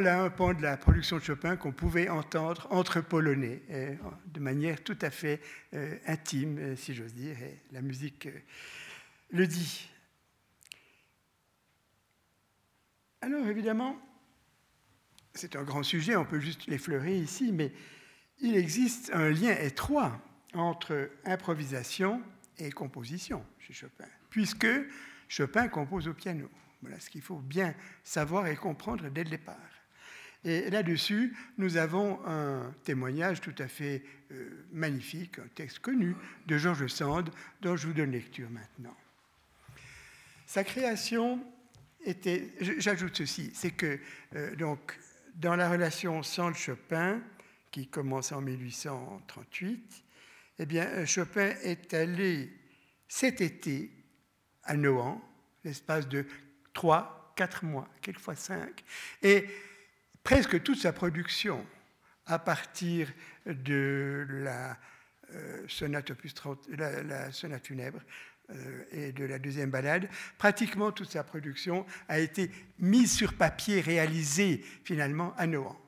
Voilà 0.00 0.22
un 0.22 0.30
pan 0.30 0.54
de 0.54 0.62
la 0.62 0.76
production 0.76 1.16
de 1.16 1.24
Chopin 1.24 1.56
qu'on 1.56 1.72
pouvait 1.72 2.08
entendre 2.08 2.68
entre 2.70 3.00
Polonais, 3.00 3.62
euh, 3.70 3.96
de 4.26 4.38
manière 4.38 4.84
tout 4.84 4.96
à 5.02 5.10
fait 5.10 5.40
euh, 5.74 5.98
intime, 6.06 6.56
euh, 6.56 6.76
si 6.76 6.94
j'ose 6.94 7.14
dire, 7.14 7.36
et 7.42 7.58
la 7.72 7.82
musique 7.82 8.28
le 9.30 9.44
dit. 9.48 9.90
Alors 13.22 13.44
évidemment, 13.48 13.98
c'est 15.34 15.56
un 15.56 15.64
grand 15.64 15.82
sujet, 15.82 16.14
on 16.14 16.24
peut 16.24 16.38
juste 16.38 16.68
l'effleurer 16.68 17.18
ici, 17.18 17.50
mais 17.50 17.72
il 18.38 18.54
existe 18.54 19.10
un 19.12 19.30
lien 19.30 19.50
étroit 19.50 20.20
entre 20.54 21.10
improvisation 21.24 22.22
et 22.56 22.70
composition 22.70 23.44
chez 23.58 23.72
Chopin, 23.72 24.06
puisque 24.30 24.68
Chopin 25.26 25.66
compose 25.66 26.06
au 26.06 26.14
piano. 26.14 26.48
Voilà 26.82 27.00
ce 27.00 27.10
qu'il 27.10 27.22
faut 27.22 27.40
bien 27.40 27.74
savoir 28.04 28.46
et 28.46 28.54
comprendre 28.54 29.08
dès 29.08 29.24
le 29.24 29.30
départ. 29.30 29.56
Et 30.44 30.70
là-dessus, 30.70 31.36
nous 31.58 31.76
avons 31.76 32.20
un 32.26 32.72
témoignage 32.84 33.40
tout 33.40 33.54
à 33.58 33.66
fait 33.66 34.02
euh, 34.30 34.66
magnifique, 34.72 35.38
un 35.38 35.48
texte 35.54 35.80
connu 35.80 36.14
de 36.46 36.58
Georges 36.58 36.86
Sand, 36.86 37.30
dont 37.60 37.76
je 37.76 37.88
vous 37.88 37.92
donne 37.92 38.12
lecture 38.12 38.48
maintenant. 38.50 38.96
Sa 40.46 40.64
création 40.64 41.44
était, 42.04 42.52
j'ajoute 42.78 43.16
ceci, 43.16 43.50
c'est 43.52 43.72
que 43.72 43.98
euh, 44.36 44.54
donc 44.54 44.98
dans 45.34 45.56
la 45.56 45.68
relation 45.68 46.22
Sand-Chopin, 46.22 47.20
qui 47.70 47.88
commence 47.88 48.32
en 48.32 48.40
1838, 48.40 50.04
eh 50.60 50.66
bien, 50.66 50.86
euh, 50.86 51.06
Chopin 51.06 51.54
est 51.62 51.94
allé 51.94 52.50
cet 53.06 53.40
été 53.40 53.90
à 54.64 54.76
Nohant, 54.76 55.20
l'espace 55.64 56.08
de 56.08 56.26
trois, 56.72 57.32
quatre 57.36 57.64
mois, 57.64 57.88
quelquefois 58.02 58.36
cinq, 58.36 58.84
et 59.22 59.46
presque 60.28 60.62
toute 60.62 60.78
sa 60.78 60.92
production, 60.92 61.64
à 62.26 62.38
partir 62.38 63.10
de 63.46 64.26
la, 64.28 64.76
euh, 65.32 65.64
sonate, 65.68 66.10
opus 66.10 66.34
30, 66.34 66.68
la, 66.76 67.32
sonate 67.32 67.66
funèbre 67.66 68.00
euh, 68.50 68.84
et 68.92 69.12
de 69.12 69.24
la 69.24 69.38
deuxième 69.38 69.70
balade, 69.70 70.06
pratiquement 70.36 70.92
toute 70.92 71.10
sa 71.10 71.24
production 71.24 71.86
a 72.08 72.18
été 72.18 72.50
mise 72.78 73.10
sur 73.10 73.32
papier, 73.32 73.80
réalisée 73.80 74.62
finalement 74.84 75.34
à 75.38 75.46
Nohant. 75.46 75.80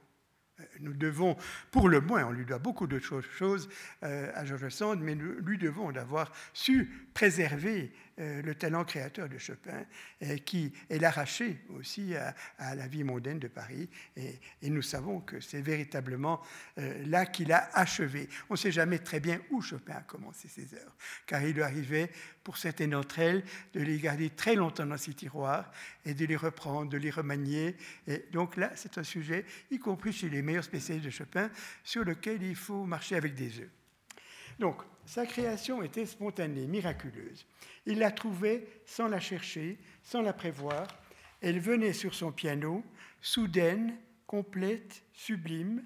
Euh, 0.59 0.65
Nous 0.81 0.95
devons, 0.95 1.37
pour 1.71 1.91
le 1.91 2.01
moins, 2.01 2.25
on 2.25 2.33
lui 2.33 2.47
doit 2.47 2.59
beaucoup 2.59 2.87
d'autres 2.87 3.21
choses 3.21 3.69
à 4.01 4.47
Georges 4.47 4.71
Sand, 4.71 5.01
mais 5.03 5.17
nous 5.17 5.33
lui 5.45 5.59
devons 5.59 5.93
d'avoir 5.93 6.33
su 6.55 6.91
préserver 7.13 7.93
le 8.21 8.55
talent 8.55 8.85
créateur 8.85 9.29
de 9.29 9.39
Chopin, 9.39 9.85
euh, 10.23 10.37
qui 10.39 10.73
est 10.89 10.99
l'arraché 10.99 11.59
aussi 11.71 12.15
à, 12.15 12.75
la 12.75 12.87
vie 12.87 13.05
mondaine 13.05 13.39
de 13.39 13.49
Paris. 13.49 13.89
Et, 14.17 14.39
et 14.63 14.71
nous 14.71 14.83
savons 14.83 15.21
que 15.21 15.41
c'est 15.41 15.61
véritablement 15.61 16.41
euh, 16.79 17.05
là 17.07 17.27
qu'il 17.27 17.53
a 17.53 17.71
achevé. 17.75 18.29
On 18.49 18.55
ne 18.55 18.59
sait 18.59 18.73
jamais 18.73 18.99
très 18.99 19.21
bien 19.21 19.41
où 19.51 19.61
Chopin 19.61 19.95
a 19.95 20.03
commencé 20.03 20.49
ses 20.49 20.75
œuvres, 20.75 20.95
car 21.27 21.43
il 21.43 21.55
lui 21.55 21.63
arrivait, 21.63 22.11
pour 22.45 22.57
certaines 22.57 22.91
d'entre 22.91 23.19
elles, 23.19 23.45
de 23.75 23.81
les 23.81 23.99
garder 23.99 24.31
très 24.31 24.55
longtemps 24.55 24.87
dans 24.87 24.97
ses 24.97 25.15
tiroirs 25.15 25.71
et 26.05 26.15
de 26.15 26.25
les 26.27 26.37
reprendre, 26.37 26.91
de 26.91 26.99
les 26.99 27.11
remanier. 27.11 27.77
Et 28.07 28.27
donc 28.33 28.57
là, 28.57 28.73
c'est 28.75 28.99
un 28.99 29.05
sujet, 29.05 29.45
y 29.71 29.79
compris 29.79 30.13
chez 30.13 30.29
les 30.29 30.43
meilleurs 30.43 30.65
spécialistes 30.65 31.07
de 31.07 31.11
Chopin, 31.11 31.51
sur 31.85 32.05
lequel 32.05 32.43
il 32.43 32.57
faut 32.57 32.85
marcher 32.85 33.17
avec 33.17 33.35
des 33.35 33.61
œufs. 33.61 33.71
Donc, 34.61 34.83
sa 35.07 35.25
création 35.25 35.83
était 35.83 36.05
spontanée, 36.05 36.67
miraculeuse. 36.67 37.47
Il 37.87 37.99
la 37.99 38.11
trouvait 38.11 38.69
sans 38.85 39.09
la 39.09 39.19
chercher, 39.19 39.79
sans 40.03 40.21
la 40.21 40.35
prévoir. 40.35 40.87
Elle 41.41 41.59
venait 41.59 41.95
sur 41.95 42.15
son 42.15 42.31
piano, 42.31 42.85
soudaine, 43.23 43.97
complète, 44.27 45.03
sublime, 45.15 45.83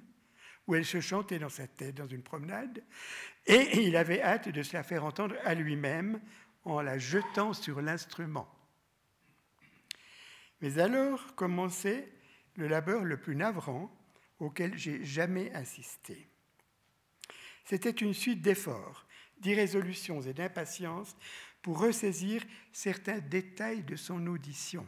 où 0.66 0.74
elle 0.74 0.84
se 0.84 1.00
chantait 1.00 1.38
dans 1.38 1.48
sa 1.48 1.68
tête 1.68 1.94
dans 1.94 2.08
une 2.08 2.22
promenade, 2.22 2.82
et 3.46 3.86
il 3.86 3.94
avait 3.96 4.22
hâte 4.22 4.48
de 4.48 4.62
se 4.62 4.72
la 4.72 4.82
faire 4.82 5.04
entendre 5.04 5.36
à 5.44 5.54
lui-même 5.54 6.20
en 6.64 6.80
la 6.80 6.98
jetant 6.98 7.52
sur 7.52 7.80
l'instrument. 7.80 8.48
Mais 10.60 10.80
alors 10.80 11.34
commençait 11.36 12.10
le 12.56 12.66
labeur 12.66 13.04
le 13.04 13.20
plus 13.20 13.36
navrant 13.36 13.94
auquel 14.40 14.76
j'ai 14.76 15.04
jamais 15.04 15.52
assisté. 15.52 16.28
C'était 17.64 17.90
une 17.90 18.14
suite 18.14 18.42
d'efforts, 18.42 19.06
d'irrésolutions 19.38 20.20
et 20.22 20.34
d'impatience 20.34 21.16
pour 21.62 21.78
ressaisir 21.80 22.42
certains 22.72 23.18
détails 23.18 23.82
de 23.82 23.96
son 23.96 24.26
audition. 24.26 24.86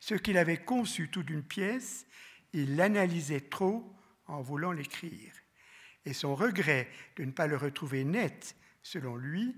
Ce 0.00 0.14
qu'il 0.14 0.38
avait 0.38 0.64
conçu 0.64 1.08
tout 1.08 1.22
d'une 1.22 1.42
pièce, 1.42 2.06
il 2.52 2.76
l'analysait 2.76 3.48
trop 3.48 3.94
en 4.26 4.42
voulant 4.42 4.72
l'écrire. 4.72 5.32
Et 6.04 6.12
son 6.12 6.34
regret 6.34 6.88
de 7.16 7.24
ne 7.24 7.32
pas 7.32 7.46
le 7.46 7.56
retrouver 7.56 8.04
net, 8.04 8.56
selon 8.82 9.16
lui, 9.16 9.56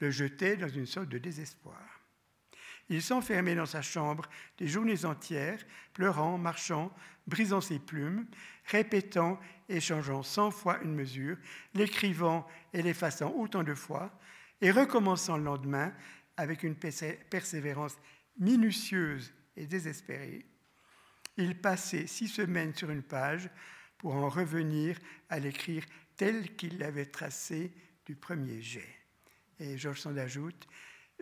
le 0.00 0.10
jetait 0.10 0.56
dans 0.56 0.68
une 0.68 0.86
sorte 0.86 1.08
de 1.08 1.18
désespoir. 1.18 2.00
Il 2.88 3.02
s'enfermait 3.02 3.54
dans 3.54 3.66
sa 3.66 3.82
chambre 3.82 4.28
des 4.58 4.66
journées 4.66 5.04
entières, 5.04 5.64
pleurant, 5.92 6.38
marchant, 6.38 6.92
brisant 7.30 7.62
ses 7.62 7.78
plumes, 7.78 8.26
répétant 8.66 9.40
et 9.70 9.80
changeant 9.80 10.22
cent 10.22 10.50
fois 10.50 10.82
une 10.82 10.94
mesure, 10.94 11.38
l'écrivant 11.72 12.46
et 12.74 12.82
l'effaçant 12.82 13.32
autant 13.34 13.62
de 13.62 13.74
fois, 13.74 14.12
et 14.60 14.70
recommençant 14.70 15.38
le 15.38 15.44
lendemain 15.44 15.94
avec 16.36 16.64
une 16.64 16.74
persévérance 16.74 17.96
minutieuse 18.38 19.32
et 19.56 19.66
désespérée. 19.66 20.44
Il 21.36 21.58
passait 21.58 22.06
six 22.06 22.28
semaines 22.28 22.74
sur 22.74 22.90
une 22.90 23.02
page 23.02 23.48
pour 23.96 24.14
en 24.14 24.28
revenir 24.28 24.98
à 25.28 25.38
l'écrire 25.38 25.84
tel 26.16 26.54
qu'il 26.56 26.78
l'avait 26.78 27.06
tracé 27.06 27.72
du 28.04 28.16
premier 28.16 28.60
jet. 28.60 28.88
Et 29.58 29.78
Georges 29.78 30.00
Sand 30.00 30.18
ajoute 30.18 30.66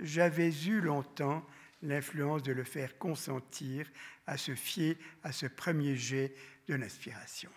J'avais 0.00 0.52
eu 0.66 0.80
longtemps 0.80 1.44
l'influence 1.82 2.42
de 2.42 2.52
le 2.52 2.64
faire 2.64 2.98
consentir 2.98 3.86
à 4.26 4.36
se 4.36 4.54
fier 4.54 4.96
à 5.22 5.32
ce 5.32 5.46
premier 5.46 5.96
jet 5.96 6.34
de 6.66 6.74
l'inspiration. 6.74 7.50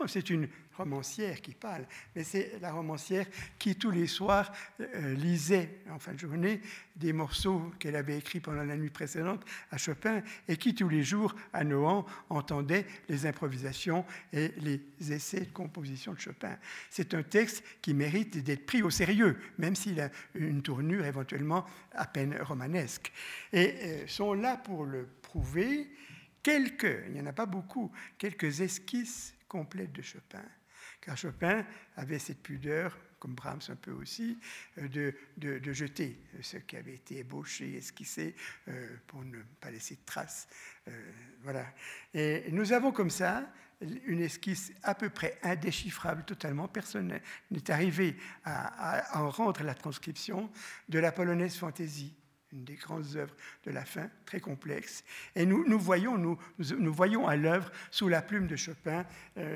Oh, 0.00 0.08
c'est 0.08 0.28
une 0.30 0.48
romancière 0.76 1.40
qui 1.40 1.54
parle, 1.54 1.86
mais 2.16 2.24
c'est 2.24 2.58
la 2.60 2.72
romancière 2.72 3.26
qui 3.60 3.76
tous 3.76 3.92
les 3.92 4.08
soirs 4.08 4.50
euh, 4.80 5.14
lisait 5.14 5.82
en 5.88 6.00
fin 6.00 6.14
de 6.14 6.18
journée 6.18 6.60
des 6.96 7.12
morceaux 7.12 7.70
qu'elle 7.78 7.94
avait 7.94 8.18
écrits 8.18 8.40
pendant 8.40 8.64
la 8.64 8.76
nuit 8.76 8.90
précédente 8.90 9.44
à 9.70 9.78
Chopin 9.78 10.20
et 10.48 10.56
qui 10.56 10.74
tous 10.74 10.88
les 10.88 11.04
jours 11.04 11.32
à 11.52 11.62
Nohant 11.62 12.04
entendait 12.28 12.86
les 13.08 13.24
improvisations 13.24 14.04
et 14.32 14.52
les 14.58 14.80
essais 15.12 15.42
de 15.42 15.52
composition 15.52 16.12
de 16.12 16.18
Chopin. 16.18 16.58
C'est 16.90 17.14
un 17.14 17.22
texte 17.22 17.62
qui 17.80 17.94
mérite 17.94 18.42
d'être 18.42 18.66
pris 18.66 18.82
au 18.82 18.90
sérieux, 18.90 19.38
même 19.58 19.76
s'il 19.76 20.00
a 20.00 20.10
une 20.34 20.62
tournure 20.62 21.04
éventuellement 21.04 21.64
à 21.92 22.06
peine 22.06 22.36
romanesque. 22.42 23.12
Et 23.52 23.74
euh, 23.80 24.06
sont 24.08 24.34
là 24.34 24.56
pour 24.56 24.86
le 24.86 25.06
prouver 25.22 25.88
quelques, 26.42 27.04
il 27.06 27.12
n'y 27.12 27.20
en 27.20 27.26
a 27.26 27.32
pas 27.32 27.46
beaucoup, 27.46 27.92
quelques 28.18 28.60
esquisses 28.60 29.33
complètes 29.48 29.92
de 29.92 30.02
Chopin 30.02 30.44
car 31.00 31.16
Chopin 31.16 31.64
avait 31.96 32.18
cette 32.18 32.42
pudeur, 32.42 32.96
comme 33.18 33.34
Brahms 33.34 33.60
un 33.68 33.76
peu 33.76 33.92
aussi, 33.92 34.38
euh, 34.78 34.88
de, 34.88 35.14
de, 35.36 35.72
jeter 35.72 36.18
ce 36.42 36.56
qui 36.58 36.76
avait 36.76 36.94
été 36.94 37.18
ébauché, 37.18 37.76
esquissé, 37.76 38.34
euh, 38.68 38.96
pour 39.06 39.24
ne 39.24 39.38
pas 39.60 39.70
laisser 39.70 39.96
de 39.96 40.04
traces. 40.04 40.48
Euh, 40.88 41.12
voilà. 41.42 41.66
Et 42.12 42.44
nous 42.50 42.72
avons 42.72 42.92
comme 42.92 43.10
ça 43.10 43.50
une 43.80 44.20
esquisse 44.20 44.72
à 44.82 44.94
peu 44.94 45.10
près 45.10 45.38
indéchiffrable, 45.42 46.24
totalement 46.24 46.68
personnelle. 46.68 47.22
On 47.50 47.56
est 47.56 47.70
arrivé 47.70 48.16
à, 48.44 49.20
en 49.20 49.28
rendre 49.28 49.62
la 49.62 49.74
transcription 49.74 50.50
de 50.88 50.98
la 50.98 51.12
polonaise 51.12 51.56
fantaisie 51.56 52.14
une 52.54 52.64
des 52.64 52.76
grandes 52.76 53.16
œuvres 53.16 53.34
de 53.64 53.70
la 53.70 53.84
fin, 53.84 54.08
très 54.24 54.40
complexe. 54.40 55.04
Et 55.34 55.44
nous, 55.44 55.68
nous 55.68 55.78
voyons, 55.78 56.16
nous, 56.16 56.38
nous, 56.58 56.92
voyons 56.94 57.26
à 57.26 57.36
l'œuvre, 57.36 57.70
sous 57.90 58.08
la 58.08 58.22
plume 58.22 58.46
de 58.46 58.56
Chopin, 58.56 59.04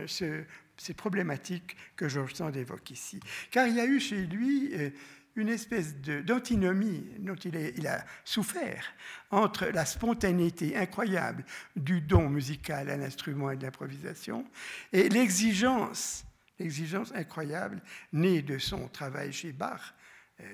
ce, 0.06 0.44
ces 0.78 0.94
problématiques 0.94 1.76
que 1.96 2.08
Georges 2.08 2.34
Sand 2.34 2.56
évoque 2.56 2.90
ici. 2.90 3.20
Car 3.50 3.66
il 3.66 3.74
y 3.74 3.80
a 3.80 3.86
eu 3.86 4.00
chez 4.00 4.26
lui 4.26 4.70
euh, 4.74 4.90
une 5.36 5.48
espèce 5.48 5.94
d'antinomie 5.96 7.04
dont 7.18 7.34
il, 7.34 7.86
a 7.86 8.04
souffert 8.24 8.84
entre 9.30 9.66
la 9.66 9.84
spontanéité 9.84 10.76
incroyable 10.76 11.44
du 11.76 12.00
don 12.00 12.28
musical 12.28 12.90
à 12.90 12.96
l'instrument 12.96 13.50
et 13.50 13.56
de 13.56 13.62
l'improvisation 13.62 14.44
et 14.92 15.08
l'exigence, 15.08 16.24
l'exigence 16.58 17.12
incroyable 17.14 17.80
née 18.12 18.42
de 18.42 18.58
son 18.58 18.88
travail 18.88 19.32
chez 19.32 19.52
Bach, 19.52 19.80
euh, 19.80 19.97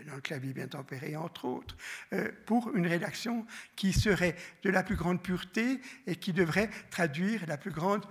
dans 0.07 0.15
le 0.15 0.21
clavier 0.21 0.53
bien 0.53 0.67
tempéré, 0.67 1.17
entre 1.17 1.45
autres, 1.45 1.77
euh, 2.13 2.31
pour 2.47 2.75
une 2.75 2.87
rédaction 2.87 3.47
qui 3.77 3.93
serait 3.93 4.37
de 4.63 4.71
la 4.71 4.83
plus 4.83 4.97
grande 4.97 5.23
pureté 5.23 5.81
et 6.07 6.17
qui 6.17 6.33
devrait 6.33 6.71
traduire 6.91 7.47
la 7.47 7.57
plus 7.57 7.71
grande 7.71 8.05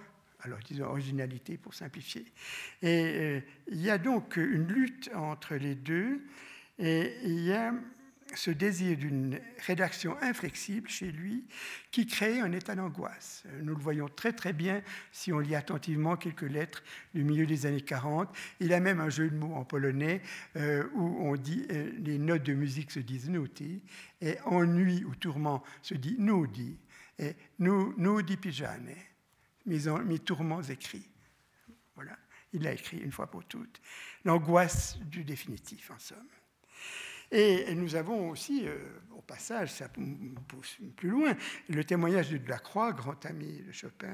alors 0.46 0.60
disons 0.60 0.88
originalité 0.88 1.58
pour 1.58 1.74
simplifier. 1.74 2.26
Et 2.82 3.04
euh, 3.06 3.42
il 3.70 3.82
y 3.82 3.90
a 3.90 3.98
donc 3.98 4.36
une 4.36 4.68
lutte 4.68 5.10
entre 5.16 5.56
les 5.56 5.74
deux, 5.74 6.22
et 6.80 7.16
il 7.24 7.46
y 7.46 7.54
a 7.54 7.74
ce 8.36 8.52
désir 8.52 8.98
d'une 8.98 9.40
rédaction 9.66 10.18
inflexible 10.22 10.90
chez 10.90 11.12
lui 11.12 11.46
qui 11.92 12.06
crée 12.08 12.40
un 12.40 12.52
état 12.52 12.76
d'angoisse. 12.76 13.44
Nous 13.62 13.76
le 13.76 13.82
voyons 13.82 14.08
très 14.08 14.34
très 14.34 14.54
bien 14.54 14.82
si 15.12 15.32
on 15.32 15.40
lit 15.40 15.56
attentivement 15.56 16.16
quelques 16.16 16.42
lettres 16.42 16.84
du 17.14 17.24
milieu 17.24 17.46
des 17.46 17.66
années 17.66 17.82
40. 17.82 18.30
Il 18.60 18.74
a 18.74 18.80
même 18.80 19.00
un 19.00 19.10
jeu 19.10 19.30
de 19.30 19.36
mots 19.36 19.56
en 19.56 19.64
polonais 19.64 20.22
euh, 20.56 20.84
où 20.94 21.28
on 21.28 21.36
dit 21.36 21.66
euh, 21.72 21.92
les 22.00 22.18
notes 22.18 22.44
de 22.44 22.54
musique 22.54 22.92
se 22.92 23.00
disent 23.00 23.30
nuti 23.30 23.84
et 24.22 24.38
ennui 24.46 25.04
ou 25.04 25.16
tourment 25.16 25.64
se 25.82 25.94
dit 25.94 26.16
nudi 26.18 26.78
et 27.20 27.36
nudi 27.60 28.38
pijane 28.38 28.94
mes, 29.66 30.20
tourments 30.20 30.62
écrits. 30.62 31.10
Voilà, 31.96 32.18
il 32.52 32.64
l'a 32.64 32.74
écrit 32.74 32.98
une 32.98 33.12
fois 33.12 33.30
pour 33.30 33.46
toutes. 33.46 33.82
L'angoisse 34.26 34.98
du 35.00 35.24
définitif, 35.24 35.92
en 35.92 36.00
somme. 36.00 36.28
Et 37.32 37.74
nous 37.76 37.96
avons 37.96 38.30
aussi, 38.30 38.68
euh, 38.68 38.78
au 39.18 39.22
passage, 39.22 39.72
ça 39.72 39.88
pousse 40.48 40.78
plus 40.98 41.10
loin, 41.10 41.36
le 41.70 41.84
témoignage 41.84 42.30
de 42.30 42.38
Delacroix, 42.38 42.92
grand 42.92 43.26
ami 43.26 43.62
de 43.66 43.72
Chopin, 43.72 44.14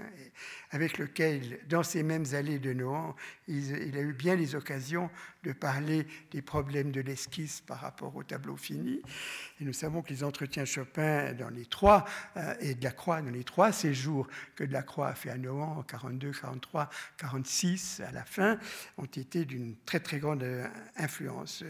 avec 0.72 0.97
lequel, 0.97 1.60
dans 1.68 1.84
ces 1.84 2.03
mêmes 2.03 2.26
allées 2.34 2.60
de 2.60 2.74
Nohant, 2.74 3.16
il, 3.47 3.97
a 3.97 4.01
eu 4.01 4.14
bien 4.14 4.36
les 4.36 4.55
occasions 4.55 5.10
de 5.43 5.51
parler 5.51 6.05
des 6.32 6.41
problèmes 6.41 6.91
de 6.91 7.01
l'esquisse 7.01 7.62
par 7.62 7.80
rapport 7.80 8.16
au 8.16 8.24
tableau 8.24 8.55
fini. 8.55 9.01
Et 9.60 9.64
nous 9.64 9.74
savons 9.74 10.01
que 10.01 10.10
les 10.10 10.24
entretiens 10.24 10.66
Chopin 10.66 11.34
dans 11.34 11.49
les 11.49 11.66
trois, 11.66 12.05
euh, 12.38 12.53
et 12.60 12.76
Delacroix 12.76 13.22
dans 13.22 13.32
les 13.32 13.43
trois 13.43 13.72
séjours 13.72 14.28
que 14.55 14.64
Delacroix 14.64 15.07
a 15.07 15.16
fait 15.16 15.32
à 15.32 15.38
Nohant 15.38 15.78
en 15.78 15.84
42, 15.84 16.32
43, 16.32 16.89
46 17.18 18.01
à 18.07 18.12
la 18.12 18.24
fin, 18.24 18.60
ont 18.97 19.05
été 19.05 19.45
d'une 19.45 19.76
très 19.86 19.99
très 19.99 20.20
grande 20.20 20.43
euh, 20.43 20.68
influence 20.97 21.64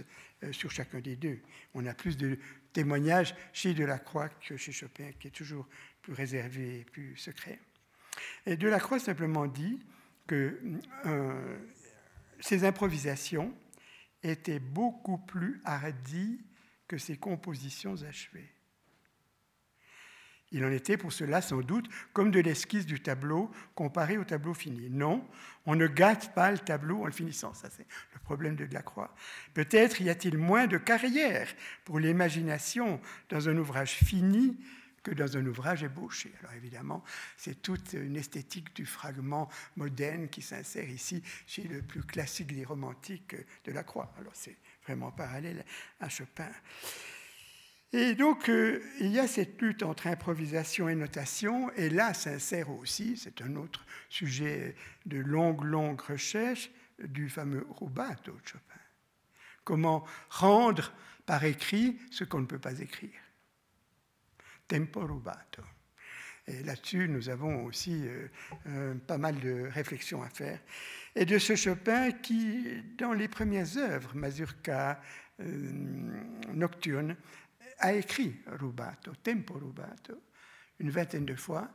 sur 0.51 0.71
chacun 0.71 0.99
des 0.99 1.15
deux. 1.15 1.39
On 1.73 1.85
a 1.85 1.93
plus 1.93 2.17
de 2.17 2.39
témoignages 2.73 3.35
chez 3.53 3.73
Delacroix 3.73 4.29
que 4.29 4.57
chez 4.57 4.71
Chopin, 4.71 5.11
qui 5.19 5.27
est 5.27 5.31
toujours 5.31 5.67
plus 6.01 6.13
réservé 6.13 6.79
et 6.79 6.83
plus 6.85 7.15
secret. 7.17 7.59
Et 8.45 8.57
Delacroix 8.57 8.99
simplement 8.99 9.47
dit 9.47 9.79
que 10.27 10.59
euh, 11.05 11.57
ses 12.39 12.63
improvisations 12.63 13.53
étaient 14.23 14.59
beaucoup 14.59 15.17
plus 15.17 15.61
hardies 15.65 16.41
que 16.87 16.97
ses 16.97 17.17
compositions 17.17 18.01
achevées. 18.03 18.51
Il 20.51 20.65
en 20.65 20.71
était 20.71 20.97
pour 20.97 21.13
cela 21.13 21.41
sans 21.41 21.61
doute 21.61 21.87
comme 22.11 22.31
de 22.31 22.39
l'esquisse 22.39 22.85
du 22.85 23.01
tableau 23.01 23.51
comparé 23.75 24.17
au 24.17 24.23
tableau 24.23 24.53
fini. 24.53 24.89
Non, 24.89 25.27
on 25.65 25.75
ne 25.75 25.85
gâte 25.85 26.33
pas 26.33 26.51
le 26.51 26.57
tableau 26.57 27.03
en 27.03 27.05
le 27.05 27.11
finissant. 27.11 27.53
Ça, 27.53 27.69
c'est 27.69 27.85
le 28.13 28.19
problème 28.19 28.55
de 28.55 28.65
Delacroix. 28.65 29.13
Peut-être 29.53 30.01
y 30.01 30.09
a-t-il 30.09 30.37
moins 30.37 30.65
de 30.65 30.77
carrière 30.77 31.47
pour 31.85 31.99
l'imagination 31.99 32.99
dans 33.29 33.47
un 33.47 33.57
ouvrage 33.57 33.91
fini 33.91 34.57
que 35.03 35.11
dans 35.11 35.37
un 35.37 35.45
ouvrage 35.45 35.83
ébauché. 35.83 36.33
Alors 36.39 36.53
évidemment, 36.53 37.03
c'est 37.37 37.61
toute 37.61 37.93
une 37.93 38.17
esthétique 38.17 38.75
du 38.75 38.85
fragment 38.85 39.49
moderne 39.75 40.29
qui 40.29 40.41
s'insère 40.41 40.89
ici 40.89 41.23
chez 41.45 41.63
le 41.63 41.81
plus 41.81 42.03
classique 42.03 42.53
des 42.53 42.65
romantiques 42.65 43.35
de 43.65 43.71
la 43.71 43.83
Croix. 43.83 44.13
Alors 44.19 44.33
c'est 44.35 44.57
vraiment 44.83 45.11
parallèle 45.11 45.63
à 45.99 46.09
Chopin. 46.09 46.49
Et 47.91 48.13
donc, 48.13 48.49
euh, 48.49 48.83
il 48.99 49.07
y 49.07 49.19
a 49.19 49.27
cette 49.27 49.59
lutte 49.61 49.81
entre 49.81 50.07
improvisation 50.07 50.89
et 50.89 50.95
notation, 50.95 51.71
et 51.73 51.89
là 51.89 52.13
s'insère 52.13 52.69
aussi, 52.69 53.17
c'est 53.17 53.41
un 53.41 53.55
autre 53.55 53.83
sujet 54.09 54.75
de 55.07 55.17
longue, 55.17 55.63
longue 55.63 55.99
recherche, 55.99 56.69
du 56.99 57.29
fameux 57.29 57.65
rubato 57.79 58.33
de 58.33 58.47
Chopin. 58.47 58.79
Comment 59.63 60.05
rendre 60.29 60.93
par 61.25 61.43
écrit 61.45 61.97
ce 62.11 62.23
qu'on 62.23 62.41
ne 62.41 62.45
peut 62.45 62.59
pas 62.59 62.79
écrire. 62.79 63.19
Tempo 64.67 65.01
rubato. 65.01 65.63
Et 66.47 66.63
là-dessus, 66.63 67.07
nous 67.07 67.29
avons 67.29 67.65
aussi 67.65 68.07
euh, 68.07 68.27
euh, 68.67 68.95
pas 68.95 69.17
mal 69.17 69.39
de 69.39 69.69
réflexions 69.71 70.21
à 70.23 70.29
faire. 70.29 70.59
Et 71.15 71.25
de 71.25 71.37
ce 71.37 71.55
Chopin 71.55 72.11
qui, 72.11 72.83
dans 72.97 73.13
les 73.13 73.27
premières 73.27 73.77
œuvres, 73.77 74.15
Mazurka, 74.15 75.01
Nocturne, 76.53 77.15
a 77.79 77.93
écrit 77.93 78.35
rubato, 78.45 79.13
tempo 79.23 79.55
rubato, 79.55 80.21
une 80.79 80.91
vingtaine 80.91 81.25
de 81.25 81.35
fois, 81.35 81.73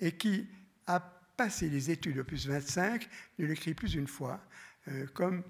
et 0.00 0.12
qui 0.12 0.46
a 0.86 1.00
passé 1.00 1.68
les 1.68 1.90
études 1.90 2.18
opus 2.18 2.46
25, 2.46 3.08
ne 3.38 3.46
l'écrit 3.46 3.74
plus 3.74 3.94
une 3.94 4.06
fois, 4.06 4.44
euh, 4.88 5.06
comme 5.14 5.42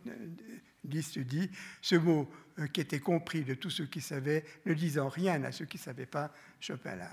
Liszt 0.85 1.17
euh, 1.19 1.25
dit, 1.25 1.51
ce 1.81 1.97
mot 1.97 2.31
euh, 2.59 2.67
qui 2.69 2.81
était 2.81 3.01
compris 3.01 3.45
de 3.45 3.55
tous 3.55 3.71
ceux 3.71 3.87
qui 3.87 4.01
savaient, 4.01 4.45
ne 4.65 4.75
disant 4.75 5.09
rien 5.09 5.43
à 5.45 5.53
ceux 5.53 5.65
qui 5.65 5.77
ne 5.77 5.83
savaient 5.83 6.07
pas, 6.07 6.33
Chopin 6.61 6.97
l'a. 6.97 7.11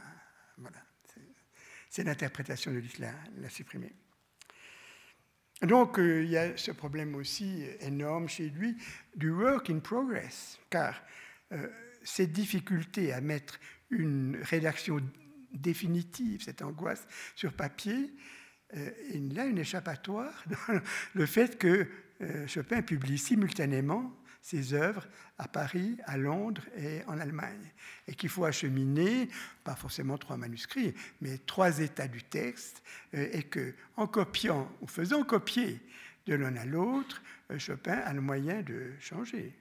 Voilà. 0.58 0.78
C'est 1.90 2.04
l'interprétation 2.04 2.72
de 2.72 2.78
Liszt 2.78 3.00
l'a 3.00 3.50
supprimé. 3.50 3.92
Donc, 5.62 5.98
il 5.98 6.30
y 6.30 6.38
a 6.38 6.58
ce 6.58 6.72
problème 6.72 7.16
aussi 7.16 7.66
énorme 7.82 8.28
chez 8.28 8.50
lui 8.50 8.78
du 9.16 9.30
work 9.30 9.70
in 9.70 9.80
progress, 9.80 10.60
car 10.70 11.04
cette 12.04 12.32
difficulté 12.32 13.14
à 13.14 13.22
mettre 13.22 13.60
une 13.90 14.38
rédaction 14.42 15.00
définitive, 15.54 16.44
cette 16.44 16.62
angoisse 16.62 17.08
sur 17.36 17.54
papier, 17.54 18.14
euh, 18.76 18.90
il 19.14 19.38
a 19.40 19.46
une 19.46 19.58
échappatoire 19.58 20.44
dans 20.48 20.80
le 21.14 21.26
fait 21.26 21.58
que 21.58 21.88
euh, 22.22 22.48
Chopin 22.48 22.82
publie 22.82 23.18
simultanément 23.18 24.16
ses 24.42 24.74
œuvres 24.74 25.08
à 25.38 25.48
Paris, 25.48 25.98
à 26.06 26.18
Londres 26.18 26.64
et 26.76 27.04
en 27.06 27.20
Allemagne, 27.20 27.72
et 28.08 28.16
qu'il 28.16 28.30
faut 28.30 28.46
acheminer, 28.46 29.30
pas 29.64 29.76
forcément 29.76 30.18
trois 30.18 30.38
manuscrits, 30.38 30.96
mais 31.20 31.38
trois 31.40 31.80
états 31.80 32.08
du 32.08 32.24
texte, 32.24 32.82
euh, 33.14 33.28
et 33.34 33.44
que 33.44 33.74
en 33.98 34.08
copiant 34.08 34.72
ou 34.82 34.88
faisant 34.88 35.24
copier 35.24 35.80
de 36.26 36.36
l'un 36.36 36.56
à 36.56 36.66
l'autre, 36.66 37.22
Chopin 37.58 37.98
a 37.98 38.14
le 38.14 38.22
moyen 38.22 38.62
de 38.62 38.94
changer. 39.00 39.54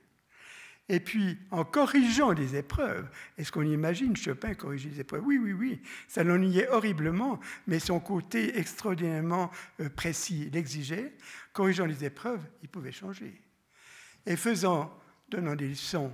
Et 0.93 0.99
puis, 0.99 1.39
en 1.53 1.65
corrigeant 1.65 2.35
des 2.35 2.57
épreuves, 2.57 3.09
est-ce 3.39 3.53
qu'on 3.53 3.63
imagine 3.63 4.17
Chopin 4.17 4.55
corriger 4.55 4.89
des 4.89 4.99
épreuves? 4.99 5.23
Oui, 5.25 5.39
oui, 5.39 5.53
oui, 5.53 5.81
ça 6.09 6.25
l'ennuyait 6.25 6.69
horriblement, 6.69 7.39
mais 7.69 7.79
son 7.79 8.01
côté 8.01 8.59
extraordinairement 8.59 9.53
euh, 9.79 9.89
précis 9.89 10.51
l'exigeait. 10.53 11.13
Corrigeant 11.53 11.87
les 11.87 12.05
épreuves, 12.05 12.45
il 12.65 12.69
pouvait 12.69 12.91
changer. 12.91 13.41
Et 14.27 14.35
faisant, 14.35 14.93
donnant 15.29 15.55
des 15.55 15.69
leçons 15.69 16.13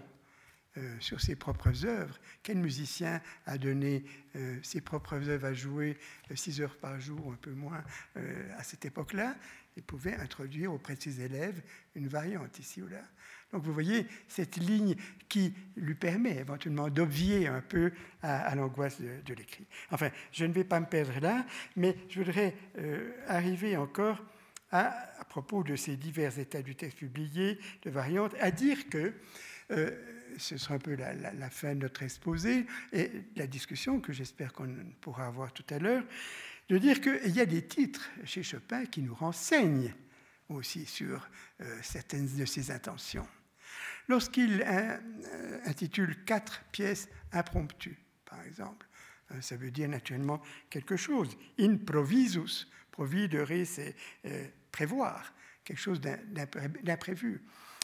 euh, 0.77 0.95
sur 1.01 1.23
ses 1.23 1.37
propres 1.37 1.87
œuvres. 1.87 2.19
Quel 2.43 2.59
musicien 2.59 3.23
a 3.47 3.57
donné 3.57 4.05
euh, 4.35 4.59
ses 4.63 4.83
propres 4.83 5.27
œuvres 5.27 5.47
à 5.47 5.55
jouer 5.55 5.97
6 6.35 6.61
heures 6.61 6.77
par 6.77 7.01
jour, 7.01 7.33
un 7.33 7.37
peu 7.37 7.53
moins, 7.53 7.83
à 8.59 8.63
cette 8.63 8.85
époque-là 8.85 9.37
Il 9.75 9.85
pouvait 9.85 10.17
introduire 10.17 10.71
auprès 10.71 10.97
de 10.97 11.03
ses 11.03 11.23
élèves 11.23 11.63
une 11.95 12.09
variante 12.09 12.59
ici 12.59 12.83
ou 12.83 12.89
là. 12.89 13.01
Donc 13.57 13.65
vous 13.65 13.73
voyez 13.73 14.07
cette 14.29 14.57
ligne 14.59 14.97
qui 15.31 15.55
lui 15.77 15.95
permet 15.95 16.37
éventuellement 16.37 16.91
d'obvier 16.91 17.47
un 17.47 17.63
peu 17.63 17.91
à, 18.23 18.55
l'angoisse 18.55 19.01
de, 19.01 19.33
l'écrit. 19.33 19.65
Enfin, 19.91 20.11
je 20.31 20.45
ne 20.45 20.53
vais 20.53 20.63
pas 20.63 20.79
me 20.79 20.85
perdre 20.85 21.19
là, 21.21 21.47
mais 21.75 21.97
je 22.11 22.21
voudrais 22.21 22.55
euh, 22.77 23.13
arriver 23.29 23.79
encore 23.79 24.23
à, 24.73 24.91
propos 25.31 25.63
de 25.63 25.75
ces 25.75 25.97
divers 25.97 26.39
états 26.39 26.61
du 26.61 26.77
texte 26.77 26.99
publié, 26.99 27.59
de 27.83 27.89
variantes, 27.89 28.35
à 28.41 28.51
dire 28.51 28.91
que 28.91 29.15
euh, 29.71 29.91
ce 30.37 30.59
sera 30.59 30.75
un 30.75 30.79
peu 30.79 30.95
la, 30.95 31.15
la, 31.15 31.49
fin 31.49 31.75
de 31.75 31.81
notre 31.81 32.03
exposé 32.03 32.67
et 32.93 33.11
la 33.37 33.47
discussion 33.47 34.03
que 34.03 34.13
j'espère 34.13 34.53
qu'on 34.53 34.69
pourra 35.01 35.29
avoir 35.29 35.51
tout 35.55 35.65
à 35.71 35.79
l'heure, 35.79 36.05
de 36.69 36.77
dire 36.77 37.01
qu'il 37.01 37.35
y 37.35 37.41
a 37.41 37.47
des 37.47 37.67
titres 37.67 38.11
chez 38.25 38.43
Chopin 38.43 38.85
qui 38.85 39.01
nous 39.01 39.15
renseignent 39.15 39.95
aussi 40.49 40.85
sur 40.85 41.27
euh, 41.63 41.79
certaines 41.83 42.29
de 42.37 42.45
ses 42.45 42.71
intentions. 42.71 43.27
Lorsqu'il 44.09 44.65
euh, 44.67 44.99
intitule 45.65 46.25
quatre 46.25 46.63
pièces 46.73 47.09
impromptues, 47.33 47.99
par 48.25 48.43
exemple, 48.43 48.87
euh, 49.33 49.41
ça 49.41 49.57
veut 49.57 49.71
dire 49.71 49.89
naturellement 49.89 50.41
quelque 50.71 50.97
chose. 50.97 51.37
Improvisus, 51.59 52.69
providere, 52.91 53.67
c'est 53.67 53.95
prévoir, 54.73 55.33
quelque 55.65 55.81
chose 55.81 56.01
d'imprévu. 56.01 57.43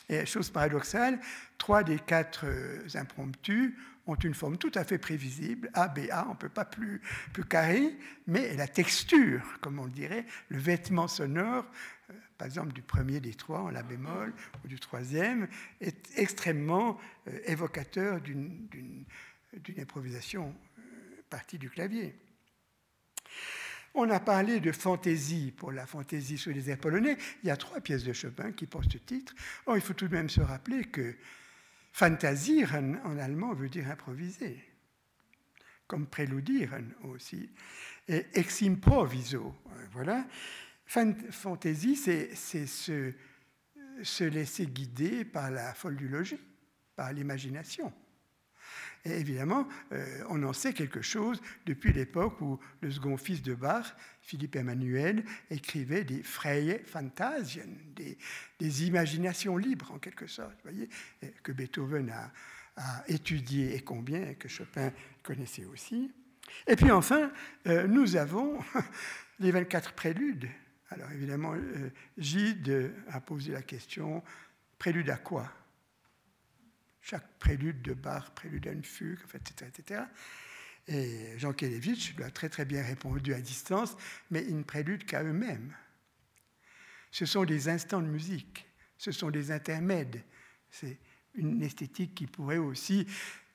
Et 0.09 0.27
chose 0.27 0.51
paradoxale, 0.51 1.21
trois 1.59 1.83
des 1.83 1.99
quatre 1.99 2.47
impromptus 2.95 3.75
ont 4.07 4.17
une 4.17 4.35
forme 4.35 4.57
tout 4.57 4.73
à 4.75 4.85
fait 4.85 4.99
prévisible, 4.99 5.71
A, 5.75 5.89
B, 5.89 6.01
A, 6.11 6.27
on 6.27 6.31
ne 6.31 6.37
peut 6.37 6.49
pas 6.49 6.65
plus, 6.65 7.01
plus 7.33 7.45
carré, 7.45 7.97
mais 8.27 8.55
la 8.57 8.67
texture, 8.67 9.43
comme 9.61 9.79
on 9.79 9.87
dirait, 9.87 10.27
le 10.49 10.59
vêtement 10.59 11.09
sonore 11.09 11.65
par 12.43 12.47
exemple 12.49 12.73
du 12.73 12.83
premier 12.83 13.21
des 13.21 13.35
trois 13.35 13.61
en 13.61 13.71
la 13.71 13.85
bémol 13.85 14.35
ou 14.65 14.67
du 14.67 14.81
troisième, 14.81 15.47
est 15.81 16.11
extrêmement 16.17 16.99
euh, 17.29 17.39
évocateur 17.47 18.21
d'une 18.21 18.67
improvisation 19.79 20.53
euh, 20.77 20.83
partie 21.31 21.57
du 21.57 21.71
clavier. 21.71 22.17
On 23.95 24.11
a 24.11 24.19
parlé 24.19 24.59
de 24.59 24.73
fantaisie 24.73 25.53
pour 25.53 25.71
la 25.71 25.87
fantaisie 25.87 26.37
sur 26.37 26.51
les 26.51 26.69
airs 26.69 26.79
polonais. 26.79 27.17
Il 27.45 27.47
y 27.47 27.51
a 27.53 27.57
trois 27.57 27.81
pièces 27.81 28.03
de 28.03 28.13
Chopin 28.13 28.51
qui 28.51 28.67
portent 28.67 28.91
ce 28.91 28.99
titre. 28.99 29.37
Or, 29.67 29.77
il 29.77 29.81
faut 29.81 29.95
tout 29.95 30.09
de 30.09 30.15
même 30.17 30.29
se 30.29 30.41
rappeler 30.41 30.87
que 30.87 31.15
fantasieren 31.93 33.01
en 33.05 33.19
allemand 33.19 33.55
veut 33.55 33.69
dire 33.69 33.89
improviser, 33.89 34.65
comme 35.87 36.09
préludieren 36.09 36.93
aussi, 37.05 37.49
et 38.09 38.27
ex 38.35 38.63
improviso. 38.63 39.55
Voilà. 39.93 40.27
Fantaisie, 41.31 41.97
c'est 41.97 42.35
se, 42.67 43.13
se, 44.03 44.25
laisser 44.25 44.67
guider 44.67 45.25
par 45.25 45.51
la 45.51 45.73
folle 45.73 45.97
du 45.97 46.07
logis, 46.07 46.39
par 46.97 47.13
l'imagination. 47.13 47.93
Et 49.05 49.13
évidemment, 49.13 49.67
euh, 49.93 50.23
on 50.29 50.43
en 50.43 50.53
sait 50.53 50.75
quelque 50.75 51.01
chose 51.01 51.41
depuis 51.65 51.93
l'époque 51.93 52.41
où 52.43 52.61
le 52.83 52.91
second 52.91 53.17
fils 53.17 53.43
de 53.43 53.55
Bach, 53.55 53.95
Philippe 54.21 54.55
Emmanuel, 54.55 55.25
écrivait 55.51 56.05
des 56.05 56.23
freie 56.23 56.83
Fantasien, 56.85 57.65
des, 57.97 58.87
imaginations 58.87 59.57
libres 59.57 59.93
en 59.93 59.99
quelque 59.99 60.27
sorte, 60.27 60.57
voyez, 60.63 60.89
que 61.43 61.53
Beethoven 61.53 62.11
a, 62.11 62.33
a, 62.77 63.03
étudié 63.09 63.75
et 63.75 63.81
combien, 63.81 64.35
que 64.35 64.49
Chopin 64.49 64.93
connaissait 65.23 65.65
aussi. 65.65 66.13
Et 66.67 66.77
puis 66.77 66.91
enfin, 66.91 67.33
euh, 67.67 67.87
nous 67.87 68.17
avons 68.17 68.59
les 69.41 69.51
24 69.51 69.95
préludes 69.95 70.49
alors 70.93 71.11
évidemment, 71.13 71.55
euh, 71.55 71.91
Gide 72.19 72.93
a 73.09 73.21
posé 73.21 73.53
la 73.53 73.63
question, 73.63 74.23
prélude 74.79 75.11
à 75.11 75.17
quoi? 75.17 75.53
Chaque 77.01 77.39
prélude 77.39 77.83
de 77.83 77.95
Bach, 77.95 78.31
prélude 78.35 78.69
à 78.69 78.73
une 78.73 78.85
fugue, 78.85 79.21
etc. 79.35 79.71
etc. 79.77 80.03
Et 80.89 81.39
Jean 81.39 81.53
Kelevitch 81.53 82.15
lui 82.17 82.25
a 82.25 82.31
très 82.31 82.49
très 82.49 82.65
bien 82.65 82.83
répondu 82.83 83.35
à 83.35 83.41
distance, 83.41 83.97
mais 84.31 84.45
ils 84.45 84.57
ne 84.57 84.63
préludent 84.63 85.05
qu'à 85.05 85.23
eux-mêmes. 85.23 85.75
Ce 87.11 87.27
sont 87.27 87.45
des 87.45 87.69
instants 87.69 88.01
de 88.01 88.07
musique, 88.07 88.67
ce 88.99 89.13
sont 89.13 89.31
des 89.31 89.51
intermèdes. 89.51 90.23
C'est 90.71 90.99
une 91.35 91.63
esthétique 91.63 92.15
qui 92.15 92.27
pourrait 92.27 92.59
aussi 92.59 93.07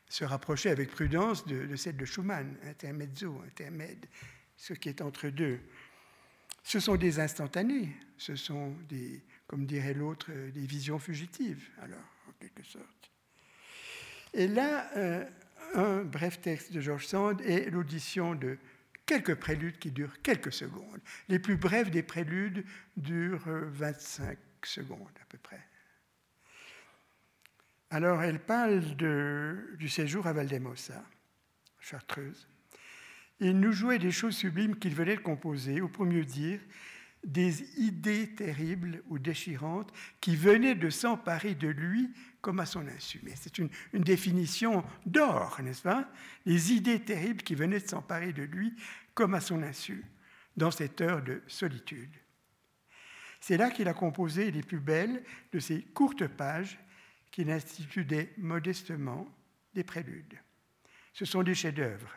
se 0.09 0.23
rapprocher 0.23 0.69
avec 0.69 0.89
prudence 0.89 1.45
de, 1.45 1.65
de 1.65 1.75
celle 1.75 1.97
de 1.97 2.05
Schumann, 2.05 2.55
intermezzo, 2.63 3.41
intermède, 3.45 4.05
ce 4.55 4.73
qui 4.73 4.89
est 4.89 5.01
entre 5.01 5.29
deux. 5.29 5.59
Ce 6.67 6.81
sont 6.81 6.97
des 6.97 7.21
instantanés, 7.21 7.95
ce 8.17 8.35
sont 8.35 8.75
des, 8.89 9.23
comme 9.47 9.65
dirait 9.65 9.93
l'autre, 9.93 10.27
euh, 10.31 10.51
des 10.51 10.65
visions 10.65 10.99
fugitives, 10.99 11.69
alors, 11.81 12.03
en 12.27 12.33
quelque 12.41 12.61
sorte. 12.61 13.09
Et 14.33 14.49
là, 14.49 14.91
euh, 14.97 15.23
un 15.75 16.03
bref 16.03 16.41
texte 16.41 16.73
de 16.73 16.81
George 16.81 17.07
Sand 17.07 17.39
et 17.39 17.69
l'audition 17.69 18.35
de 18.35 18.57
quelques 19.05 19.35
préludes 19.35 19.79
qui 19.79 19.91
durent 19.91 20.21
quelques 20.21 20.51
secondes. 20.51 20.99
Les 21.29 21.39
plus 21.39 21.55
brefs 21.55 21.89
des 21.89 22.03
préludes 22.03 22.65
durent 22.97 23.47
25 23.47 24.31
euh, 24.31 24.35
secondes 24.63 25.17
à 25.21 25.25
peu 25.29 25.37
près. 25.37 25.65
Alors, 27.91 28.21
elle 28.21 28.41
parle 28.41 28.97
de, 28.97 29.69
du 29.79 29.87
séjour 29.87 30.27
à 30.27 30.33
Valdemosa, 30.33 31.01
Chartreuse. 31.79 32.45
Il 33.39 33.59
nous 33.59 33.71
jouait 33.71 33.99
des 33.99 34.11
choses 34.11 34.35
sublimes 34.35 34.77
qu'il 34.77 34.95
venait 34.95 35.15
de 35.15 35.21
composer, 35.21 35.81
ou 35.81 35.87
pour 35.87 36.05
mieux 36.05 36.25
dire, 36.25 36.59
des 37.23 37.79
idées 37.79 38.33
terribles 38.35 39.03
ou 39.07 39.19
déchirantes 39.19 39.91
qui 40.21 40.35
venaient 40.35 40.75
de 40.75 40.89
s'emparer 40.89 41.55
de 41.55 41.67
lui 41.67 42.09
comme 42.41 42.59
à 42.59 42.65
son 42.65 42.87
insu. 42.87 43.19
Mais 43.23 43.33
c'est 43.35 43.57
une, 43.57 43.69
définition 43.93 44.83
d'or, 45.05 45.59
n'est-ce 45.61 45.81
pas? 45.81 46.09
Les 46.45 46.73
idées 46.73 47.01
terribles 47.01 47.43
qui 47.43 47.55
venaient 47.55 47.79
de 47.79 47.87
s'emparer 47.87 48.33
de 48.33 48.43
lui 48.43 48.73
comme 49.13 49.33
à 49.33 49.41
son 49.41 49.61
insu, 49.63 50.05
dans 50.55 50.71
cette 50.71 51.01
heure 51.01 51.21
de 51.21 51.41
solitude. 51.47 52.15
C'est 53.39 53.57
là 53.57 53.69
qu'il 53.69 53.87
a 53.87 53.93
composé 53.93 54.49
les 54.51 54.63
plus 54.63 54.79
belles 54.79 55.23
de 55.51 55.59
ces 55.59 55.81
courtes 55.81 56.27
pages 56.27 56.79
qu'il 57.31 57.51
instituait 57.51 58.33
modestement 58.37 59.27
des 59.73 59.83
préludes. 59.83 60.39
Ce 61.13 61.25
sont 61.25 61.43
des 61.43 61.55
chefs-d'œuvre 61.55 62.16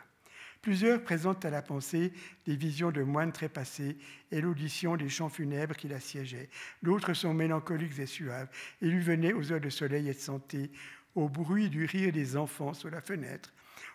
Plusieurs 0.61 1.01
présentent 1.01 1.43
à 1.43 1.49
la 1.49 1.63
pensée 1.63 2.13
des 2.45 2.55
visions 2.55 2.91
de 2.91 3.01
moines 3.01 3.31
trépassés 3.31 3.97
et 4.31 4.41
l'audition 4.41 4.95
des 4.95 5.09
chants 5.09 5.29
funèbres 5.29 5.75
qui 5.75 5.87
l'assiégeaient. 5.87 6.49
D'autres 6.83 7.15
sont 7.15 7.33
mélancoliques 7.33 7.97
et 7.97 8.05
suaves 8.05 8.49
et 8.81 8.87
lui 8.87 8.99
venaient 8.99 9.33
aux 9.33 9.51
heures 9.51 9.59
de 9.59 9.69
soleil 9.69 10.07
et 10.07 10.13
de 10.13 10.19
santé, 10.19 10.71
au 11.15 11.29
bruit 11.29 11.69
du 11.69 11.85
rire 11.85 12.11
des 12.11 12.37
enfants 12.37 12.75
sous 12.75 12.89
la 12.89 13.01
fenêtre, 13.01 13.51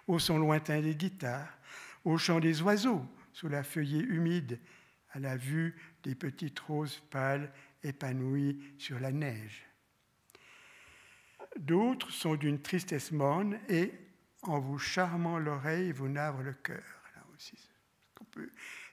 au 0.08 0.18
son 0.18 0.38
lointain 0.38 0.80
des 0.80 0.96
guitares, 0.96 1.56
au 2.04 2.18
chant 2.18 2.40
des 2.40 2.60
oiseaux 2.62 3.06
sous 3.32 3.48
la 3.48 3.62
feuillée 3.62 4.02
humide, 4.02 4.58
à 5.12 5.20
la 5.20 5.36
vue 5.36 5.76
des 6.02 6.14
petites 6.14 6.58
roses 6.58 7.00
pâles 7.10 7.52
épanouies 7.84 8.60
sur 8.76 8.98
la 8.98 9.12
neige. 9.12 9.64
D'autres 11.58 12.10
sont 12.10 12.34
d'une 12.34 12.60
tristesse 12.60 13.12
morne 13.12 13.58
et 13.68 13.92
en 14.48 14.60
vous 14.60 14.78
charmant 14.78 15.38
l'oreille, 15.38 15.92
vous 15.92 16.08
navre 16.08 16.42
le 16.42 16.52
cœur. 16.52 16.82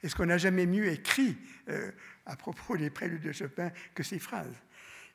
Est-ce 0.01 0.15
qu'on 0.15 0.25
n'a 0.25 0.37
jamais 0.37 0.65
mieux 0.65 0.87
écrit 0.87 1.37
euh, 1.69 1.91
à 2.25 2.35
propos 2.35 2.77
des 2.77 2.89
préludes 2.89 3.21
de 3.21 3.31
Chopin 3.31 3.71
que 3.93 4.03
ces 4.03 4.19
phrases 4.19 4.55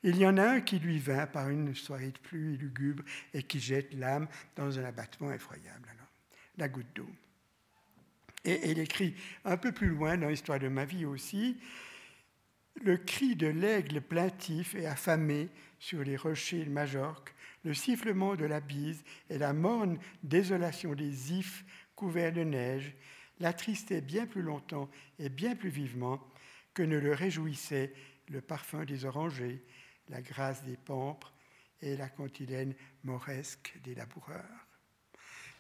Il 0.03 0.17
y 0.17 0.27
en 0.27 0.37
a 0.39 0.49
un 0.49 0.61
qui 0.61 0.79
lui 0.79 0.99
vint 0.99 1.27
par 1.27 1.51
une 1.51 1.75
soirée 1.75 2.11
de 2.11 2.19
pluie 2.19 2.57
lugubre 2.57 3.03
et 3.35 3.43
qui 3.43 3.61
jette 3.61 3.93
l'âme 3.95 4.29
dans 4.57 4.79
un 4.79 4.85
abattement 4.85 5.33
effroyable. 5.33 5.89
La 6.57 6.69
goutte 6.69 6.93
d'eau. 6.95 7.09
Et 8.45 8.71
il 8.71 8.79
écrit 8.79 9.15
un 9.45 9.57
peu 9.57 9.73
plus 9.73 9.89
loin 9.89 10.17
dans 10.17 10.29
l'histoire 10.29 10.59
de 10.59 10.69
ma 10.69 10.85
vie 10.85 11.05
aussi, 11.05 11.61
le 12.83 12.97
cri 12.97 13.37
de 13.37 13.49
l'aigle 13.49 14.01
plaintif 14.01 14.75
et 14.75 14.87
affamé 14.87 15.49
sur 15.79 16.03
les 16.03 16.17
rochers 16.17 16.65
de 16.65 16.71
Majorque 16.71 17.35
le 17.65 17.75
sifflement 17.75 18.37
de 18.37 18.45
la 18.45 18.61
bise 18.61 19.03
et 19.31 19.39
la 19.39 19.53
morne 19.53 19.99
désolation 20.23 20.95
des 20.95 21.33
ifs 21.33 21.65
couverts 21.95 22.33
de 22.33 22.43
neige 22.43 22.95
l'attristaient 23.41 24.01
bien 24.01 24.27
plus 24.27 24.43
longtemps 24.43 24.89
et 25.19 25.29
bien 25.29 25.55
plus 25.55 25.71
vivement 25.71 26.21
que 26.75 26.83
ne 26.83 26.99
le 26.99 27.13
réjouissait 27.13 27.93
le 28.29 28.41
parfum 28.41 28.85
des 28.85 29.05
orangers, 29.05 29.65
la 30.09 30.21
grâce 30.23 30.65
des 30.65 30.77
pampres 30.77 31.33
et 31.81 31.97
la 31.97 32.09
cantilène 32.09 32.75
mauresque 33.05 33.79
des 33.85 33.95
laboureurs. 33.95 34.67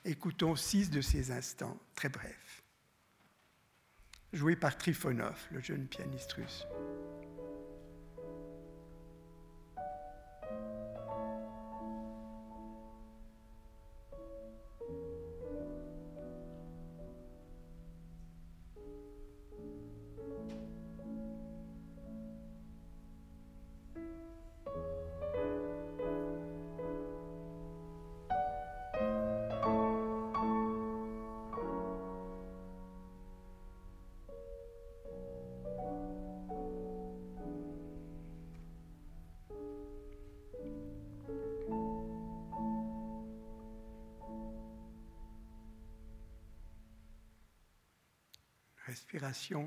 Écoutons 0.04 0.56
six 0.56 0.90
de 0.90 1.00
ces 1.00 1.30
instants, 1.30 1.78
très 1.94 2.08
brefs, 2.08 2.62
joués 4.32 4.56
par 4.56 4.76
Trifonov, 4.76 5.46
le 5.50 5.60
jeune 5.60 5.86
pianiste 5.86 6.32
russe. 6.34 6.66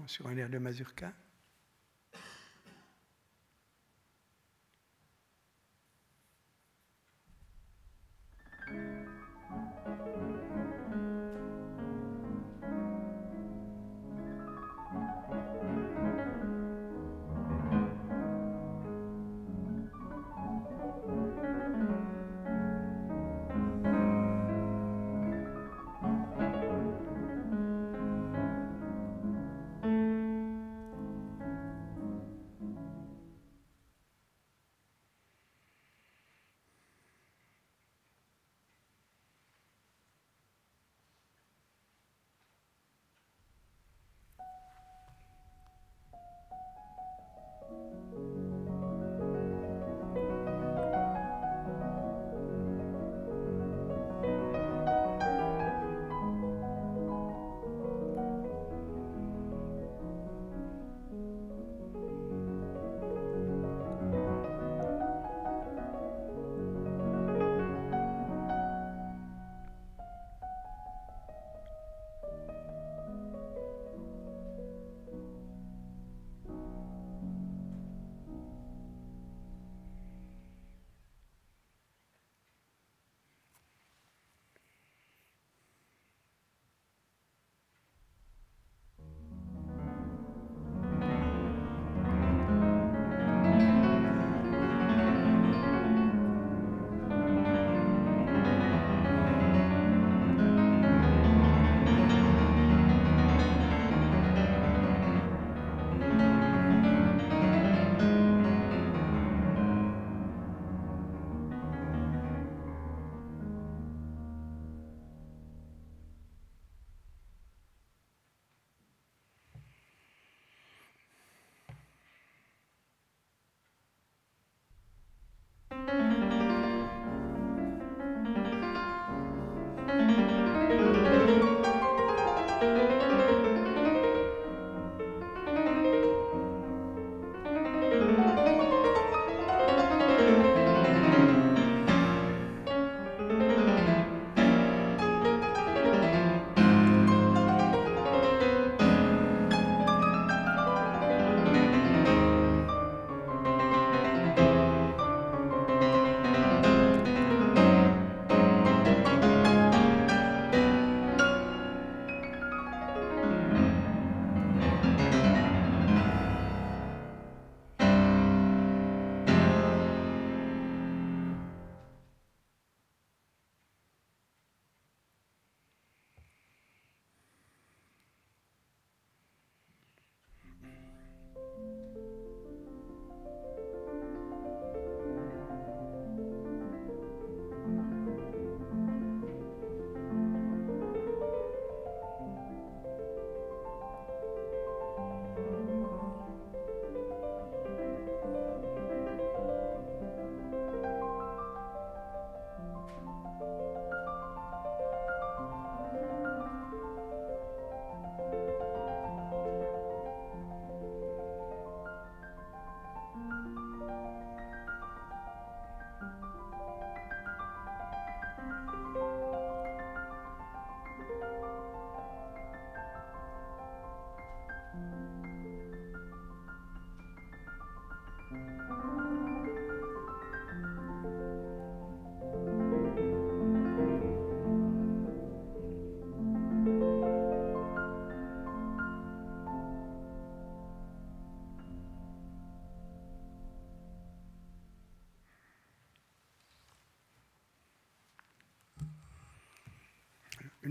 Sur 0.08 0.28
un 0.28 0.38
air 0.38 0.50
de 0.50 0.58
mazurka. 0.58 1.14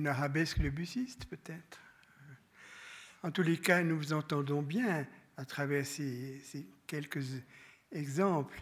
Une 0.01 0.09
arabesque 0.09 0.61
debussiste 0.61 1.27
peut-être. 1.27 1.79
En 3.23 3.31
tous 3.31 3.43
les 3.43 3.59
cas, 3.59 3.83
nous 3.83 4.15
entendons 4.15 4.63
bien 4.63 5.07
à 5.37 5.45
travers 5.45 5.85
ces, 5.85 6.41
quelques 6.87 7.43
exemples, 7.93 8.59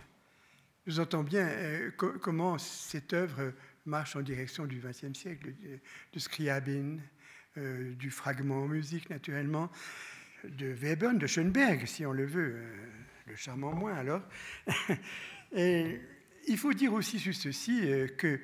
nous 0.86 0.98
entendons 0.98 1.28
bien 1.28 1.46
euh, 1.46 1.90
comment 1.92 2.58
cette 2.58 3.12
œuvre 3.12 3.52
marche 3.86 4.16
en 4.16 4.20
direction 4.22 4.66
du 4.66 4.80
XXe 4.80 5.16
siècle, 5.16 5.54
de, 6.12 6.18
Scriabin, 6.18 6.98
euh, 7.56 7.94
du 7.94 8.10
fragment 8.10 8.64
en 8.64 8.66
musique 8.66 9.08
naturellement, 9.08 9.70
de 10.42 10.72
Webern, 10.72 11.18
de 11.18 11.26
Schoenberg, 11.28 11.86
si 11.86 12.04
on 12.04 12.12
le 12.12 12.26
veut, 12.26 12.54
euh, 12.56 12.74
le 13.28 13.36
charmant 13.36 13.72
moins 13.72 13.94
alors. 13.94 14.22
Et 15.52 16.00
il 16.48 16.58
faut 16.58 16.72
dire 16.72 16.94
aussi 16.94 17.20
sur 17.20 17.34
ceci 17.34 17.82
que 18.16 18.40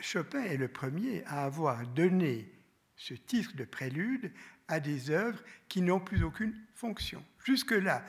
Chopin 0.00 0.42
est 0.42 0.56
le 0.56 0.68
premier 0.68 1.22
à 1.26 1.44
avoir 1.44 1.86
donné 1.86 2.50
ce 2.96 3.14
titre 3.14 3.56
de 3.56 3.64
prélude 3.64 4.32
à 4.68 4.80
des 4.80 5.10
œuvres 5.10 5.42
qui 5.68 5.80
n'ont 5.80 6.00
plus 6.00 6.22
aucune 6.22 6.54
fonction. 6.74 7.24
Jusque-là, 7.44 8.04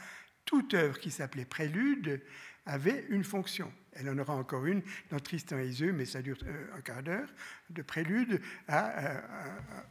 toute 0.45 0.73
œuvre 0.73 0.99
qui 0.99 1.11
s'appelait 1.11 1.45
prélude 1.45 2.21
avait 2.65 3.05
une 3.09 3.23
fonction. 3.23 3.71
Elle 3.93 4.09
en 4.09 4.17
aura 4.17 4.35
encore 4.35 4.65
une 4.65 4.81
dans 5.09 5.19
Tristan 5.19 5.59
et 5.59 5.67
Iseult, 5.67 5.93
mais 5.93 6.05
ça 6.05 6.21
dure 6.21 6.37
euh, 6.43 6.77
un 6.77 6.81
quart 6.81 7.03
d'heure, 7.03 7.27
de 7.69 7.81
prélude 7.81 8.41
à, 8.67 9.21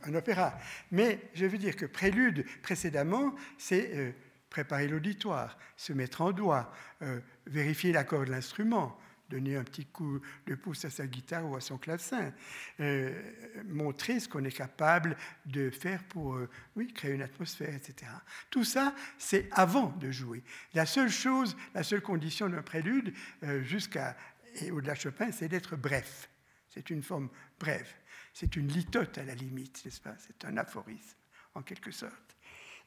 un 0.04 0.14
opéra. 0.14 0.58
Mais 0.90 1.30
je 1.34 1.46
veux 1.46 1.58
dire 1.58 1.76
que 1.76 1.86
prélude, 1.86 2.46
précédemment, 2.62 3.34
c'est 3.58 3.90
euh, 3.94 4.12
préparer 4.48 4.88
l'auditoire, 4.88 5.58
se 5.76 5.92
mettre 5.92 6.22
en 6.22 6.32
doigt, 6.32 6.72
euh, 7.02 7.20
vérifier 7.46 7.92
l'accord 7.92 8.24
de 8.24 8.30
l'instrument, 8.30 8.98
donner 9.30 9.56
un 9.56 9.64
petit 9.64 9.86
coup 9.86 10.20
de 10.46 10.54
pouce 10.54 10.84
à 10.84 10.90
sa 10.90 11.06
guitare 11.06 11.48
ou 11.48 11.56
à 11.56 11.60
son 11.60 11.78
clavecin, 11.78 12.32
euh, 12.80 13.22
montrer 13.64 14.20
ce 14.20 14.28
qu'on 14.28 14.44
est 14.44 14.54
capable 14.54 15.16
de 15.46 15.70
faire 15.70 16.04
pour 16.04 16.34
euh, 16.34 16.48
créer 16.94 17.12
une 17.12 17.22
atmosphère, 17.22 17.74
etc. 17.74 18.10
Tout 18.50 18.64
ça, 18.64 18.94
c'est 19.16 19.48
avant 19.52 19.88
de 20.00 20.10
jouer. 20.10 20.42
La 20.74 20.84
seule 20.84 21.10
chose, 21.10 21.56
la 21.74 21.82
seule 21.82 22.02
condition 22.02 22.48
d'un 22.48 22.62
prélude, 22.62 23.14
euh, 23.44 23.62
jusqu'à 23.62 24.16
et 24.56 24.72
au-delà 24.72 24.94
de 24.94 24.98
Chopin, 24.98 25.30
c'est 25.30 25.48
d'être 25.48 25.76
bref. 25.76 26.28
C'est 26.68 26.90
une 26.90 27.04
forme 27.04 27.30
brève. 27.58 27.88
C'est 28.32 28.56
une 28.56 28.66
litote 28.66 29.16
à 29.18 29.24
la 29.24 29.34
limite, 29.34 29.84
n'est-ce 29.84 30.00
pas? 30.00 30.16
C'est 30.18 30.44
un 30.44 30.56
aphorisme, 30.56 31.16
en 31.54 31.62
quelque 31.62 31.92
sorte. 31.92 32.36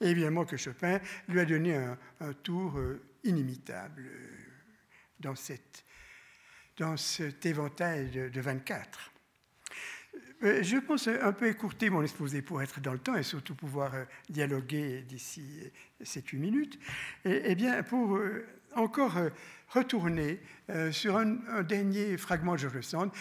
Et 0.02 0.08
évidemment 0.08 0.44
que 0.44 0.58
Chopin 0.58 1.00
lui 1.30 1.40
a 1.40 1.46
donné 1.46 1.76
un 2.20 2.34
tour 2.34 2.78
inimitable 3.24 4.10
dans 5.20 5.36
cette 5.36 5.86
dans 6.78 6.98
cet 6.98 7.46
éventail 7.46 8.10
de, 8.10 8.42
24. 8.42 9.12
Euh, 10.44 10.62
je 10.62 10.78
pense 10.78 11.08
un 11.08 11.32
peu 11.32 11.48
écourter 11.48 11.90
mon 11.90 12.02
exposé 12.02 12.42
pour 12.42 12.62
être 12.62 12.82
dans 12.82 12.94
le 12.94 13.00
temps 13.00 13.16
et 13.16 13.24
surtout 13.24 13.56
pouvoir 13.56 13.96
euh, 13.96 14.04
dialoguer 14.30 15.02
d'ici 15.02 15.72
7-8 16.04 16.38
minutes. 16.38 16.80
Et, 17.26 17.42
eh 17.46 17.56
bien, 17.56 17.82
pour 17.84 18.18
euh, 18.18 18.46
encore 18.76 19.18
retourner 19.70 20.40
sur 20.92 21.18
un, 21.18 21.64
dernier 21.64 22.18
fragment 22.18 22.54
de 22.54 22.60
Georges 22.60 22.82
Sand, 22.82 23.12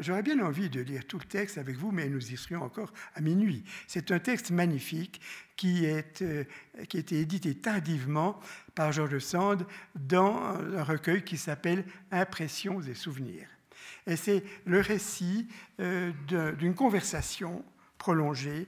j'aurais 0.00 0.22
bien 0.22 0.38
envie 0.40 0.68
de 0.68 0.80
lire 0.80 1.06
tout 1.06 1.18
le 1.18 1.24
texte 1.24 1.56
avec 1.56 1.76
vous, 1.76 1.90
mais 1.90 2.08
nous 2.08 2.32
y 2.32 2.36
serions 2.36 2.62
encore 2.62 2.92
à 3.14 3.20
minuit. 3.20 3.64
C'est 3.86 4.10
un 4.10 4.18
texte 4.18 4.50
magnifique 4.50 5.20
qui, 5.56 5.86
est, 5.86 6.22
qui 6.88 6.96
a 6.96 7.00
été 7.00 7.20
édité 7.20 7.54
tardivement 7.54 8.38
par 8.74 8.92
Georges 8.92 9.20
Sand 9.20 9.66
dans 9.94 10.36
un 10.76 10.84
recueil 10.84 11.22
qui 11.22 11.38
s'appelle 11.38 11.84
Impressions 12.10 12.82
et 12.82 12.94
souvenirs. 12.94 13.48
Et 14.06 14.16
c'est 14.16 14.42
le 14.64 14.80
récit 14.80 15.48
euh, 15.80 16.12
d'une 16.58 16.74
conversation 16.74 17.64
prolongée 17.98 18.66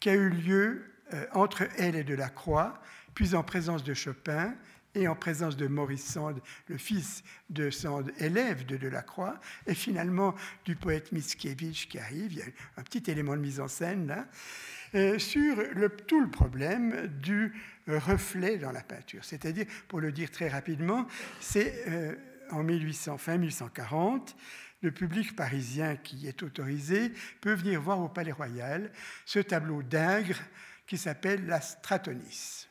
qui 0.00 0.10
a 0.10 0.14
eu 0.14 0.30
lieu 0.30 0.84
euh, 1.12 1.26
entre 1.32 1.68
elle 1.78 1.94
et 1.94 2.04
Delacroix, 2.04 2.80
puis 3.14 3.34
en 3.34 3.42
présence 3.42 3.84
de 3.84 3.94
Chopin 3.94 4.54
et 4.94 5.08
en 5.08 5.14
présence 5.14 5.56
de 5.56 5.66
Maurice 5.66 6.04
Sand, 6.04 6.40
le 6.68 6.76
fils 6.76 7.22
de 7.50 7.70
Sand, 7.70 8.12
élève 8.18 8.66
de 8.66 8.76
Delacroix, 8.76 9.40
et 9.66 9.74
finalement 9.74 10.34
du 10.64 10.76
poète 10.76 11.12
Mickiewicz 11.12 11.86
qui 11.86 11.98
arrive. 11.98 12.32
Il 12.32 12.38
y 12.38 12.42
a 12.42 12.46
un 12.76 12.82
petit 12.82 13.10
élément 13.10 13.36
de 13.36 13.40
mise 13.40 13.60
en 13.60 13.68
scène 13.68 14.06
là. 14.06 14.26
Euh, 14.94 15.18
sur 15.18 15.56
le, 15.74 15.88
tout 15.88 16.20
le 16.20 16.30
problème 16.30 17.06
du 17.06 17.54
reflet 17.86 18.58
dans 18.58 18.72
la 18.72 18.82
peinture. 18.82 19.24
C'est-à-dire, 19.24 19.64
pour 19.88 20.00
le 20.00 20.12
dire 20.12 20.30
très 20.30 20.48
rapidement, 20.48 21.06
c'est 21.40 21.84
euh, 21.88 22.14
en 22.50 22.62
1800, 22.62 23.16
fin 23.16 23.38
1840, 23.38 24.36
le 24.82 24.90
public 24.90 25.34
parisien 25.34 25.96
qui 25.96 26.28
est 26.28 26.42
autorisé 26.42 27.12
peut 27.40 27.54
venir 27.54 27.80
voir 27.80 28.00
au 28.00 28.08
Palais 28.08 28.32
Royal 28.32 28.92
ce 29.24 29.38
tableau 29.38 29.82
d'Ingres 29.82 30.42
qui 30.86 30.98
s'appelle 30.98 31.46
la 31.46 31.62
Stratonis. 31.62 32.68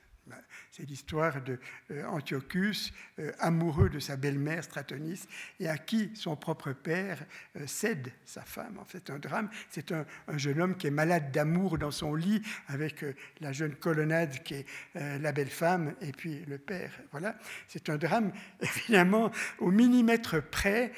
C'est 0.71 0.87
l'histoire 0.87 1.41
d'Antiochus, 1.89 2.93
euh, 3.19 3.27
euh, 3.27 3.31
amoureux 3.39 3.89
de 3.89 3.99
sa 3.99 4.15
belle-mère 4.15 4.63
Stratonis, 4.63 5.27
et 5.59 5.67
à 5.67 5.77
qui 5.77 6.15
son 6.15 6.37
propre 6.37 6.71
père 6.71 7.25
euh, 7.57 7.67
cède 7.67 8.13
sa 8.23 8.43
femme. 8.43 8.77
En 8.79 8.85
fait, 8.85 9.09
un 9.09 9.19
drame. 9.19 9.49
C'est 9.69 9.91
un, 9.91 10.05
jeune 10.37 10.61
homme 10.61 10.77
qui 10.77 10.87
est 10.87 10.91
malade 10.91 11.33
d'amour 11.33 11.77
dans 11.77 11.91
son 11.91 12.15
lit 12.15 12.41
avec 12.69 13.03
la 13.41 13.51
jeune 13.51 13.75
colonnade 13.75 14.43
qui 14.43 14.53
est 14.53 14.65
la 14.95 15.33
belle 15.33 15.49
femme 15.49 15.93
et 15.99 16.13
puis 16.13 16.45
le 16.45 16.57
père. 16.57 16.91
Voilà. 17.11 17.37
C'est 17.67 17.89
un 17.89 17.97
drame, 17.97 18.31
évidemment, 18.61 19.29
au 19.59 19.71
millimètre 19.71 20.41
près 20.41 20.93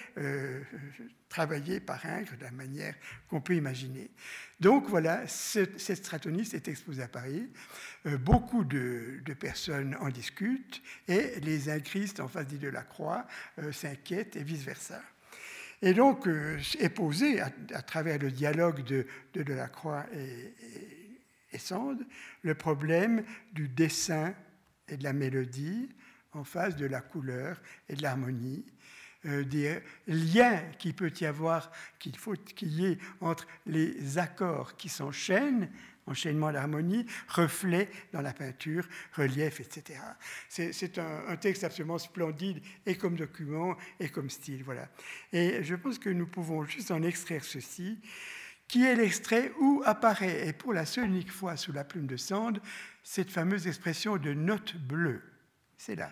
travaillé 1.33 1.79
par 1.79 2.05
Ingres 2.05 2.37
de 2.37 2.43
la 2.43 2.51
manière 2.51 2.93
qu'on 3.27 3.41
peut 3.41 3.55
imaginer. 3.55 4.11
Donc 4.63 4.87
voilà, 4.87 5.27
cette, 5.27 5.77
Stratonis 5.77 6.51
est 6.53 6.69
exposée 6.69 7.03
à 7.03 7.09
Paris. 7.09 7.49
Euh, 8.05 8.17
beaucoup 8.17 8.63
de, 8.63 9.21
personnes 9.37 9.97
en 9.99 10.07
discutent 10.07 10.81
et 11.09 11.37
les 11.41 11.69
ingristes 11.69 12.21
en 12.21 12.29
face 12.29 12.47
de 12.47 12.69
la 12.69 12.83
Croix 12.83 13.27
euh, 13.59 13.73
s'inquiètent 13.73 14.37
et 14.37 14.43
vice-versa. 14.43 15.01
Et 15.81 15.93
donc 15.93 16.27
euh, 16.27 16.57
est 16.79 16.87
posé 16.87 17.41
à, 17.41 17.49
travers 17.81 18.17
le 18.19 18.31
dialogue 18.31 18.85
de, 18.85 19.05
de 19.33 19.43
Delacroix 19.43 20.05
et, 20.13 20.23
et, 20.23 21.21
et 21.51 21.57
Sand 21.57 21.99
le 22.43 22.55
problème 22.55 23.25
du 23.51 23.67
dessin 23.67 24.33
et 24.87 24.95
de 24.95 25.03
la 25.03 25.11
mélodie 25.11 25.89
en 26.31 26.45
face 26.45 26.77
de 26.77 26.85
la 26.85 27.01
couleur 27.01 27.61
et 27.89 27.95
de 27.95 28.01
l'harmonie, 28.01 28.65
euh, 29.25 29.43
des 29.43 29.79
liens 30.07 30.61
qu'il 30.79 30.93
peut 30.93 31.11
y 31.19 31.25
avoir, 31.25 31.71
qu'il 31.99 32.17
faut 32.17 32.33
qu'il 32.33 32.73
y 32.73 32.85
ait 32.85 32.97
entre 33.21 33.47
les 33.65 34.17
accords 34.17 34.75
qui 34.75 34.89
s'enchaînent, 34.89 35.69
enchaînement 36.07 36.51
d'harmonie, 36.51 37.05
reflets 37.29 37.89
dans 38.11 38.21
la 38.21 38.33
peinture, 38.33 38.87
relief, 39.13 39.59
etc. 39.59 39.99
C'est 40.49 40.99
un, 40.99 41.35
texte 41.37 41.63
absolument 41.63 41.97
splendide, 41.97 42.61
et 42.85 42.95
comme 42.95 43.15
document, 43.15 43.77
et 43.99 44.09
comme 44.09 44.29
style. 44.29 44.63
Voilà. 44.63 44.89
Et 45.31 45.63
je 45.63 45.75
pense 45.75 45.99
que 45.99 46.09
nous 46.09 46.27
pouvons 46.27 46.65
juste 46.65 46.91
en 46.91 47.01
extraire 47.01 47.43
ceci, 47.43 47.99
qui 48.67 48.83
est 48.83 48.95
l'extrait 48.95 49.51
où 49.59 49.81
apparaît, 49.85 50.47
et 50.47 50.53
pour 50.53 50.73
la 50.73 50.85
seule 50.85 51.07
unique 51.07 51.31
fois 51.31 51.57
sous 51.57 51.71
la 51.71 51.83
plume 51.83 52.07
de 52.07 52.17
Sand, 52.17 52.59
cette 53.03 53.29
fameuse 53.29 53.67
expression 53.67 54.17
de 54.17 54.33
note 54.33 54.75
bleue. 54.75 55.21
C'est 55.77 55.95
là, 55.95 56.11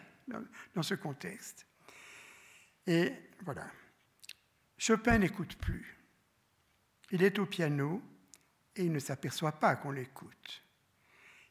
dans 0.76 0.84
ce 0.84 0.96
contexte. 0.96 1.66
Et 2.88 3.14
voilà. 3.44 3.70
Chopin 4.78 5.18
n'écoute 5.20 5.56
plus. 5.58 5.98
Il 7.12 7.24
est 7.24 7.40
au 7.40 7.46
piano 7.46 8.02
et 8.76 8.84
il 8.84 8.92
ne 8.92 9.00
s'aperçoit 9.00 9.60
pas 9.60 9.76
qu'on 9.76 9.92
l'écoute. 9.92 10.64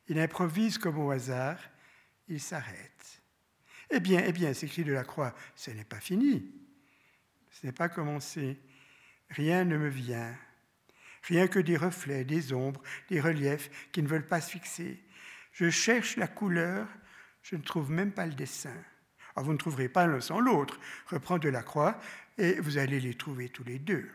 Il 0.08 0.18
improvise 0.18 0.78
comme 0.78 0.98
au 0.98 1.10
hasard, 1.10 1.58
il 2.28 2.40
s'arrête. 2.40 3.22
Eh 3.90 4.00
bien, 4.00 4.22
eh 4.26 4.32
bien, 4.32 4.54
s'écrit 4.54 4.84
Delacroix, 4.84 5.34
ce 5.54 5.70
n'est 5.70 5.84
pas 5.84 6.00
fini. 6.00 6.50
Ce 7.50 7.66
n'est 7.66 7.72
pas 7.72 7.88
commencé. 7.88 8.58
Rien 9.28 9.64
ne 9.64 9.76
me 9.76 9.88
vient. 9.88 10.36
Rien 11.24 11.48
que 11.48 11.58
des 11.58 11.76
reflets, 11.76 12.24
des 12.24 12.52
ombres, 12.52 12.82
des 13.08 13.20
reliefs 13.20 13.70
qui 13.92 14.02
ne 14.02 14.08
veulent 14.08 14.26
pas 14.26 14.40
se 14.40 14.50
fixer. 14.50 15.04
Je 15.52 15.68
cherche 15.70 16.16
la 16.16 16.28
couleur, 16.28 16.88
je 17.42 17.56
ne 17.56 17.62
trouve 17.62 17.90
même 17.90 18.12
pas 18.12 18.26
le 18.26 18.34
dessin. 18.34 18.74
Ah, 19.36 19.42
vous 19.42 19.52
ne 19.52 19.58
trouverez 19.58 19.88
pas 19.88 20.06
l'un 20.06 20.20
sans 20.20 20.40
l'autre. 20.40 20.78
Reprends 21.06 21.38
de 21.38 21.48
la 21.48 21.62
croix 21.62 21.98
et 22.38 22.54
vous 22.60 22.78
allez 22.78 23.00
les 23.00 23.14
trouver 23.14 23.48
tous 23.48 23.64
les 23.64 23.78
deux. 23.78 24.08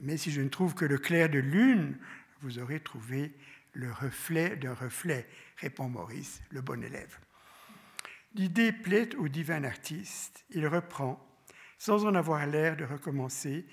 Mais 0.00 0.16
si 0.16 0.30
je 0.30 0.40
ne 0.40 0.48
trouve 0.48 0.74
que 0.74 0.84
le 0.84 0.98
clair 0.98 1.28
de 1.28 1.38
lune, 1.38 1.98
vous 2.40 2.58
aurez 2.58 2.80
trouvé 2.80 3.32
le 3.72 3.90
reflet 3.92 4.56
d'un 4.56 4.74
reflet, 4.74 5.26
répond 5.58 5.88
Maurice, 5.88 6.42
le 6.50 6.60
bon 6.60 6.82
élève. 6.82 7.18
L'idée 8.34 8.72
plaît 8.72 9.14
au 9.16 9.28
divin 9.28 9.64
artiste. 9.64 10.44
Il 10.50 10.66
reprend, 10.66 11.24
sans 11.78 12.04
en 12.06 12.14
avoir 12.14 12.46
l'air 12.46 12.76
de 12.76 12.84
recommencer, 12.84 13.66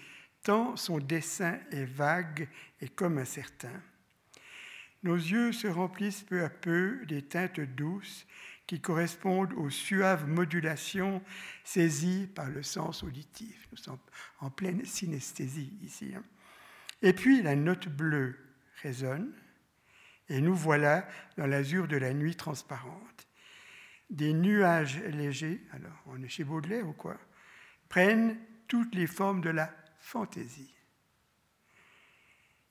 tant 0.43 0.75
son 0.75 0.99
dessin 0.99 1.59
est 1.71 1.85
vague 1.85 2.47
et 2.79 2.89
comme 2.89 3.17
incertain. 3.17 3.81
Nos 5.03 5.15
yeux 5.15 5.51
se 5.51 5.67
remplissent 5.67 6.23
peu 6.23 6.43
à 6.43 6.49
peu 6.49 6.99
des 7.07 7.23
teintes 7.23 7.59
douces 7.59 8.27
qui 8.71 8.79
correspondent 8.79 9.51
aux 9.57 9.69
suaves 9.69 10.29
modulations 10.29 11.21
saisies 11.65 12.25
par 12.33 12.49
le 12.49 12.63
sens 12.63 13.03
auditif. 13.03 13.67
Nous 13.69 13.77
sommes 13.77 13.99
en 14.39 14.49
pleine 14.49 14.85
synesthésie 14.85 15.73
ici. 15.83 16.13
Hein. 16.15 16.23
Et 17.01 17.11
puis 17.11 17.41
la 17.41 17.57
note 17.57 17.89
bleue 17.89 18.39
résonne, 18.81 19.33
et 20.29 20.39
nous 20.39 20.55
voilà 20.55 21.05
dans 21.35 21.47
l'azur 21.47 21.89
de 21.89 21.97
la 21.97 22.13
nuit 22.13 22.37
transparente. 22.37 23.27
Des 24.09 24.31
nuages 24.31 25.01
légers, 25.03 25.61
alors 25.73 26.01
on 26.05 26.23
est 26.23 26.29
chez 26.29 26.45
Baudelaire 26.45 26.87
ou 26.87 26.93
quoi, 26.93 27.17
prennent 27.89 28.37
toutes 28.69 28.95
les 28.95 29.07
formes 29.07 29.41
de 29.41 29.49
la 29.49 29.69
fantaisie. 29.99 30.73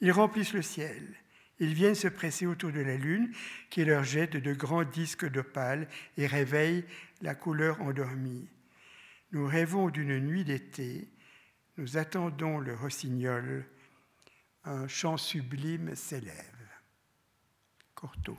Ils 0.01 0.13
remplissent 0.13 0.55
le 0.55 0.63
ciel. 0.63 1.15
Ils 1.61 1.75
viennent 1.75 1.95
se 1.95 2.09
presser 2.09 2.47
autour 2.47 2.73
de 2.73 2.81
la 2.81 2.97
lune 2.97 3.33
qui 3.69 3.85
leur 3.85 4.03
jette 4.03 4.37
de 4.37 4.55
grands 4.55 4.85
disques 4.85 5.31
d'opale 5.31 5.87
et 6.17 6.27
réveille 6.27 6.85
la 7.21 7.35
couleur 7.35 7.81
endormie. 7.83 8.49
Nous 9.33 9.47
rêvons 9.47 9.91
d'une 9.91 10.19
nuit 10.19 10.45
d'été. 10.45 11.09
Nous 11.77 11.99
attendons 11.99 12.59
le 12.59 12.75
rossignol. 12.75 13.67
Un 14.65 14.89
chant 14.89 15.17
sublime 15.17 15.95
s'élève. 15.95 16.35
Cortot. 17.95 18.39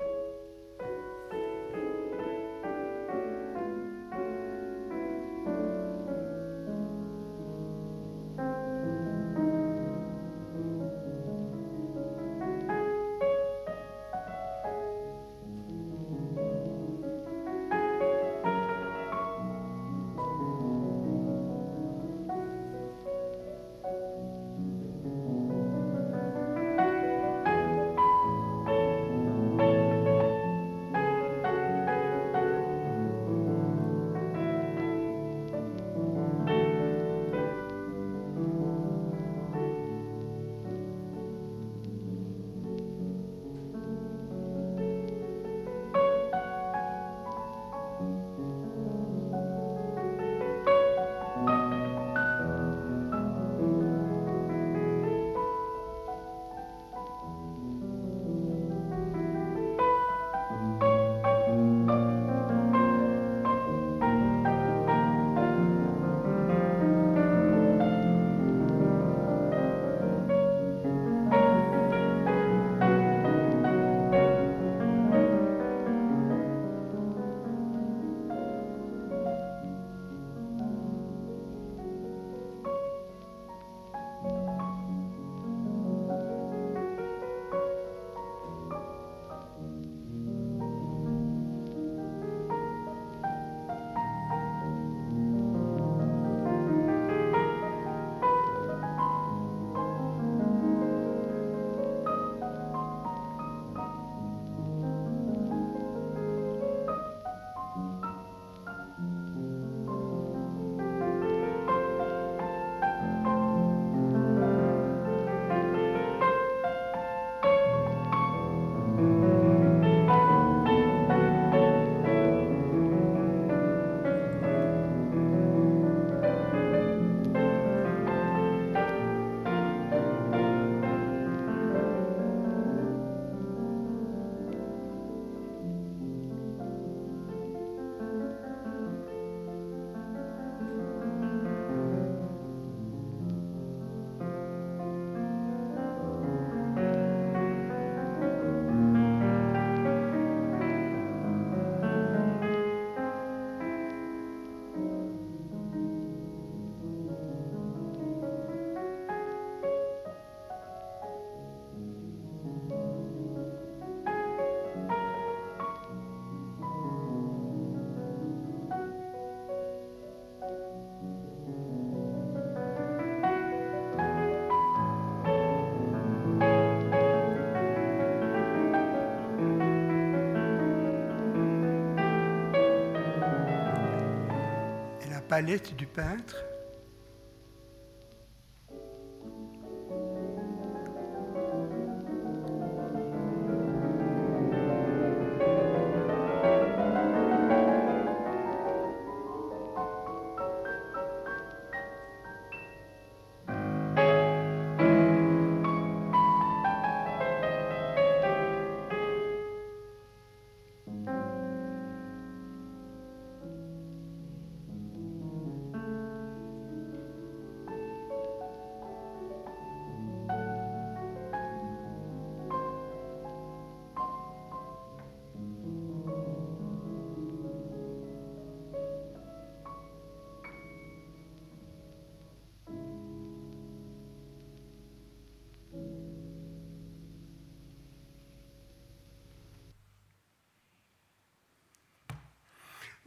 Palette 185.32 185.78
du 185.78 185.88
peintre 185.88 186.36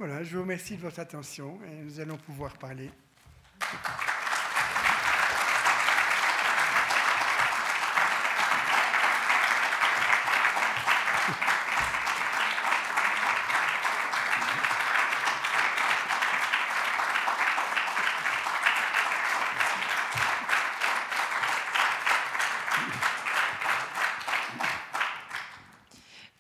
Voilà, 0.06 0.22
je 0.22 0.36
vous 0.36 0.42
remercie 0.42 0.76
de 0.76 0.82
votre 0.82 1.00
attention 1.00 1.58
et 1.66 1.82
nous 1.82 1.98
allons 1.98 2.18
pouvoir 2.18 2.58
parler. 2.58 2.90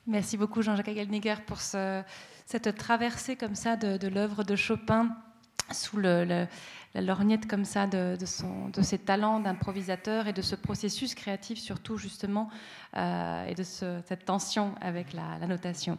Merci 0.06 0.36
beaucoup 0.36 0.60
Jean-Jacques 0.60 0.88
Agalniger 0.88 1.36
pour 1.46 1.62
ce, 1.62 2.02
cette 2.46 2.76
traversée 2.76 3.36
comme 3.36 3.54
ça 3.54 3.76
de, 3.76 4.08
l'œuvre 4.08 4.44
de 4.44 4.56
Chopin 4.56 5.16
sous 5.72 5.98
la 5.98 6.46
lorgnette 6.94 7.48
comme 7.48 7.64
ça 7.64 7.86
de, 7.86 8.16
son, 8.24 8.68
de 8.68 8.82
ses 8.82 8.98
talents 8.98 9.40
d'improvisateur 9.40 10.28
et 10.28 10.32
de 10.32 10.42
ce 10.42 10.54
processus 10.54 11.14
créatif 11.14 11.58
surtout 11.58 11.96
justement 11.96 12.50
euh, 12.96 13.46
et 13.46 13.54
de 13.54 13.62
ce, 13.62 14.00
cette 14.06 14.24
tension 14.24 14.74
avec 14.80 15.12
la, 15.12 15.46
notation. 15.46 15.98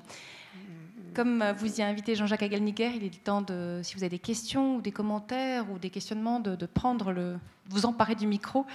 Comme 1.13 1.43
vous 1.57 1.79
y 1.79 1.81
a 1.81 1.87
invité 1.87 2.13
Jean-Jacques 2.15 2.43
Agelniger, 2.43 2.91
il 2.95 3.03
est 3.03 3.23
temps 3.23 3.41
de, 3.41 3.79
si 3.83 3.95
vous 3.95 4.03
avez 4.03 4.09
des 4.09 4.19
questions 4.19 4.75
ou 4.75 4.81
des 4.81 4.91
commentaires 4.91 5.69
ou 5.71 5.79
des 5.79 5.89
questionnements, 5.89 6.41
de, 6.41 6.55
de 6.55 6.65
prendre 6.65 7.13
le, 7.13 7.37
vous 7.69 7.85
emparer 7.85 8.15
du 8.15 8.27
micro 8.27 8.65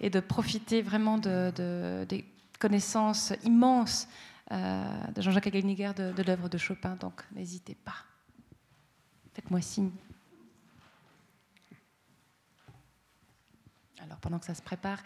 et 0.00 0.10
de 0.10 0.20
profiter 0.20 0.82
vraiment 0.82 1.18
de, 1.18 1.52
de 1.54 2.06
des 2.08 2.24
connaissances 2.58 3.32
immenses 3.44 4.06
de 4.50 5.22
Jean-Jacques 5.22 5.46
Agelniger 5.46 5.92
de, 5.94 6.22
l'œuvre 6.22 6.48
de 6.48 6.58
Chopin. 6.58 6.96
Donc 6.96 7.22
n'hésitez 7.32 7.74
pas. 7.74 7.96
Faites-moi 9.34 9.60
signe. 9.60 9.90
Alors 14.02 14.18
pendant 14.18 14.38
que 14.38 14.46
ça 14.46 14.54
se 14.54 14.62
prépare, 14.62 14.98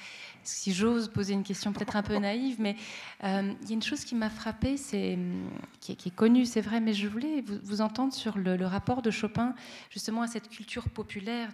si 0.44 0.72
j'ose 0.72 1.08
poser 1.08 1.34
une 1.34 1.42
question 1.42 1.72
peut-être 1.72 1.96
un 1.96 2.02
peu 2.02 2.16
naïve, 2.16 2.60
mais 2.60 2.76
euh, 3.24 3.52
il 3.62 3.68
y 3.68 3.72
a 3.72 3.74
une 3.74 3.82
chose 3.82 4.04
qui 4.04 4.14
m'a 4.14 4.30
frappée, 4.30 4.76
c'est 4.76 5.18
qui, 5.80 5.92
est, 5.92 6.14
connue, 6.14 6.46
c'est 6.46 6.60
vrai, 6.60 6.80
mais 6.80 6.94
je 6.94 7.08
voulais 7.08 7.42
vous, 7.42 7.80
entendre 7.80 8.12
sur 8.12 8.38
le, 8.38 8.64
rapport 8.66 9.02
de 9.02 9.10
Chopin 9.10 9.54
justement 9.90 10.22
à 10.22 10.26
cette 10.28 10.48
culture 10.48 10.88
populaire 10.88 11.50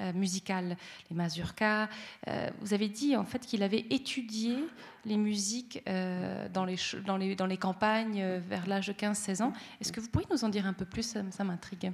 euh, 0.00 0.12
musicale, 0.12 0.76
les 1.08 1.14
mazurkas. 1.14 1.88
Euh, 2.26 2.50
vous 2.60 2.74
avez 2.74 2.88
dit 2.88 3.14
en 3.14 3.24
fait 3.24 3.46
qu'il 3.46 3.62
avait 3.62 3.86
étudié 3.90 4.56
les 5.04 5.16
musiques 5.16 5.82
euh, 5.88 6.48
dans, 6.48 6.64
les, 6.64 7.56
campagnes 7.56 8.40
vers 8.48 8.66
l'âge 8.66 8.88
de 8.88 8.92
15-16 8.92 9.42
ans. 9.42 9.52
Est-ce 9.80 9.92
que 9.92 10.00
vous 10.00 10.08
pourriez 10.08 10.26
nous 10.32 10.44
en 10.44 10.48
dire 10.48 10.66
un 10.66 10.72
peu 10.72 10.84
plus? 10.84 11.16
Ça, 11.30 11.44
m'intrigue. 11.44 11.92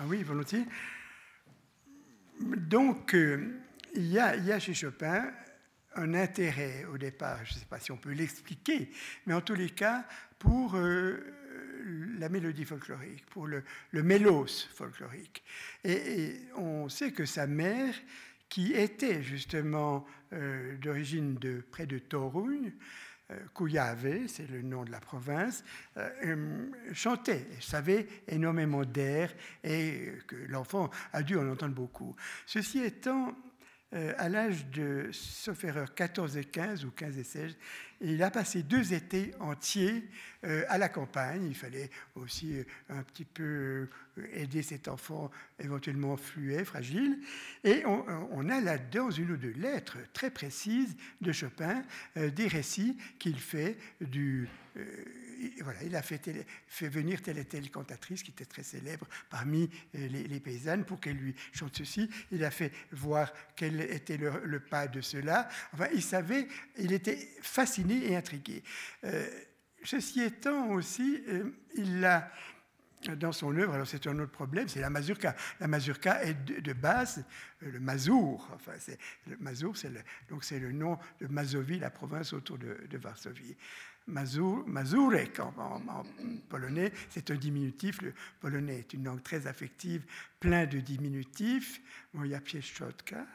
Ah 0.00 0.04
oui, 0.06 0.24
volontiers. 0.24 0.64
Donc, 2.40 3.14
il, 3.14 4.10
y 4.10 4.18
a, 4.18 4.58
chez 4.58 4.74
Chopin 4.74 5.30
un 5.94 6.14
intérêt 6.14 6.86
au 6.92 6.98
départ, 6.98 7.38
je 7.44 7.54
ne 7.54 7.58
sais 7.60 7.66
pas 7.66 7.78
si 7.78 7.92
on 7.92 7.96
peut 7.96 8.12
l'expliquer, 8.12 8.90
mais 9.26 9.34
en 9.34 9.40
tous 9.40 9.54
les 9.54 9.70
cas, 9.70 10.04
pour 10.38 10.76
la 12.18 12.28
mélodie 12.28 12.64
folklorique, 12.64 13.26
pour 13.26 13.46
le, 13.46 13.62
le 13.90 14.02
mélos 14.02 14.68
folklorique. 14.74 15.42
Et, 15.84 16.36
on 16.56 16.88
sait 16.88 17.12
que 17.12 17.24
sa 17.24 17.46
mère, 17.46 17.94
qui 18.48 18.72
était 18.72 19.22
justement 19.22 20.06
euh, 20.32 20.76
d'origine 20.78 21.34
de 21.34 21.62
près 21.70 21.86
de 21.86 21.98
Torugne, 21.98 22.72
euh, 23.30 23.36
Kuyave, 23.54 24.26
c'est 24.26 24.48
le 24.48 24.62
nom 24.62 24.84
de 24.84 24.90
la 24.90 25.00
province, 25.00 25.62
euh, 25.98 26.08
euh, 26.24 26.70
chantait, 26.94 27.46
savait 27.60 28.06
énormément 28.26 28.86
d'air 28.86 29.34
et 29.62 30.12
que 30.26 30.36
l'enfant 30.48 30.88
a 31.12 31.22
dû 31.22 31.36
en 31.36 31.46
entendre 31.50 31.74
beaucoup. 31.74 32.16
Ceci 32.46 32.78
étant, 32.78 33.36
euh, 33.94 34.12
à 34.18 34.28
l'âge 34.28 34.66
de, 34.66 35.08
sauf 35.12 35.64
erreur, 35.64 35.94
14 35.94 36.36
et 36.36 36.44
15 36.44 36.84
ou 36.84 36.90
15 36.90 37.16
et 37.16 37.24
16, 37.24 37.56
il 38.02 38.22
a 38.22 38.30
passé 38.30 38.62
deux 38.62 38.92
étés 38.92 39.32
entiers 39.40 40.04
euh, 40.44 40.62
à 40.68 40.76
la 40.76 40.90
campagne. 40.90 41.46
Il 41.46 41.54
fallait 41.54 41.88
aussi 42.14 42.58
euh, 42.58 42.64
un 42.90 43.02
petit 43.02 43.24
peu 43.24 43.88
aider 44.34 44.60
cet 44.60 44.88
enfant 44.88 45.30
éventuellement 45.58 46.18
fluet, 46.18 46.66
fragile. 46.66 47.18
Et 47.64 47.82
on, 47.86 48.04
on 48.30 48.50
a 48.50 48.60
là-dedans 48.60 49.10
une 49.10 49.30
ou 49.30 49.36
deux 49.38 49.54
lettres 49.56 49.96
très 50.12 50.30
précises 50.30 50.94
de 51.22 51.32
Chopin, 51.32 51.82
des 52.16 52.46
récits 52.46 52.98
qu'il 53.18 53.38
fait 53.38 53.78
du 54.00 54.48
voilà, 55.62 55.82
il 55.82 55.94
a 55.96 56.02
fait, 56.02 56.20
venir 56.82 57.22
telle 57.22 57.38
et 57.38 57.44
telle 57.44 57.70
cantatrice 57.70 58.22
qui 58.22 58.30
était 58.30 58.44
très 58.44 58.62
célèbre 58.62 59.06
parmi 59.30 59.70
les, 59.94 60.08
les 60.08 60.40
paysannes 60.40 60.84
pour 60.84 61.00
qu'elle 61.00 61.16
lui 61.16 61.34
chante 61.52 61.76
ceci. 61.76 62.08
Il 62.30 62.44
a 62.44 62.50
fait 62.50 62.72
voir 62.92 63.32
quel 63.56 63.80
était 63.80 64.16
le, 64.16 64.60
pas 64.60 64.88
de 64.88 65.00
cela. 65.00 65.48
Enfin, 65.72 65.88
il 65.94 66.02
savait, 66.02 66.48
il 66.78 66.92
était 66.92 67.28
fasciné 67.42 68.10
et 68.10 68.16
intrigué. 68.16 68.62
Euh, 69.04 69.28
ceci 69.84 70.20
étant 70.20 70.70
aussi, 70.70 71.22
euh, 71.28 71.50
il 71.76 72.04
a 72.04 72.30
dans 73.16 73.30
son 73.30 73.56
œuvre, 73.56 73.74
alors 73.74 73.86
c'est 73.86 74.08
un 74.08 74.18
autre 74.18 74.32
problème, 74.32 74.66
c'est 74.66 74.80
la 74.80 74.90
mazurka. 74.90 75.36
La 75.60 75.68
mazurka 75.68 76.24
est 76.24 76.34
de, 76.34 76.72
base 76.72 77.24
euh, 77.62 77.70
le 77.70 77.78
mazour. 77.78 78.48
Enfin, 78.54 78.72
c'est, 78.78 78.98
le 79.28 79.36
mazour, 79.36 79.76
c'est 79.76 79.92
donc 80.28 80.42
c'est 80.42 80.58
le 80.58 80.72
nom 80.72 80.98
de 81.20 81.28
Mazovie, 81.28 81.78
la 81.78 81.90
province 81.90 82.32
autour 82.32 82.58
de 82.58 82.98
Varsovie. 82.98 83.56
Mazur, 84.08 84.66
mazurek 84.66 85.38
en 85.40 85.52
polonais, 86.48 86.92
c'est 87.10 87.30
un 87.30 87.34
diminutif. 87.34 88.00
Le 88.00 88.14
polonais 88.40 88.78
est 88.78 88.94
une 88.94 89.04
langue 89.04 89.22
très 89.22 89.46
affective, 89.46 90.04
plein 90.40 90.66
de 90.66 90.78
diminutifs. 90.78 91.80
Bon, 92.14 92.24
il 92.24 92.30
y 92.30 92.34
a 92.34 92.40
pieszczotka. 92.40 93.26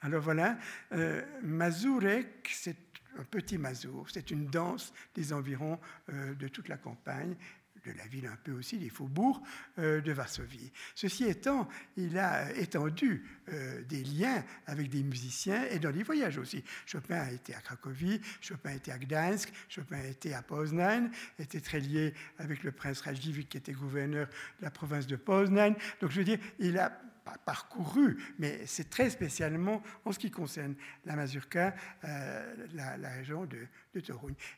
Alors 0.00 0.22
voilà, 0.22 0.58
euh, 0.92 1.22
mazurek, 1.42 2.48
c'est 2.50 2.76
un 3.18 3.24
petit 3.24 3.58
mazour, 3.58 4.08
c'est 4.10 4.30
une 4.30 4.46
danse 4.46 4.92
des 5.14 5.32
environs 5.34 5.78
euh, 6.08 6.34
de 6.34 6.48
toute 6.48 6.68
la 6.68 6.78
campagne 6.78 7.36
de 7.84 7.92
la 7.92 8.06
ville 8.06 8.26
un 8.26 8.36
peu 8.42 8.52
aussi, 8.52 8.78
des 8.78 8.88
faubourgs 8.88 9.42
euh, 9.78 10.00
de 10.00 10.12
Varsovie. 10.12 10.72
Ceci 10.94 11.24
étant, 11.24 11.68
il 11.96 12.18
a 12.18 12.52
étendu 12.56 13.24
euh, 13.52 13.82
des 13.82 14.04
liens 14.04 14.44
avec 14.66 14.88
des 14.88 15.02
musiciens 15.02 15.64
et 15.70 15.78
dans 15.78 15.90
les 15.90 16.02
voyages 16.02 16.38
aussi. 16.38 16.64
Chopin 16.86 17.16
a 17.16 17.30
été 17.30 17.54
à 17.54 17.60
Cracovie, 17.60 18.20
Chopin 18.40 18.70
a 18.70 18.74
été 18.74 18.92
à 18.92 18.98
Gdańsk, 18.98 19.52
Chopin 19.68 19.96
a 19.96 20.06
été 20.06 20.34
à 20.34 20.42
Poznań, 20.42 21.10
était 21.38 21.60
très 21.60 21.80
lié 21.80 22.14
avec 22.38 22.62
le 22.62 22.72
prince 22.72 23.00
Radziwiłł 23.00 23.46
qui 23.48 23.56
était 23.56 23.72
gouverneur 23.72 24.26
de 24.60 24.64
la 24.64 24.70
province 24.70 25.06
de 25.06 25.16
Poznań. 25.16 25.74
Donc 26.00 26.10
je 26.10 26.18
veux 26.18 26.24
dire, 26.24 26.38
il 26.58 26.78
a 26.78 26.92
pas 27.24 27.38
parcouru, 27.44 28.16
mais 28.38 28.66
c'est 28.66 28.90
très 28.90 29.10
spécialement 29.10 29.82
en 30.04 30.12
ce 30.12 30.18
qui 30.18 30.30
concerne 30.30 30.74
la 31.04 31.16
mazurka, 31.16 31.74
euh, 32.04 32.66
la, 32.74 33.08
région 33.10 33.44
de, 33.46 33.66
de. 33.94 34.00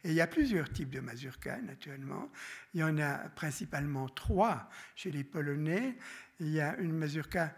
Et 0.04 0.10
il 0.10 0.14
y 0.14 0.20
a 0.20 0.26
plusieurs 0.26 0.70
types 0.70 0.90
de 0.90 1.00
mazurka, 1.00 1.60
naturellement. 1.60 2.30
Il 2.72 2.80
y 2.80 2.84
en 2.84 2.98
a 2.98 3.28
principalement 3.30 4.08
trois 4.08 4.68
chez 4.96 5.10
les 5.10 5.24
Polonais. 5.24 5.96
Il 6.40 6.50
y 6.50 6.60
a 6.60 6.76
une 6.76 6.92
mazurka 6.92 7.54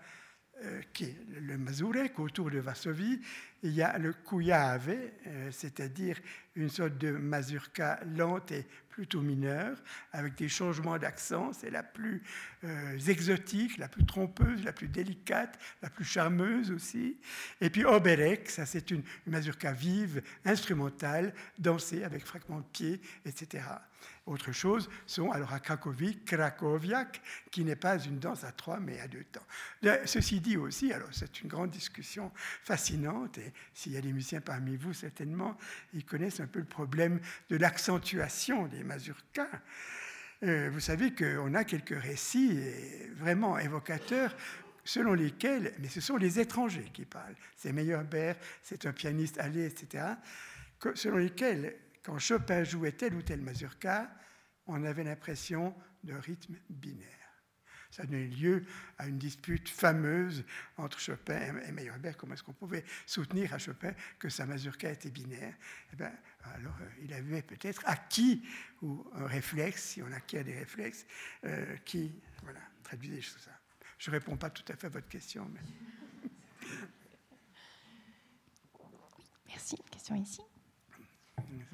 euh, 0.65 0.81
qui 0.95 1.05
est 1.05 1.17
le 1.39 1.59
mazurek 1.59 2.19
autour 2.19 2.51
de 2.51 2.59
Varsovie. 2.59 3.21
Il 3.63 3.73
y 3.73 3.83
a 3.83 3.99
le 3.99 4.15
kujave, 4.15 4.89
euh, 4.89 5.51
c'est-à-dire 5.51 6.19
une 6.55 6.71
sorte 6.71 6.97
de 6.97 7.11
mazurka 7.11 8.01
lente 8.17 8.53
et 8.53 8.65
plutôt 8.89 9.21
mineure, 9.21 9.77
avec 10.13 10.35
des 10.37 10.49
changements 10.49 10.97
d'accent. 10.97 11.53
C'est 11.53 11.69
la 11.69 11.83
plus 11.83 12.23
euh, 12.65 12.99
exotique, 13.07 13.77
la 13.77 13.89
plus 13.89 14.07
trompeuse, 14.07 14.65
la 14.65 14.73
plus 14.73 14.89
délicate, 14.89 15.59
la 15.83 15.91
plus 15.91 16.07
charmeuse 16.07 16.71
aussi. 16.71 17.19
Et 17.61 17.69
puis 17.69 17.85
oberek, 17.85 18.49
ça 18.49 18.65
c'est 18.65 18.91
une 18.91 19.03
mazurka 19.27 19.73
vive, 19.73 20.23
instrumentale, 20.47 21.35
dansée 21.59 22.03
avec 22.03 22.25
fragments 22.25 22.61
de 22.61 22.67
pied, 22.73 23.01
etc. 23.27 23.63
Autre 24.27 24.51
chose 24.51 24.89
sont 25.07 25.31
alors 25.31 25.53
à 25.53 25.61
Cracovie, 25.61 26.19
Krakowiak, 26.25 27.23
qui 27.51 27.65
n'est 27.65 27.77
pas 27.77 27.99
une 27.99 28.19
danse 28.19 28.43
à 28.45 28.53
trois 28.53 28.81
mais 28.81 28.99
à 29.01 29.07
deux 29.07 29.25
temps. 29.25 29.47
Ceci 30.05 30.41
dit 30.41 30.57
aussi, 30.57 30.93
alors 30.93 31.09
c'est 31.13 31.41
une 31.41 31.49
grande 31.49 31.71
discussion 31.71 32.33
fascinante, 32.63 33.39
et 33.39 33.53
s'il 33.73 33.93
y 33.93 33.97
a 33.97 34.01
des 34.01 34.13
musiciens 34.13 34.41
parmi 34.41 34.77
vous, 34.77 34.93
certainement, 34.93 35.57
ils 35.95 36.05
connaissent 36.05 36.41
un 36.41 36.47
peu 36.47 36.59
le 36.59 36.65
problème 36.65 37.21
de 37.49 37.57
l'accentuation 37.57 38.67
des 38.67 38.83
mazurkas. 38.83 39.49
Euh, 40.43 40.69
vous 40.73 40.81
savez 40.81 41.15
qu'on 41.15 41.55
a 41.55 41.65
quelques 41.65 41.99
récits 41.99 42.59
vraiment 43.15 43.59
évocateurs 43.59 44.35
selon 44.85 45.15
lesquels, 45.15 45.73
mais 45.79 45.89
ce 45.89 46.01
sont 46.01 46.17
les 46.17 46.39
étrangers 46.39 46.91
qui 46.93 47.05
parlent, 47.05 47.35
c'est 47.57 47.73
Meyerbeer, 47.73 48.35
c'est 48.63 48.87
un 48.87 48.93
pianiste 48.93 49.39
allé, 49.39 49.67
etc., 49.67 50.05
selon 50.95 51.17
lesquels 51.17 51.75
quand 52.07 52.21
Chopin 52.21 52.63
jouait 52.63 52.93
tel 52.93 53.15
ou 53.15 53.23
tel 53.23 53.43
mazurka, 53.43 54.09
on 54.69 54.85
avait 54.85 55.03
l'impression 55.03 55.75
d'un 56.05 56.21
rythme 56.21 56.55
binaire. 56.71 57.09
Ça 57.91 58.05
donnait 58.05 58.29
lieu 58.29 58.65
à 58.99 59.09
une 59.09 59.19
dispute 59.19 59.69
fameuse 59.69 60.45
entre 60.77 61.01
Chopin 61.01 61.59
et 61.67 61.73
Meyerbeer. 61.73 62.17
Comment 62.17 62.35
est-ce 62.35 62.45
qu'on 62.45 62.53
pouvait 62.53 62.85
soutenir 63.07 63.53
à 63.55 63.59
Chopin 63.59 63.93
que 64.21 64.29
sa 64.29 64.47
mazurka 64.47 64.89
était 64.93 65.11
binaire? 65.11 65.55
Eh 65.93 65.97
bien, 65.97 66.13
Alors, 66.55 66.77
euh, 66.81 66.89
il 67.03 67.13
avait 67.13 67.43
peut-être 67.43 67.83
acquis, 67.87 68.47
ou 68.83 69.05
un 69.15 69.27
réflexe, 69.27 69.83
si 69.83 70.03
on 70.03 70.13
acquiert 70.13 70.45
des 70.45 70.57
réflexes, 70.57 71.07
euh, 71.45 71.77
qui 71.79 72.23
voilà, 72.43 72.61
traduisait 72.85 73.21
tout 73.21 73.41
ça. 73.41 73.51
Je 73.99 74.11
ne 74.11 74.17
réponds 74.17 74.37
pas 74.37 74.51
tout 74.51 74.65
à 74.69 74.77
fait 74.77 74.87
à 74.87 74.91
votre 74.91 75.09
question. 75.09 75.51
Mais... 75.53 75.61
Merci. 79.49 79.77
Question 79.91 80.15
ici? 80.15 80.41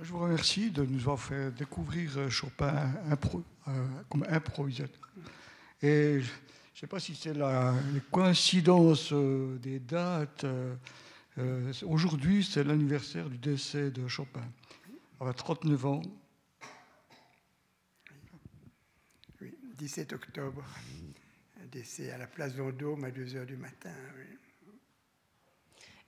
Je 0.00 0.12
vous 0.12 0.18
remercie 0.18 0.70
de 0.70 0.84
nous 0.84 1.00
avoir 1.00 1.20
fait 1.20 1.50
découvrir 1.52 2.30
Chopin 2.30 2.92
impro, 3.10 3.42
euh, 3.68 3.86
comme 4.08 4.24
improvisateur. 4.28 5.10
Et 5.82 6.20
je 6.20 6.26
ne 6.26 6.78
sais 6.78 6.86
pas 6.86 7.00
si 7.00 7.14
c'est 7.14 7.34
la 7.34 7.74
coïncidence 8.10 9.12
euh, 9.12 9.58
des 9.58 9.78
dates. 9.78 10.44
Euh, 10.44 11.72
Aujourd'hui, 11.86 12.44
c'est 12.44 12.64
l'anniversaire 12.64 13.28
du 13.28 13.38
décès 13.38 13.90
de 13.90 14.06
Chopin. 14.08 14.46
Avait 15.20 15.32
39 15.32 15.86
ans. 15.86 16.02
17 19.78 20.12
octobre. 20.12 20.64
Un 21.60 21.66
décès 21.66 22.10
à 22.10 22.18
la 22.18 22.26
place 22.26 22.54
Vendôme 22.54 23.04
à 23.04 23.10
2 23.10 23.36
heures 23.36 23.46
du 23.46 23.56
matin. 23.56 23.92
oui. 24.16 24.41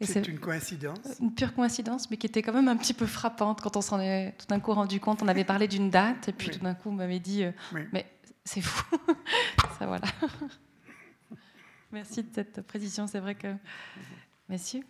Et 0.00 0.06
C'est 0.06 0.14
c'est 0.24 0.28
une 0.28 0.40
coïncidence. 0.40 0.98
une 1.20 1.32
pure 1.34 1.54
coïncidence, 1.54 2.10
mais 2.10 2.16
qui 2.16 2.26
était 2.26 2.42
quand 2.42 2.52
même 2.52 2.68
un 2.68 2.76
petit 2.76 2.94
peu 2.94 3.06
frappante 3.06 3.60
quand 3.60 3.76
on 3.76 3.80
s'en 3.80 4.00
est 4.00 4.34
tout 4.38 4.46
d'un 4.46 4.58
coup 4.60 4.72
rendu 4.74 4.98
compte. 5.00 5.22
On 5.22 5.28
avait 5.28 5.44
parlé 5.44 5.68
d'une 5.68 5.88
date, 5.90 6.28
et 6.28 6.32
puis 6.32 6.48
Oui. 6.48 6.54
tout 6.58 6.64
d'un 6.64 6.74
coup, 6.74 6.88
on 6.90 6.92
m'avait 6.92 7.20
dit 7.20 7.44
euh, 7.44 7.52
Oui. 7.72 7.82
Mais 7.92 8.06
c'est 8.44 8.60
fou. 8.60 8.84
Ça, 9.78 9.86
voilà. 9.86 10.06
Merci 11.92 12.24
de 12.24 12.28
cette 12.34 12.60
précision. 12.62 13.06
C'est 13.06 13.20
vrai 13.20 13.34
que. 13.36 13.54
Messieurs 14.48 14.82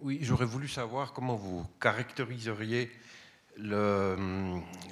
Oui, 0.00 0.18
j'aurais 0.22 0.44
voulu 0.44 0.68
savoir 0.68 1.12
comment 1.12 1.34
vous 1.36 1.64
caractériseriez 1.80 2.90
le, 3.56 4.16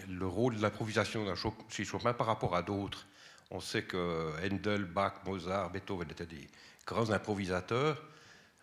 le 0.09 0.26
rôle 0.26 0.56
de 0.56 0.62
l'improvisation 0.62 1.24
chez 1.68 1.84
Chopin 1.84 2.12
par 2.12 2.26
rapport 2.26 2.56
à 2.56 2.62
d'autres. 2.62 3.06
On 3.51 3.60
sait 3.60 3.85
que 3.85 4.32
Handel, 4.44 4.85
Bach, 4.85 5.24
Mozart, 5.24 5.70
Beethoven 5.70 6.10
étaient 6.10 6.27
des 6.27 6.48
grands 6.85 7.10
improvisateurs. 7.10 8.02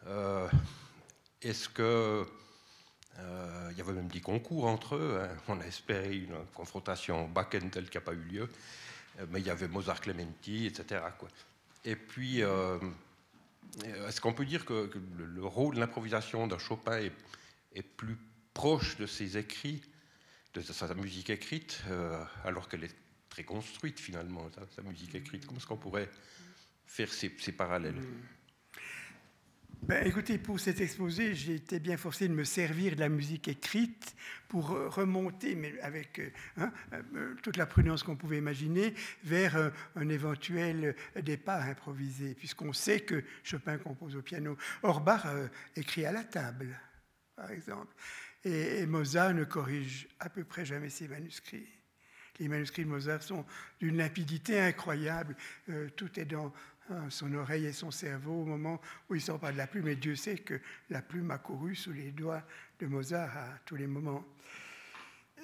Euh, 0.07 0.47
Est-ce 1.41 1.69
que 1.69 2.26
euh, 3.19 3.69
il 3.72 3.77
y 3.77 3.81
avait 3.81 3.93
même 3.93 4.07
des 4.07 4.22
concours 4.22 4.65
entre 4.65 4.95
eux 4.95 5.22
hein. 5.22 5.30
On 5.47 5.60
a 5.61 5.65
espéré 5.65 6.18
une 6.18 6.35
confrontation 6.53 7.27
Bach-Handel 7.27 7.89
qui 7.89 7.97
n'a 7.97 8.01
pas 8.01 8.14
eu 8.14 8.23
lieu, 8.23 8.49
Euh, 9.19 9.27
mais 9.30 9.41
il 9.41 9.45
y 9.45 9.51
avait 9.51 9.68
Mozart-Clementi, 9.68 10.65
etc. 10.65 11.01
Et 11.85 11.95
puis, 11.95 12.39
est-ce 12.41 14.19
qu'on 14.19 14.34
peut 14.34 14.45
dire 14.45 14.65
que, 14.65 14.89
le, 15.18 15.26
le 15.26 15.45
rôle 15.45 15.76
de 15.76 15.80
l'improvisation 15.80 16.47
d'un 16.47 16.57
Chopin 16.57 16.97
est, 17.76 17.84
plus 17.84 18.18
proche 18.55 18.97
de 18.97 19.05
ses 19.05 19.38
écrits, 19.38 19.84
de 20.55 20.61
sa, 20.61 20.91
musique 20.95 21.30
écrite, 21.30 21.84
alors 22.43 22.68
qu'elle 22.69 22.85
est 22.85 22.95
très 23.34 23.43
construite 23.43 23.99
finalement, 23.99 24.47
sa, 24.53 24.61
sa 24.76 24.84
musique 24.84 25.15
écrite 25.15 25.47
Comment 25.47 25.57
est-ce 25.57 25.65
qu'on 25.65 25.76
pourrait 25.76 26.10
faire 26.85 27.11
ces, 27.11 27.30
parallèles? 27.51 27.95
Ben, 29.81 30.05
écoutez, 30.05 30.38
pour 30.38 30.60
cet 30.60 30.80
exposé, 30.81 31.34
j'ai 31.34 31.55
été 31.55 31.80
bien 31.80 31.97
forcé 31.97 32.27
de 32.27 32.34
me 32.34 32.43
servir 32.43 32.95
de 32.95 32.99
la 32.99 33.10
musique 33.10 33.47
écrite 33.47 34.15
pour 34.47 34.73
euh, 34.73 34.88
remonter, 34.88 35.55
mais 35.55 35.80
avec 35.81 36.19
euh, 36.19 36.30
hein, 36.57 36.72
euh, 36.93 37.34
toute 37.41 37.57
la 37.57 37.65
prudence 37.65 38.03
qu'on 38.03 38.15
pouvait 38.15 38.38
imaginer, 38.38 38.93
vers 39.23 39.72
un 39.95 40.10
éventuel 40.10 40.95
départ 41.23 41.64
improvisé, 41.64 42.35
puisqu'on 42.35 42.72
sait 42.72 42.99
que 42.99 43.23
Chopin 43.41 43.80
compose 43.80 44.15
au 44.15 44.22
piano. 44.22 44.55
Or, 44.84 45.01
Bach 45.01 45.26
euh, 45.26 45.47
écrit 45.76 46.05
à 46.05 46.11
la 46.11 46.23
table, 46.23 46.80
par 47.35 47.49
exemple. 47.49 47.95
Et 48.43 48.85
Mozart 48.85 49.34
ne 49.34 49.43
corrige 49.43 50.07
à 50.19 50.30
peu 50.30 50.43
près 50.43 50.65
jamais 50.65 50.89
ses 50.89 51.07
manuscrits. 51.07 51.82
Les 52.39 52.47
manuscrits 52.47 52.84
de 52.84 52.89
Mozart 52.89 53.22
sont 53.22 53.45
d'une 53.80 53.97
limpidité 53.97 54.60
incroyable. 54.60 55.35
Euh, 55.69 55.89
tout 55.95 56.19
est 56.19 56.26
dans 56.26 56.51
hein, 56.89 57.10
son 57.10 57.34
oreille 57.34 57.65
et 57.65 57.73
son 57.73 57.91
cerveau 57.91 58.41
au 58.41 58.45
moment 58.45 58.81
où 59.10 59.15
il 59.15 59.22
sort 59.22 59.39
pas 59.39 59.51
de 59.51 59.57
la 59.57 59.68
plume. 59.68 59.88
Et 59.88 59.95
Dieu 59.95 60.15
sait 60.15 60.38
que 60.38 60.60
la 60.89 61.01
plume 61.01 61.31
a 61.31 61.38
couru 61.38 61.76
sous 61.76 61.93
les 61.93 62.11
doigts 62.11 62.43
de 62.80 62.88
Mozart 62.88 63.38
à 63.38 63.47
tous 63.65 63.76
les 63.76 63.88
moments. 63.88 64.26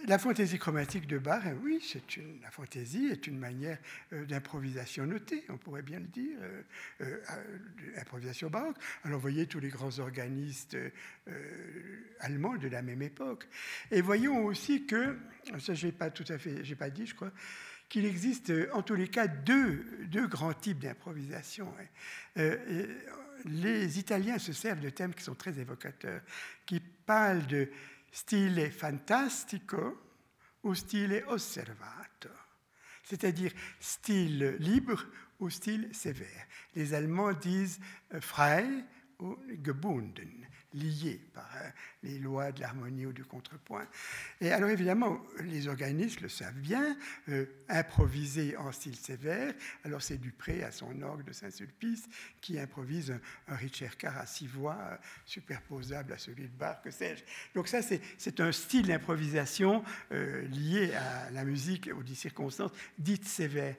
La 0.08 0.18
fantaisie 0.18 0.58
chromatique 0.58 1.08
de 1.08 1.18
Bach, 1.18 1.44
hein, 1.46 1.56
oui, 1.62 1.80
c'est 1.82 2.18
une, 2.18 2.40
la 2.42 2.50
fantaisie 2.52 3.08
est 3.08 3.28
une 3.28 3.38
manière 3.38 3.78
euh, 4.14 4.26
d'improvisation 4.26 5.06
notée, 5.06 5.44
on 5.50 5.58
pourrait 5.58 5.82
bien 5.82 6.00
le 6.00 6.08
dire, 6.08 6.38
euh, 6.42 6.62
euh, 7.02 7.18
improvisation 7.98 8.50
baroque. 8.50 8.78
Alors 9.04 9.20
voyez 9.20 9.46
tous 9.46 9.60
les 9.60 9.70
grands 9.70 10.00
organistes 10.00 10.76
euh, 10.76 11.32
allemands 12.22 12.56
de 12.56 12.68
la 12.70 12.82
même 12.82 13.02
époque. 13.02 13.48
Et 13.92 14.02
voyons 14.02 14.46
aussi 14.46 14.86
que, 14.86 15.18
ça 15.60 15.74
je 15.74 15.88
n'ai 15.88 15.92
pas 15.92 16.10
tout 16.10 16.26
à 16.30 16.38
fait, 16.38 16.64
j'ai 16.64 16.76
pas 16.76 16.90
dit, 16.90 17.06
je 17.06 17.16
crois, 17.16 17.32
qu'il 17.90 18.06
existe 18.06 18.54
en 18.74 18.82
tous 18.82 18.96
les 18.96 19.10
cas 19.10 19.28
deux, 19.28 19.86
deux 20.08 20.28
grands 20.28 20.54
types 20.54 20.80
d'improvisation. 20.80 21.74
hein. 22.38 22.56
Les 23.46 24.00
Italiens 24.00 24.38
se 24.38 24.54
servent 24.54 24.82
de 24.82 24.90
thèmes 24.90 25.14
qui 25.14 25.24
sont 25.24 25.36
très 25.36 25.58
évocateurs, 25.60 26.22
qui 26.66 26.80
parlent 26.80 27.48
de 27.48 27.70
stile 28.12 28.72
fantastico 28.72 29.98
ou 30.64 30.74
stile 30.74 31.24
osservato, 31.28 32.30
c'est-à-dire 33.04 33.54
style 33.80 34.58
libre 34.60 35.06
ou 35.40 35.50
style 35.50 35.94
sévère. 35.94 36.48
Les 36.76 36.94
Allemands 36.94 37.34
disent 37.34 37.80
euh, 38.14 38.22
frei 38.22 38.68
ou 39.20 39.38
gebunden, 39.64 40.48
lié 40.74 41.20
par 41.34 41.50
euh, 41.58 41.70
les 42.04 42.20
lois 42.20 42.52
de 42.52 42.62
l'harmonie 42.62 43.06
ou 43.06 43.14
du 43.14 43.24
contrepoint. 43.24 43.88
Et 44.42 44.52
alors 44.52 44.70
évidemment, 44.70 45.22
les 45.44 45.68
organistes 45.68 46.22
le 46.22 46.30
savent 46.30 46.60
bien, 46.60 46.98
euh, 47.30 47.46
improviser 47.68 48.56
en 48.58 48.72
style 48.72 48.96
sévère, 48.96 49.54
alors 49.84 50.02
c'est 50.02 50.18
Dupré 50.18 50.64
à 50.64 50.72
son 50.72 51.02
orgue 51.02 51.24
de 51.24 51.34
Saint-Sulpice 51.34 52.08
qui 52.42 52.60
improvise 52.60 53.12
un, 53.12 53.20
un 53.54 53.56
Ricercar 53.56 54.18
à 54.18 54.26
six 54.26 54.48
voix 54.48 54.78
euh, 54.80 54.96
superposable 55.26 56.14
à 56.14 56.18
celui 56.18 56.44
de 56.44 56.56
Bach, 56.56 56.82
que 56.84 56.92
sais-je. 56.92 57.24
Donc 57.56 57.68
ça, 57.68 57.82
c'est 57.82 58.40
un 58.40 58.52
style 58.52 58.88
d'improvisation 58.88 59.84
lié 60.12 60.94
à 60.94 61.32
la 61.32 61.44
musique, 61.46 61.90
aux 61.94 62.06
circonstances 62.14 62.72
dites 62.98 63.26
sévères. 63.26 63.76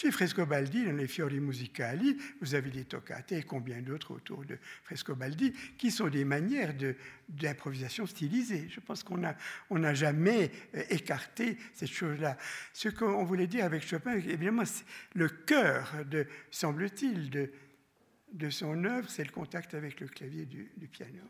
Chez 0.00 0.12
Frescobaldi, 0.12 0.84
dans 0.84 0.92
les 0.92 1.08
Fiori 1.08 1.40
Musicali, 1.40 2.16
vous 2.40 2.54
avez 2.54 2.70
des 2.70 2.84
toccate 2.84 3.32
et 3.32 3.42
combien 3.42 3.82
d'autres 3.82 4.14
autour 4.14 4.44
de 4.44 4.56
Frescobaldi, 4.84 5.52
qui 5.76 5.90
sont 5.90 6.06
des 6.06 6.24
manières 6.24 6.72
de- 6.72 6.94
d'improvisation 7.28 8.06
stylisée. 8.06 8.68
Je 8.70 8.78
pense 8.78 9.02
qu'on 9.02 9.18
n'a 9.18 9.36
on 9.70 9.92
jamais 9.94 10.52
euh, 10.76 10.84
écarté 10.90 11.58
cette 11.74 11.90
chose-là. 11.90 12.38
Ce 12.72 12.88
qu'on 12.90 13.24
voulait 13.24 13.48
dire 13.48 13.64
avec 13.64 13.84
Chopin, 13.84 14.12
évidemment, 14.12 14.62
le 15.16 15.28
cœur, 15.28 15.92
de, 16.08 16.28
semble-t-il, 16.52 17.28
de, 17.28 17.50
de 18.34 18.50
son 18.50 18.84
œuvre, 18.84 19.10
c'est 19.10 19.24
le 19.24 19.32
contact 19.32 19.74
avec 19.74 19.98
le 19.98 20.06
clavier 20.06 20.46
du 20.46 20.86
piano. 20.86 21.24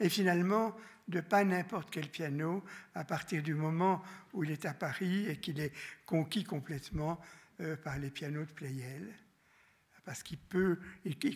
Et 0.00 0.08
finalement, 0.08 0.76
de 1.06 1.20
pas 1.20 1.44
n'importe 1.44 1.90
quel 1.92 2.08
piano, 2.08 2.64
à 2.96 3.04
partir 3.04 3.40
du 3.40 3.54
moment 3.54 4.02
où 4.32 4.42
il 4.42 4.50
est 4.50 4.66
à 4.66 4.74
Paris 4.74 5.28
et 5.28 5.36
qu'il 5.36 5.60
est 5.60 5.72
conquis 6.06 6.42
complètement 6.42 7.20
euh, 7.60 7.76
par 7.76 7.98
les 7.98 8.10
pianos 8.10 8.44
de 8.44 8.52
Pleyel, 8.52 9.14
parce 10.04 10.22
qu'il 10.22 10.38
peut, 10.38 10.78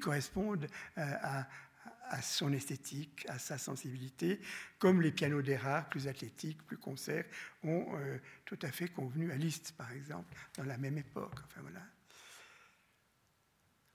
correspondent 0.00 0.66
euh, 0.96 1.16
à, 1.22 2.22
son 2.22 2.52
esthétique, 2.52 3.24
à 3.28 3.38
sa 3.38 3.58
sensibilité, 3.58 4.40
comme 4.78 5.02
les 5.02 5.12
pianos 5.12 5.42
d'Erard, 5.42 5.88
plus 5.88 6.08
athlétiques, 6.08 6.62
plus 6.66 6.78
concerts, 6.78 7.24
ont 7.62 7.86
euh, 7.94 8.18
tout 8.44 8.58
à 8.62 8.70
fait 8.70 8.88
convenu 8.88 9.30
à 9.30 9.36
Liszt, 9.36 9.72
par 9.76 9.92
exemple, 9.92 10.34
dans 10.56 10.64
la 10.64 10.78
même 10.78 10.98
époque. 10.98 11.38
Enfin, 11.46 11.60
voilà. 11.62 11.82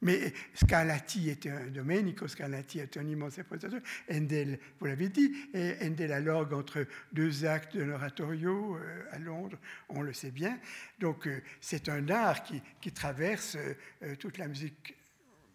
Mais 0.01 0.31
Scarlatti 0.53 1.29
était 1.29 1.49
un 1.49 1.67
Domenico, 1.67 2.27
Scarlatti 2.27 2.79
est 2.79 2.97
un 2.97 3.07
immense 3.07 3.39
improvisateur. 3.39 3.81
Handel, 4.11 4.59
vous 4.79 4.85
l'avez 4.85 5.09
dit, 5.09 5.35
et 5.53 5.75
Handel 5.81 6.11
à 6.11 6.19
l'orgue 6.19 6.53
entre 6.53 6.85
deux 7.11 7.45
actes 7.45 7.75
d'un 7.75 7.89
oratorio 7.89 8.75
euh, 8.77 9.03
à 9.11 9.17
Londres, 9.17 9.57
on 9.89 10.01
le 10.01 10.13
sait 10.13 10.29
bien. 10.29 10.59
Donc 10.99 11.27
euh, 11.27 11.41
c'est 11.61 11.89
un 11.89 12.09
art 12.09 12.43
qui, 12.43 12.91
traverse 12.91 13.57
euh, 14.03 14.15
toute 14.17 14.37
la 14.37 14.47
musique, 14.47 14.95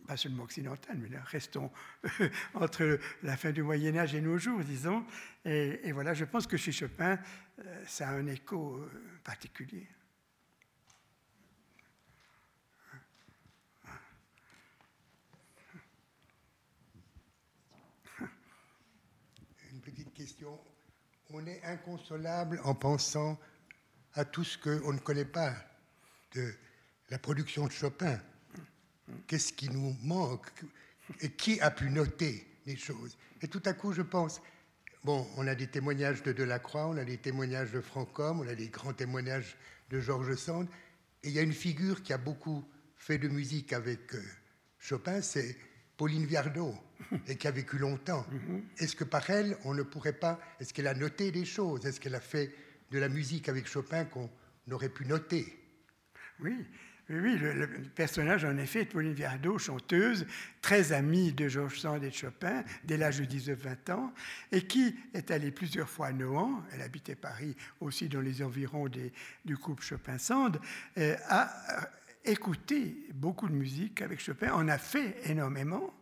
pas 0.08 0.16
seulement 0.16 0.42
occidentale, 0.42 0.98
mais 0.98 1.16
restons 1.26 1.70
entre 2.54 2.98
la 3.22 3.36
fin 3.36 3.52
du 3.52 3.62
Moyen 3.62 3.96
Âge 3.96 4.14
et 4.16 4.20
nos 4.20 4.38
jours, 4.38 4.60
disons. 4.64 5.04
Et, 5.44 5.80
et 5.84 5.92
voilà, 5.92 6.14
je 6.14 6.24
pense 6.24 6.48
que 6.48 6.56
chez 6.56 6.72
Chopin, 6.72 7.18
ça 7.86 8.08
a 8.08 8.12
un 8.12 8.26
écho 8.26 8.84
particulier. 9.22 9.86
Une 19.72 19.80
petite 19.80 20.10
On 21.30 21.46
est 21.46 21.62
inconsolable 21.64 22.60
en 22.64 22.74
pensant 22.74 23.38
à 24.14 24.24
tout 24.24 24.44
ce 24.44 24.58
qu'on 24.58 24.92
ne 24.92 24.98
connaît 24.98 25.24
pas 25.24 25.54
de 26.34 26.52
la 27.10 27.18
production 27.18 27.66
de 27.66 27.72
Chopin. 27.72 28.18
Qu'est-ce 29.26 29.52
qui 29.52 29.68
nous 29.68 29.96
manque 30.02 30.50
Et 31.20 31.30
qui 31.30 31.60
a 31.60 31.70
pu 31.70 31.90
noter 31.90 32.46
les 32.66 32.76
choses? 32.76 33.16
Et 33.40 33.48
tout 33.48 33.62
à 33.64 33.72
coup, 33.72 33.92
je 33.92 34.02
pense, 34.02 34.40
bon, 35.04 35.26
on 35.36 35.46
a 35.46 35.54
des 35.54 35.66
témoignages 35.66 36.22
de 36.22 36.32
Delacroix, 36.32 36.86
on 36.86 36.96
a 36.96 37.04
des 37.04 37.18
témoignages 37.18 37.72
de 37.72 37.80
Franckhomme, 37.80 38.40
on 38.40 38.48
a 38.48 38.54
des 38.54 38.68
grands 38.68 38.92
témoignages 38.92 39.56
de 39.90 40.00
Georges 40.00 40.36
Sand, 40.36 40.68
et 41.22 41.28
il 41.28 41.34
y 41.34 41.38
a 41.38 41.42
une 41.42 41.52
figure 41.52 42.02
qui 42.02 42.12
a 42.12 42.18
beaucoup 42.18 42.64
fait 42.96 43.18
de 43.18 43.28
musique 43.28 43.72
avec 43.72 44.14
euh, 44.14 44.22
Chopin, 44.78 45.20
c'est 45.20 45.56
Pauline 45.96 46.24
Viardot, 46.24 46.74
et 47.28 47.36
qui 47.36 47.46
a 47.48 47.50
vécu 47.50 47.78
longtemps. 47.78 48.26
Est-ce 48.78 48.96
que 48.96 49.04
par 49.04 49.28
elle, 49.30 49.56
on 49.64 49.74
ne 49.74 49.82
pourrait 49.82 50.12
pas, 50.12 50.40
est-ce 50.60 50.72
qu'elle 50.74 50.86
a 50.88 50.94
noté 50.94 51.30
des 51.30 51.44
choses? 51.44 51.84
Est-ce 51.86 52.00
qu'elle 52.00 52.14
a 52.14 52.20
fait 52.20 52.54
de 52.90 52.98
la 52.98 53.08
musique 53.08 53.48
avec 53.48 53.66
Chopin 53.66 54.04
qu'on 54.04 54.30
aurait 54.70 54.88
pu 54.88 55.06
noter? 55.06 55.58
Oui, 56.40 56.56
Oui, 57.10 57.36
le, 57.36 57.52
le 57.52 57.68
personnage, 57.94 58.44
en 58.44 58.56
effet, 58.56 58.82
est 58.82 58.84
Pauline 58.86 59.12
Viardot, 59.12 59.58
chanteuse, 59.58 60.24
très 60.62 60.92
amie 60.92 61.32
de 61.32 61.46
Georges 61.48 61.78
Sand 61.80 62.02
et 62.04 62.08
de 62.10 62.14
Chopin, 62.14 62.64
dès 62.84 62.96
l'âge 62.96 63.18
de 63.20 63.24
19-20 63.24 63.92
ans, 63.92 64.14
et 64.50 64.62
qui 64.66 64.94
est 65.12 65.30
allée 65.30 65.50
plusieurs 65.50 65.88
fois 65.90 66.06
à 66.08 66.12
Nohant, 66.12 66.62
elle 66.72 66.80
habitait 66.80 67.16
Paris 67.16 67.54
aussi 67.80 68.08
dans 68.08 68.20
les 68.20 68.42
environs 68.42 68.88
des- 68.88 69.12
du 69.44 69.56
couple 69.58 69.82
Chopin-Sand, 69.82 70.58
euh, 70.98 71.16
a 71.28 71.82
euh, 71.82 71.84
écouté 72.24 73.06
beaucoup 73.14 73.48
de 73.48 73.54
musique 73.54 74.00
avec 74.00 74.20
Chopin, 74.20 74.52
en 74.52 74.68
a 74.68 74.78
fait 74.78 75.16
énormément, 75.28 75.92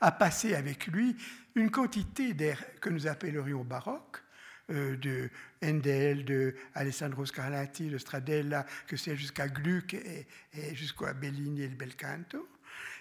a 0.00 0.12
passé 0.12 0.54
avec 0.54 0.86
lui 0.86 1.16
une 1.54 1.70
quantité 1.70 2.34
d'airs 2.34 2.62
que 2.80 2.90
nous 2.90 3.06
appellerions 3.06 3.64
baroques, 3.64 4.22
euh, 4.70 4.96
de 4.96 5.30
Handel, 5.62 6.24
de 6.24 6.54
Alessandro 6.74 7.26
Scarlatti, 7.26 7.88
de 7.88 7.98
Stradella, 7.98 8.64
que 8.86 8.96
c'est 8.96 9.16
jusqu'à 9.16 9.48
Gluck 9.48 9.94
et, 9.94 10.26
et 10.54 10.74
jusqu'à 10.74 11.12
Bellini 11.12 11.62
et 11.62 11.68
le 11.68 11.76
bel 11.76 11.94
canto. 11.96 12.48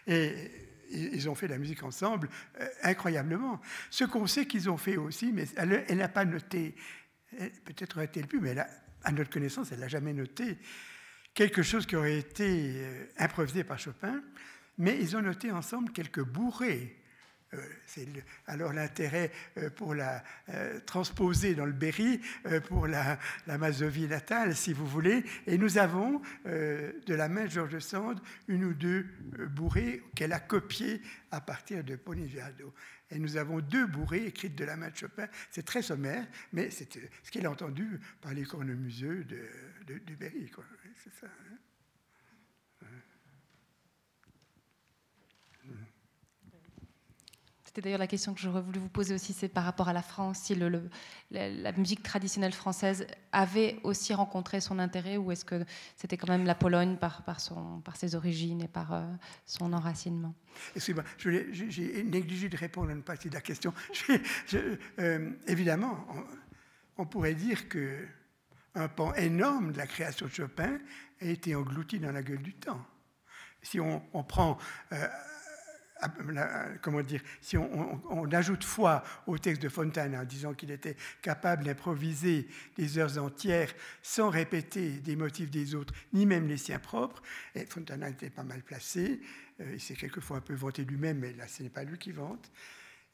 Et 0.06 0.52
ils 0.92 1.30
ont 1.30 1.36
fait 1.36 1.48
de 1.48 1.54
la 1.54 1.58
musique 1.58 1.84
ensemble 1.84 2.30
euh, 2.60 2.68
incroyablement. 2.84 3.62
Ce 3.90 4.04
qu'on 4.04 4.28
sait 4.28 4.46
qu'ils 4.46 4.70
ont 4.70 4.78
fait 4.78 4.98
aussi, 4.98 5.32
mais 5.32 5.46
elle 5.56 5.98
n'a 5.98 6.10
pas 6.10 6.26
noté, 6.26 6.76
peut-être 7.64 7.96
aurait-elle 7.96 8.28
pu, 8.28 8.40
mais 8.40 8.56
à 9.04 9.12
notre 9.12 9.30
connaissance, 9.30 9.72
elle 9.72 9.80
n'a 9.80 9.88
jamais 9.88 10.14
noté 10.14 10.58
quelque 11.34 11.64
chose 11.64 11.86
qui 11.86 11.96
aurait 11.96 12.18
été 12.18 12.74
euh, 12.76 13.06
improvisé 13.18 13.64
par 13.64 13.80
Chopin, 13.80 14.22
mais 14.78 14.98
ils 15.00 15.16
ont 15.16 15.22
noté 15.22 15.52
ensemble 15.52 15.92
quelques 15.92 16.24
bourrées. 16.24 16.98
Euh, 17.54 17.58
c'est 17.86 18.08
alors 18.48 18.74
l'intérêt 18.74 19.32
euh, 19.58 19.70
pour 19.70 19.94
la 19.94 20.24
euh, 20.50 20.80
transposer 20.86 21.56
dans 21.56 21.66
le 21.66 21.72
Berry, 21.72 22.20
pour 22.68 22.88
la, 22.88 23.18
Mazovie 23.48 24.08
natale, 24.08 24.56
si 24.56 24.74
vous 24.74 24.86
voulez. 24.86 25.24
Et 25.48 25.58
nous 25.58 25.78
avons, 25.78 26.22
de 26.46 27.14
la 27.14 27.30
main 27.30 27.46
de 27.46 27.50
Georges 27.50 27.80
Sand, 27.80 28.20
une 28.48 28.66
ou 28.66 28.74
deux 28.74 29.06
bourrées 29.52 30.02
qu'elle 30.16 30.34
a 30.34 30.40
copiées 30.40 31.02
à 31.32 31.42
partir 31.42 31.84
de 31.84 31.96
Poniviado. 31.96 32.74
Et 33.12 33.20
nous 33.20 33.38
avons 33.38 33.60
deux 33.60 33.86
bourrées 33.86 34.26
écrites 34.26 34.56
de 34.56 34.66
la 34.66 34.76
main 34.76 34.90
de 34.90 34.96
Chopin. 34.96 35.28
C'est 35.52 35.66
très 35.66 35.82
sommaire, 35.82 36.26
mais 36.52 36.70
c'est 36.72 36.90
ce 37.24 37.32
qu'il 37.32 37.46
a 37.46 37.52
entendu 37.52 38.00
par 38.22 38.34
les 38.34 38.44
cornemuseux 38.44 39.24
de, 39.24 39.48
de, 39.86 40.00
du 40.00 40.16
Berry. 40.16 40.50
quoi. 40.50 40.64
C'est 41.04 41.14
ça. 41.14 41.28
hein. 41.28 41.58
C'était 47.74 47.86
d'ailleurs 47.86 48.00
la 48.00 48.08
question 48.08 48.36
que 48.36 48.40
j'aurais 48.40 48.62
voulu 48.62 48.78
vous 48.78 48.88
poser 48.88 49.16
aussi, 49.16 49.34
c'est 49.34 49.48
par 49.48 49.64
rapport 49.64 49.90
à 49.90 49.94
la 49.94 50.04
France, 50.04 50.42
si 50.44 50.54
le- 50.54 50.92
la, 51.32 51.72
musique 51.72 52.04
traditionnelle 52.04 52.54
française 52.54 53.08
avait 53.32 53.80
aussi 53.82 54.14
rencontré 54.14 54.62
son 54.62 54.78
intérêt 54.78 55.18
ou 55.18 55.32
est-ce 55.32 55.44
que 55.44 55.66
c'était 55.96 56.16
quand 56.16 56.28
même 56.30 56.46
la 56.46 56.54
Pologne 56.54 56.98
par, 56.98 57.40
son, 57.40 57.82
par 57.82 57.96
ses 57.96 58.14
origines 58.14 58.62
et 58.62 58.68
par 58.68 58.94
euh, 58.94 59.02
son 59.48 59.74
enracinement? 59.74 60.36
Excusez-moi, 60.76 61.04
j'ai 61.18 62.04
négligé 62.04 62.48
de 62.48 62.58
répondre 62.58 62.92
à 62.92 62.94
une 62.94 63.02
partie 63.02 63.30
de 63.30 63.34
la 63.34 63.42
question. 63.42 63.74
Je- 64.48 64.78
euh, 65.00 65.32
évidemment, 65.48 66.06
on, 66.98 67.08
pourrait 67.08 67.34
dire 67.34 67.68
que 67.70 68.06
un 68.76 68.88
pan 68.88 69.16
énorme 69.16 69.72
de 69.72 69.80
la 69.80 69.88
création 69.88 70.28
de 70.28 70.32
Chopin 70.32 70.78
a 71.20 71.26
été 71.26 71.56
englouti 71.56 71.98
dans 71.98 72.12
la 72.12 72.22
gueule 72.22 72.44
du 72.44 72.54
temps. 72.54 72.86
Si 73.64 73.80
on, 73.80 74.02
prend, 74.28 74.60
euh, 74.92 75.08
comment 76.82 77.02
dire, 77.02 77.22
si 77.42 77.58
on, 77.58 78.32
ajoute 78.32 78.64
foi 78.64 79.04
au 79.28 79.38
texte 79.38 79.62
de 79.62 79.70
Fontane 79.70 80.16
en 80.16 80.24
disant 80.24 80.54
qu'il 80.54 80.72
était 80.72 80.96
capable 81.22 81.64
d'improviser 81.64 82.48
des 82.76 82.98
heures 82.98 83.18
entières 83.18 83.74
sans 84.02 84.30
répéter 84.30 84.90
des 85.00 85.16
motifs 85.16 85.52
des 85.52 85.76
autres, 85.76 85.94
ni 86.14 86.26
même 86.26 86.48
les 86.48 86.58
siens 86.58 86.80
propres, 86.80 87.22
et 87.56 87.66
Fontana 87.66 88.10
était 88.10 88.30
pas 88.30 88.44
mal 88.44 88.62
placé, 88.64 89.22
euh, 89.62 89.72
il 89.74 89.80
s'est 89.80 89.96
quelquefois 89.96 90.38
un 90.38 90.42
peu 90.42 90.56
vanté 90.56 90.84
lui-même, 90.84 91.20
mais 91.20 91.34
là 91.34 91.48
ce 91.48 91.64
n'est 91.64 91.70
pas 91.70 91.84
lui 91.84 91.98
qui 91.98 92.12
vante. 92.12 92.52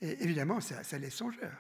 Et 0.02 0.24
évidemment, 0.24 0.62
ça, 0.62 0.98
laisse 0.98 1.16
songeur. 1.16 1.52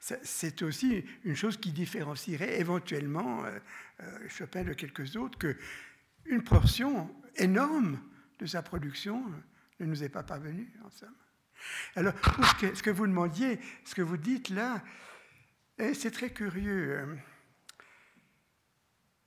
C'est 0.00 0.62
aussi 0.62 1.04
une 1.24 1.36
chose 1.36 1.56
qui 1.56 1.70
différencierait 1.70 2.58
éventuellement 2.58 3.44
euh, 3.44 3.58
euh, 4.00 4.28
Chopin 4.28 4.64
de 4.64 4.72
quelques 4.72 5.14
autres, 5.14 5.38
que 5.38 5.56
une 6.24 6.42
portion 6.42 7.14
énorme 7.36 8.00
de 8.40 8.46
sa 8.46 8.62
production 8.62 9.22
ne 9.80 9.86
nous 9.86 10.02
est 10.02 10.08
pas 10.08 10.22
parvenue, 10.22 10.72
en 10.84 10.90
somme. 10.90 11.14
Alors, 11.94 12.14
pour 12.14 12.44
ce 12.44 12.54
que, 12.54 12.74
ce 12.74 12.82
que 12.82 12.90
vous 12.90 13.06
demandiez, 13.06 13.60
ce 13.84 13.94
que 13.94 14.02
vous 14.02 14.16
dites 14.16 14.50
là, 14.50 14.82
eh, 15.78 15.94
c'est 15.94 16.10
très 16.10 16.30
curieux. 16.30 16.98
euh, 16.98 17.16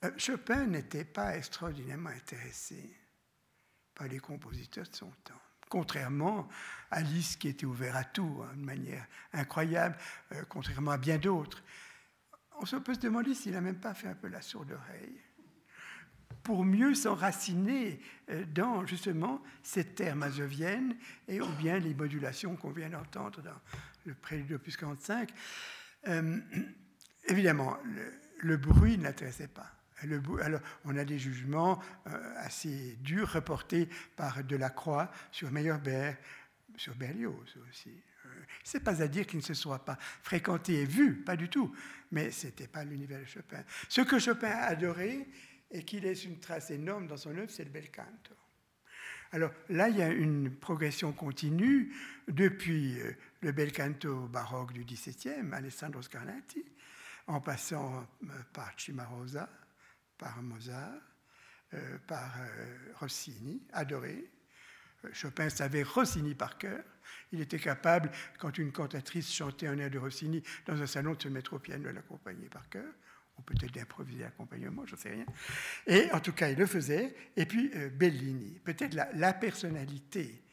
euh, 0.05 0.11
Chopin 0.17 0.65
n'était 0.67 1.05
pas 1.05 1.37
extraordinairement 1.37 2.09
intéressé 2.09 2.95
par 3.93 4.07
les 4.07 4.19
compositeurs 4.19 4.87
de 4.87 4.95
son 4.95 5.11
temps. 5.23 5.41
Contrairement 5.69 6.47
à 6.89 7.01
Liszt 7.01 7.39
qui 7.39 7.49
était 7.49 7.65
ouvert 7.65 7.95
à 7.95 8.03
tout, 8.03 8.43
hein, 8.43 8.55
de 8.55 8.63
manière 8.63 9.05
incroyable, 9.33 9.97
euh, 10.31 10.43
contrairement 10.47 10.91
à 10.91 10.97
bien 10.97 11.17
d'autres. 11.17 11.63
On 12.61 12.65
se 12.65 12.77
peut 12.77 12.95
se 12.95 12.99
demander 12.99 13.35
s'il 13.35 13.51
n'a 13.51 13.61
même 13.61 13.79
pas 13.79 13.93
fait 13.93 14.07
un 14.07 14.15
peu 14.15 14.27
la 14.27 14.41
sourde 14.41 14.71
oreille 14.71 15.21
pour 16.43 16.63
mieux 16.63 16.95
s'enraciner 16.95 17.99
euh, 18.29 18.43
dans 18.53 18.85
justement 18.85 19.41
cette 19.63 19.95
terre 19.95 20.15
mazovienne 20.15 20.95
et 21.27 21.41
ou 21.41 21.49
bien 21.59 21.79
les 21.79 21.93
modulations 21.93 22.55
qu'on 22.55 22.71
vient 22.71 22.89
d'entendre 22.89 23.41
dans 23.41 23.59
le 24.05 24.13
prélude 24.13 24.53
opus 24.53 24.77
45. 24.77 25.29
Euh, 26.07 26.39
évidemment, 27.27 27.77
le, 28.41 28.57
bruit 28.57 28.97
ne 28.97 29.03
l'intéressait 29.03 29.47
pas. 29.47 29.71
Alors, 30.41 30.61
on 30.85 30.95
a 30.97 31.03
des 31.03 31.19
jugements 31.19 31.81
euh, 32.07 32.33
assez 32.37 32.97
durs 33.01 33.29
reportés 33.33 33.89
par 34.15 34.43
Delacroix 34.43 35.11
sur 35.31 35.51
Meyerbeer, 35.51 36.15
sur 36.77 36.95
Berlioz 36.95 37.57
aussi. 37.69 37.91
Euh, 38.25 38.29
C'est 38.63 38.79
pas 38.79 39.01
à 39.01 39.07
dire 39.07 39.27
qu'il 39.27 39.39
ne 39.39 39.43
se 39.43 39.53
soit 39.53 39.83
pas 39.83 39.97
fréquenté 40.23 40.81
et 40.81 40.85
vu, 40.85 41.15
pas 41.15 41.35
du 41.35 41.49
tout, 41.49 41.75
mais 42.11 42.31
ce 42.31 42.47
n'était 42.47 42.67
pas 42.67 42.85
l'univers 42.85 43.19
de 43.19 43.25
Chopin. 43.25 43.61
Ce 43.89 44.01
que 44.01 44.19
Chopin 44.19 44.49
a 44.49 44.67
adoré 44.67 45.27
et 45.71 45.83
qui 45.83 45.99
laisse 45.99 46.25
une 46.25 46.39
trace 46.39 46.71
énorme 46.71 47.07
dans 47.07 47.17
son 47.17 47.35
œuvre, 47.37 47.49
c'est 47.49 47.63
le 47.63 47.69
bel 47.69 47.91
canto. 47.91 48.35
Alors 49.31 49.51
là, 49.69 49.89
il 49.89 49.97
y 49.97 50.01
a 50.01 50.09
une 50.09 50.55
progression 50.55 51.11
continue 51.11 51.93
depuis 52.27 52.99
euh, 52.99 53.11
le 53.41 53.51
bel 53.51 53.71
canto 53.71 54.27
baroque 54.27 54.73
du 54.73 54.83
XVIIe, 54.83 55.53
Alessandro 55.53 56.01
Scarlatti, 56.01 56.65
en 57.27 57.39
passant 57.39 58.07
euh, 58.23 58.27
par 58.53 58.73
Cimarosa, 58.75 59.47
par 60.17 60.41
Mozart, 60.41 61.01
euh, 61.75 61.97
par 62.07 62.33
Rossini, 62.99 63.61
adoré. 63.73 64.31
Chopin 65.13 65.49
savait 65.49 65.83
Rossini 65.83 66.33
par 66.33 66.57
cœur. 66.57 66.83
Il 67.31 67.39
était 67.39 67.59
capable, 67.59 68.11
quand 68.39 68.57
une 68.57 68.71
cantatrice 68.71 69.31
chantait 69.31 69.67
un 69.67 69.77
air 69.77 69.91
de 69.91 69.99
Rossini 69.99 70.41
dans 70.65 70.81
un 70.81 70.87
salon, 70.87 71.13
de 71.13 71.21
se 71.21 71.27
mettre 71.27 71.53
au 71.53 71.59
piano 71.59 71.87
et 71.89 71.93
l'accompagner 71.93 72.49
par 72.49 72.67
cœur, 72.69 72.91
ou 73.39 73.41
peut-être 73.41 73.73
d'improviser 73.73 74.23
l'accompagnement, 74.23 74.85
je 74.85 74.95
ne 74.95 74.99
sais 74.99 75.09
rien. 75.09 75.25
Et 75.87 76.11
en 76.11 76.19
tout 76.19 76.33
cas, 76.33 76.49
il 76.49 76.57
le 76.57 76.65
faisait. 76.65 77.15
Et 77.37 77.45
puis 77.45 77.71
euh, 77.75 77.89
Bellini, 77.89 78.59
peut-être 78.63 78.93
la, 78.93 79.33
personnalité 79.33 80.43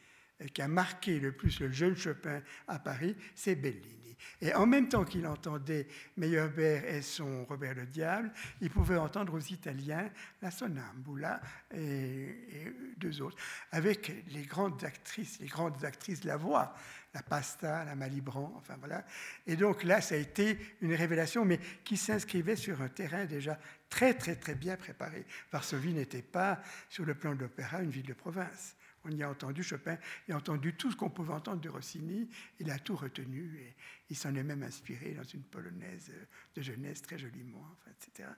euh, 0.41 0.45
qui 0.47 0.61
a 0.61 0.67
marqué 0.67 1.19
le 1.19 1.33
plus 1.33 1.59
le 1.59 1.71
jeune 1.71 1.97
Chopin 1.97 2.41
à 2.67 2.79
Paris, 2.79 3.15
c'est 3.35 3.55
Bellini. 3.55 4.15
Et 4.41 4.53
en 4.53 4.65
même 4.65 4.89
temps 4.89 5.03
qu'il 5.03 5.27
entendait 5.27 5.87
Meyerbeer 6.15 6.83
et 6.87 7.01
son 7.03 7.45
Robert 7.45 7.75
le 7.75 7.85
Diable, 7.85 8.31
il 8.61 8.69
pouvait 8.69 8.97
entendre 8.97 9.33
aux 9.35 9.39
Italiens 9.39 10.09
la 10.41 10.49
Sonambula 10.49 11.39
et, 11.71 11.79
et 11.79 12.73
deux 12.97 13.21
autres, 13.21 13.37
avec 13.71 14.11
les 14.29 14.43
grandes 14.43 14.83
actrices, 14.83 15.39
les 15.39 15.47
grandes 15.47 15.85
actrices 15.85 16.21
de 16.21 16.27
la 16.27 16.37
voix, 16.37 16.73
la 17.17 17.23
Pasta, 17.23 17.83
la 17.83 17.95
Malibran, 17.95 18.53
enfin 18.57 18.75
voilà. 18.77 19.03
Et 19.47 19.55
donc 19.55 19.83
là, 19.83 20.01
ça 20.01 20.13
a 20.13 20.19
été 20.19 20.59
une 20.81 20.93
révélation, 20.93 21.45
mais 21.45 21.59
qui 21.83 21.97
s'inscrivait 21.97 22.55
sur 22.55 22.79
un 22.83 22.89
terrain 22.89 23.25
déjà 23.25 23.59
très, 23.89 24.13
très, 24.13 24.35
très 24.35 24.53
bien 24.53 24.77
préparé. 24.77 25.25
Varsovie 25.51 25.93
n'était 25.93 26.21
pas, 26.21 26.61
sur 26.89 27.05
le 27.05 27.15
plan 27.15 27.33
de 27.33 27.39
l'opéra, 27.39 27.81
une 27.81 27.89
ville 27.89 28.05
de 28.05 28.13
province. 28.13 28.75
On 29.03 29.09
y 29.09 29.23
a 29.23 29.29
entendu 29.29 29.63
Chopin, 29.63 29.97
il 30.27 30.33
a 30.33 30.37
entendu 30.37 30.75
tout 30.75 30.91
ce 30.91 30.95
qu'on 30.95 31.09
pouvait 31.09 31.33
entendre 31.33 31.61
de 31.61 31.69
Rossini, 31.69 32.29
il 32.59 32.69
a 32.69 32.77
tout 32.77 32.95
retenu 32.95 33.57
et 33.57 33.75
il 34.09 34.17
s'en 34.17 34.35
est 34.35 34.43
même 34.43 34.63
inspiré 34.63 35.13
dans 35.13 35.23
une 35.23 35.43
polonaise 35.43 36.11
de 36.55 36.61
jeunesse 36.61 37.01
très 37.01 37.17
joliment, 37.17 37.65
enfin, 37.71 37.91
etc. 37.91 38.29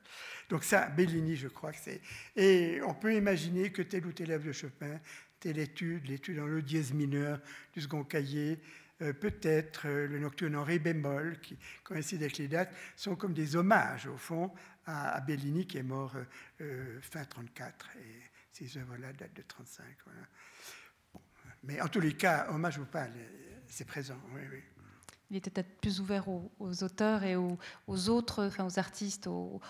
Donc 0.48 0.64
ça, 0.64 0.88
Bellini, 0.90 1.36
je 1.36 1.48
crois 1.48 1.72
que 1.74 1.80
c'est... 1.82 2.02
Et 2.36 2.82
on 2.86 2.94
peut 2.94 3.16
imaginer 3.16 3.72
que 3.72 3.82
tel 3.82 4.06
ou 4.06 4.14
tel 4.14 4.32
œuvre 4.32 4.46
de 4.46 4.52
Chopin, 4.52 5.02
telle 5.40 5.60
étude, 5.60 6.08
l'étude 6.08 6.40
en 6.40 6.46
le 6.46 6.62
dièse 6.62 6.94
mineur 6.94 7.40
du 7.74 7.82
second 7.82 8.04
cahier, 8.04 8.60
euh, 9.02 9.14
peut-être 9.14 9.88
euh, 9.88 10.08
le 10.08 10.20
nocturne 10.20 10.56
en 10.58 10.64
ré 10.64 10.78
bémol, 10.78 11.40
qui 11.40 11.58
coïncide 11.84 12.22
avec 12.22 12.38
les 12.38 12.50
dates, 12.50 12.74
sont 12.98 13.16
comme 13.16 13.34
des 13.34 13.56
hommages, 13.56 14.08
au 14.08 14.18
fond, 14.18 14.52
à, 14.86 15.12
à 15.12 15.22
Bellini, 15.22 15.66
qui 15.66 15.78
est 15.78 15.84
mort 15.84 16.16
euh, 16.60 17.00
fin 17.02 17.24
34, 17.24 17.90
et 17.98 18.22
ces 18.52 18.78
œuvres-là 18.78 19.14
datent 19.14 19.34
de 19.34 19.42
35. 19.42 19.86
Voilà. 20.04 20.20
Bon. 21.14 21.22
Mais 21.64 21.80
en 21.80 21.88
tous 21.88 22.02
les 22.02 22.14
cas, 22.14 22.48
hommage 22.50 22.78
ou 22.78 22.86
pas, 22.86 23.08
c'est 23.68 23.86
présent. 23.86 24.20
Il 25.30 25.38
était 25.38 25.50
peut-être 25.50 25.80
plus 25.80 26.02
ouvert 26.02 26.28
aux, 26.28 26.52
auteurs 26.84 27.24
et 27.24 27.38
aux, 27.38 27.58
autres, 27.88 28.48
enfin 28.48 28.66
aux 28.66 28.80
artistes, 28.80 29.28
aux 29.28 29.62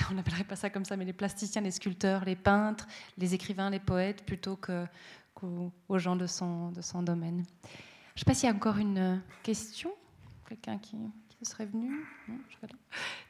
on 0.10 0.14
n'appellerait 0.14 0.44
pas 0.44 0.56
ça 0.56 0.70
comme 0.70 0.84
ça, 0.84 0.96
mais 0.96 1.04
les 1.04 1.12
plasticiens, 1.12 1.62
les 1.62 1.70
sculpteurs, 1.70 2.24
les 2.24 2.36
peintres, 2.36 2.86
les 3.18 3.34
écrivains, 3.34 3.70
les 3.70 3.80
poètes, 3.80 4.24
plutôt 4.24 4.56
qu'aux 4.56 5.98
gens 5.98 6.16
de 6.16 6.26
son, 6.26 6.70
de 6.70 6.82
son 6.82 7.02
domaine. 7.02 7.44
Je 7.64 7.68
ne 7.70 8.18
sais 8.18 8.24
pas 8.24 8.34
s'il 8.34 8.48
y 8.48 8.52
a 8.52 8.54
encore 8.54 8.78
une 8.78 9.22
question, 9.42 9.92
quelqu'un 10.48 10.78
qui, 10.78 10.96
serait 11.44 11.66
venu? 11.66 12.04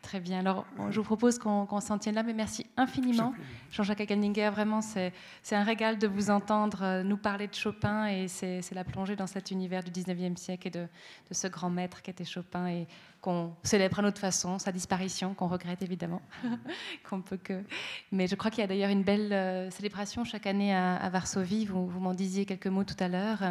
Très 0.03 0.21
bien. 0.21 0.41
Alors, 0.41 0.67
je 0.91 0.99
vous 0.99 1.05
propose 1.05 1.39
qu'on 1.39 1.81
s'en 1.81 1.99
tienne 1.99 2.15
là, 2.15 2.23
mais 2.23 2.33
merci 2.33 2.67
infiniment, 2.77 3.35
Jean-Jacques 3.71 4.01
Agelninger. 4.01 4.51
Vraiment, 4.51 4.81
c'est 4.83 5.13
un 5.51 5.63
régal 5.63 5.99
de 5.99 6.07
vous 6.07 6.31
entendre 6.31 6.83
euh, 6.83 7.03
nous 7.03 7.17
parler 7.17 7.47
de 7.49 7.55
Chopin 7.55 8.07
et 8.07 8.29
c'est 8.29 8.73
la 8.73 8.85
plongée 8.85 9.17
dans 9.17 9.27
cet 9.27 9.51
univers 9.51 9.83
du 9.83 9.91
19e 9.91 10.37
siècle 10.37 10.69
et 10.69 10.71
de, 10.71 10.83
de 10.83 11.35
ce 11.35 11.47
grand 11.47 11.71
maître 11.71 12.03
qu'était 12.03 12.25
Chopin 12.25 12.67
et 12.67 12.87
qu'on 13.21 13.55
célèbre 13.63 14.01
à 14.01 14.03
notre 14.03 14.21
façon, 14.21 14.59
sa 14.59 14.73
disparition, 14.73 15.33
qu'on 15.35 15.47
regrette 15.47 15.83
évidemment, 15.83 16.21
qu'on 17.09 17.23
peut 17.23 17.37
que. 17.37 17.63
Mais 18.11 18.27
je 18.27 18.35
crois 18.35 18.51
qu'il 18.51 18.61
y 18.61 18.65
a 18.65 18.67
d'ailleurs 18.67 18.91
une 18.91 19.05
belle 19.05 19.33
euh, 19.33 19.71
célébration 19.71 20.25
chaque 20.25 20.47
année 20.47 20.75
à, 20.75 21.09
Varsovie. 21.09 21.65
Vous, 21.65 21.87
vous 21.87 22.01
m'en 22.01 22.15
disiez 22.15 22.45
quelques 22.45 22.67
mots 22.67 22.85
tout 22.85 22.97
à 22.99 23.09
l'heure. 23.09 23.43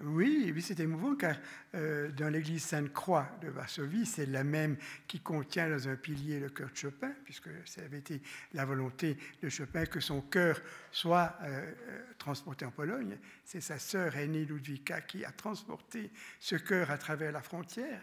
Oui, 0.00 0.52
oui 0.54 0.62
c'est 0.62 0.78
émouvant 0.78 1.16
car 1.16 1.36
euh, 1.74 2.12
dans 2.12 2.28
l'église 2.28 2.62
Sainte-Croix 2.62 3.28
de 3.42 3.48
Varsovie, 3.48 4.06
c'est 4.06 4.26
la 4.26 4.44
même 4.44 4.76
qui 5.08 5.18
contient 5.18 5.68
dans 5.68 5.88
un 5.88 5.96
pilier 5.96 6.38
le 6.38 6.50
cœur 6.50 6.70
de 6.70 6.76
Chopin, 6.76 7.12
puisque 7.24 7.48
ça 7.64 7.82
avait 7.82 7.98
été 7.98 8.22
la 8.54 8.64
volonté 8.64 9.18
de 9.42 9.48
Chopin 9.48 9.86
que 9.86 9.98
son 9.98 10.20
cœur 10.20 10.60
soit 10.92 11.36
euh, 11.42 11.72
euh, 11.88 12.02
transporté 12.16 12.64
en 12.64 12.70
Pologne. 12.70 13.18
C'est 13.44 13.60
sa 13.60 13.80
sœur 13.80 14.16
aînée 14.16 14.44
Ludwika 14.44 15.00
qui 15.00 15.24
a 15.24 15.32
transporté 15.32 16.12
ce 16.38 16.54
cœur 16.54 16.92
à 16.92 16.98
travers 16.98 17.32
la 17.32 17.42
frontière 17.42 18.00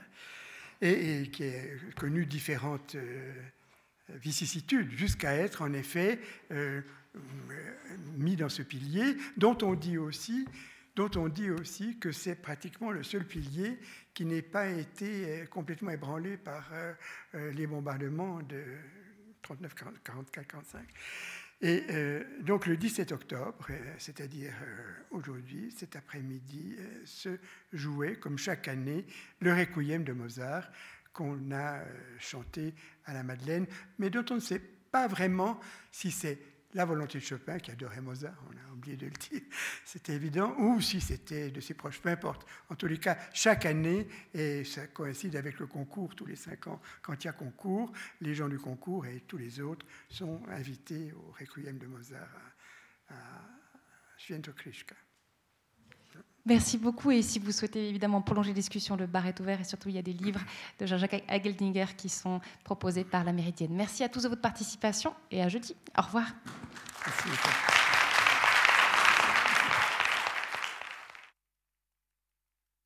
et, 0.82 1.30
qui 1.32 1.46
a 1.46 1.62
connu 1.96 2.26
différentes 2.26 2.98
vicissitudes 4.10 4.92
jusqu'à 4.92 5.34
être 5.34 5.62
en 5.62 5.72
effet 5.72 6.20
mis 8.18 8.36
dans 8.36 8.50
ce 8.50 8.62
pilier, 8.62 9.16
dont 9.38 9.58
on 9.62 9.74
dit 9.74 9.98
aussi 9.98 10.46
dont 10.96 11.12
on 11.18 11.28
dit 11.28 11.50
aussi 11.50 11.98
que 12.00 12.12
c'est 12.12 12.36
pratiquement 12.36 12.92
le 12.92 13.04
seul 13.04 13.26
pilier 13.26 13.78
qui 14.14 14.26
n'ait 14.26 14.42
pas 14.42 14.68
été 14.68 15.42
euh, 15.42 15.46
complètement 15.46 15.92
ébranlé 15.92 16.38
par 16.38 16.70
euh, 16.72 16.94
euh, 17.36 17.52
les 17.52 17.68
bombardements 17.68 18.42
de 18.42 18.64
39, 19.42 19.76
44, 20.04 20.48
45. 20.48 20.88
Et 21.62 21.84
donc 22.42 22.66
le 22.66 22.76
17 22.76 23.14
octobre, 23.14 23.68
c'est-à-dire 23.98 24.54
aujourd'hui, 25.10 25.72
cet 25.72 25.96
après-midi, 25.96 26.76
se 27.06 27.30
jouait, 27.72 28.18
comme 28.18 28.38
chaque 28.38 28.68
année, 28.68 29.06
le 29.40 29.54
requiem 29.54 30.04
de 30.04 30.12
Mozart 30.12 30.70
qu'on 31.14 31.52
a 31.54 31.80
chanté 32.20 32.74
à 33.06 33.14
la 33.14 33.24
Madeleine, 33.24 33.68
mais 34.00 34.10
dont 34.10 34.26
on 34.32 34.36
ne 34.36 34.40
sait 34.42 34.62
pas 34.92 35.08
vraiment 35.08 35.58
si 35.94 36.12
c'est 36.12 36.38
la 36.76 36.86
volonté 36.86 37.20
de 37.20 37.24
Chopin, 37.24 37.58
qui 37.58 37.72
adorait 37.72 38.02
Mozart, 38.02 38.38
on 38.48 38.70
a 38.70 38.74
oublié 38.74 38.98
de 38.98 39.06
le 39.06 39.12
dire, 39.12 39.42
c'était 39.86 40.14
évident, 40.14 40.54
ou 40.60 40.82
si 40.82 41.00
c'était 41.02 41.50
de 41.50 41.62
ses 41.62 41.74
proches, 41.74 42.02
peu 42.02 42.10
importe. 42.10 42.46
En 42.70 42.76
tous 42.76 42.88
les 42.88 42.98
cas, 42.98 43.18
chaque 43.34 43.66
année, 43.66 44.08
et 44.34 44.64
ça 44.66 44.86
coïncide 44.88 45.38
avec 45.38 45.58
le 45.60 45.68
concours 45.68 46.16
tous 46.16 46.26
les 46.26 46.36
cinq 46.36 46.68
ans, 46.68 46.82
quand 47.02 47.24
il 47.24 47.28
y 47.28 47.30
a 47.30 47.34
concours, 47.34 47.92
les 48.22 48.36
gens 48.36 48.50
du 48.50 48.60
concours 48.60 49.06
et 49.06 49.22
tous 49.22 49.38
les 49.38 49.62
autres 49.62 49.86
sont 50.10 50.44
invités 50.50 51.14
au 51.14 51.34
requiem 51.40 51.78
de 51.78 51.88
Mozart 51.88 52.28
à, 53.10 53.14
à 53.14 55.05
Merci 56.46 56.78
beaucoup. 56.78 57.12
Et 57.12 57.22
si 57.24 57.40
vous 57.40 57.52
souhaitez 57.52 57.90
évidemment 57.90 58.22
prolonger 58.22 58.50
la 58.50 58.56
discussion, 58.56 58.96
le 58.96 59.08
bar 59.08 59.26
est 59.26 59.40
ouvert 59.40 59.60
et 59.60 59.64
surtout 59.64 59.90
il 59.90 59.96
y 59.96 60.00
a 60.00 60.04
des 60.04 60.14
livres 60.14 60.42
de 60.80 60.86
Jean-Jacques 60.86 61.24
Hageldinger 61.28 61.88
qui 61.98 62.10
sont 62.10 62.40
proposés 62.64 63.04
par 63.04 63.24
la 63.24 63.34
Méridienne. 63.34 63.74
Merci 63.74 64.04
à 64.04 64.10
tous 64.10 64.24
de 64.24 64.30
votre 64.30 64.42
participation 64.42 65.14
et 65.32 65.42
à 65.42 65.50
jeudi. 65.50 65.76
Au 65.98 66.04
revoir. 66.04 66.28
Merci 67.06 67.75